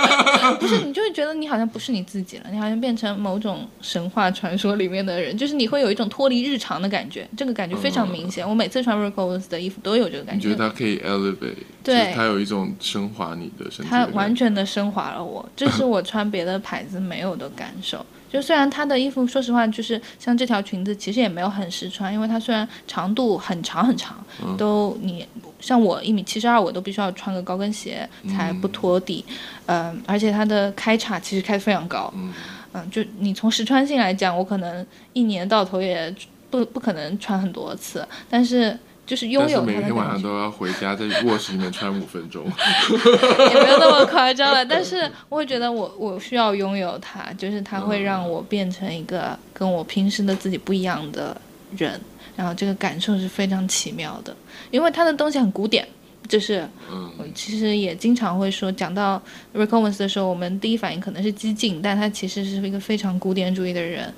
[0.60, 8.48] 不是，你就会觉得你好像不是你自己了，你好像变成某种神话传说里面的人，就是你会有一种脱离日常的感觉，这个感觉非常明显。
[8.48, 14.06] 我每次穿 Rick Owens 的衣服都有这个感觉你觉觉，得它可以 elevate，对就是它有一种升华你的身体的它。
[14.08, 18.04] 完全的升华了我，这是我穿别的牌子没有的感受。
[18.30, 24.22] 就虽然它的衣服，说实话，就是像这条裙子，其实也没有很实穿，因为它虽然长度很长很长，
[24.58, 25.26] 都你
[25.60, 29.24] 像我一米七十二，我都必须要穿个高跟鞋才不拖地，
[29.66, 32.32] 嗯、而且它的开叉其实开得非常高，嗯。
[32.74, 36.14] 嗯，就你从实穿性来讲，我可能一年到头也
[36.50, 38.78] 不不可能穿很多次，但是
[39.08, 40.06] 就是拥有它的每天晚。
[40.06, 42.44] 上都要回家在卧室里面穿五分钟。
[43.50, 51.34] 也没有那么夸张了， 但是我会觉得我我需要拥有它，就是它会让我变成一个跟我平时的自己不一样的
[51.74, 51.98] 人，
[52.36, 54.36] 然后这个感受是非常奇妙的，
[54.70, 55.88] 因为它的东西很古典。
[56.28, 59.20] 就是嗯，我其实也经常会说，讲到
[59.54, 64.12] Owens 的时候，我们第一反应可能是激进，但他其实是一个非常古典主义的人。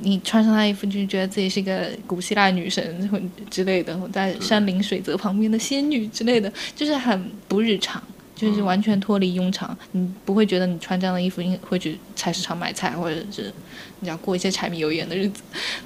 [0.00, 3.20] 你穿上他衣服，就觉得自己是一个古希腊女神或
[3.50, 8.02] 之类的，在山林水泽旁边的仙女之类的，就是很不日常。
[8.36, 13.52] 就是完全脱离庸常，你不会觉得你穿这样的衣服应会去菜市场买菜，或者是
[13.98, 15.42] 你要过一些柴米油盐的日子，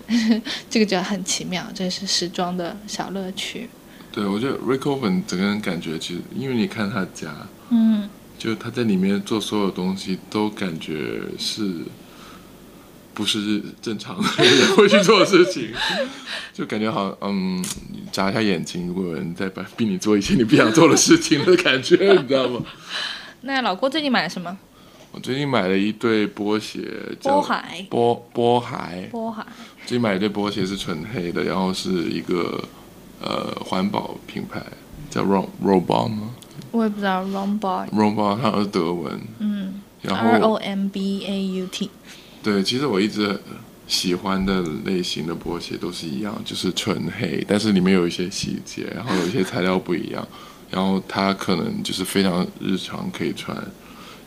[0.68, 3.70] 这个就很奇妙，这是时装的小乐趣。
[4.12, 7.34] 对，我觉得 Rick Owens 整个人感觉其实，因为你看他家，
[7.70, 8.08] 嗯，
[8.38, 11.78] 就他在里面做所有东西都感觉是
[13.14, 15.70] 不是正常的人 会去做的事情，
[16.52, 22.60] 就感觉好像嗯，你眨一下眼睛，如果有人在把逼你做一些你不想做的事情的感觉，你知道吗？
[23.42, 24.56] 那老郭最近买了什么？
[25.10, 26.88] 我最近买了一对波鞋，
[27.20, 29.46] 叫波海，波波海，波海，
[29.86, 32.62] 最近买了一对波鞋是纯黑的，然后是一个
[33.22, 34.62] 呃环保品牌，
[35.08, 36.34] 叫 Ro Robot 吗？
[36.70, 41.90] 我也不知道 Romboy，？Robot 它是德文，嗯然，R 后 O M B A U T，
[42.42, 43.38] 对，其实我一直
[43.86, 50.26] 喜欢的类型的波鞋都是一样，就是纯黑，但是里面有一些细节，然后有一些材料不一样，
[50.70, 53.54] 然后它可能就是非常日常可以穿，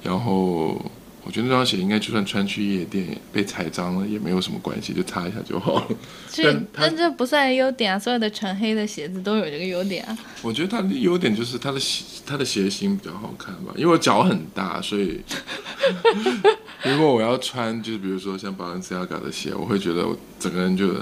[0.03, 0.79] 然后
[1.25, 5.87] 我觉得那双鞋应该就算穿去夜店被踩脏了也没有什么关系，就擦一下就好了。
[6.29, 10.15] 所以但但这不算优点啊，所有的纯黑的鞋子都有这个优点啊。
[10.43, 15.19] 我觉得它的优点就是它的鞋它的鞋型比较好看吧，因为我脚很大，所以
[16.85, 20.93] 如果我要穿就是比如说像 Balenciaga 的鞋，我会觉得我整个人就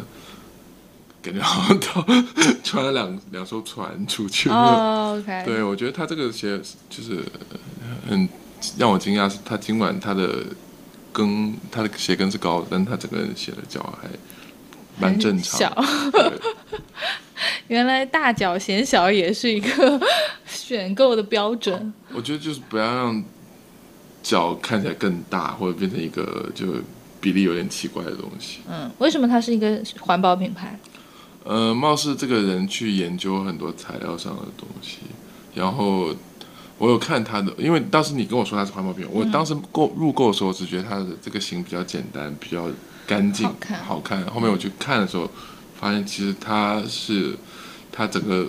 [1.22, 2.06] 感觉好像到
[2.64, 4.48] 穿了两两艘船出去。
[4.50, 6.60] 哦，OK，对，我觉得他这个鞋
[6.90, 7.24] 就是
[8.10, 8.30] 很
[8.78, 10.46] 让我惊讶，是他尽管他的
[11.12, 14.08] 跟他的鞋跟是高的，但他整个人鞋的脚还
[15.00, 15.60] 蛮正常。
[15.60, 15.86] 小，
[17.68, 20.02] 原来大脚显小也是一个
[20.46, 21.94] 选购的标准。
[22.14, 23.24] 我觉得就是不要让
[24.22, 26.66] 脚看起来更大，或者变成一个就
[27.20, 28.60] 比例有点奇怪的东西。
[28.70, 30.80] 嗯，为什么它是一个环保品牌？
[31.44, 35.00] 呃，貌似这个人去研究很多材料上的东西，
[35.54, 36.16] 然后
[36.84, 42.68] 我有看他的，因为当时你跟我说他是环保品，我当时购入购的时候只觉得他的这个型比较简单，比较
[43.08, 44.26] 干净，好看好看。
[44.26, 45.32] 后面我去看的时候，
[45.80, 47.38] 发现其实他是
[47.90, 48.48] 他整个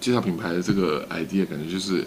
[0.00, 2.04] 介绍品牌的这个 idea，感觉就是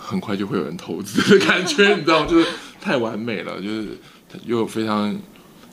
[0.00, 2.26] 很快就会有人投资的感觉，你知道吗？
[2.26, 2.46] 就是
[2.80, 3.98] 太完美了，就是
[4.28, 5.18] 它又非常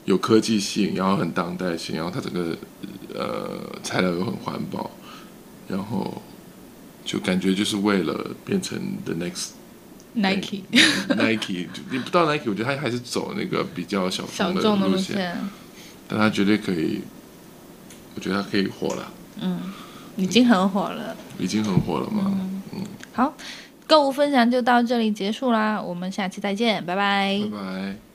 [0.06, 2.58] 有科技性，然后很当代性，然后它整个
[3.14, 4.90] 呃材料又很环保，
[5.68, 6.20] 然后
[7.12, 9.54] 就感觉就是为了变成 the next
[10.14, 10.62] Nike
[11.18, 15.36] Nike，就你不到 Nike，我觉得他还是走那个比较小小众路路线，
[16.08, 17.02] 但他绝对可以，
[18.14, 19.12] 我觉得他可以火了，
[19.42, 19.60] 嗯
[20.18, 21.18] 已经很火了。
[21.40, 22.40] 已经很火了嘛，
[23.12, 23.34] 好，
[23.88, 27.42] 购物分享就到这里结束啦，我们下期再见，拜拜。
[27.52, 28.09] 拜拜。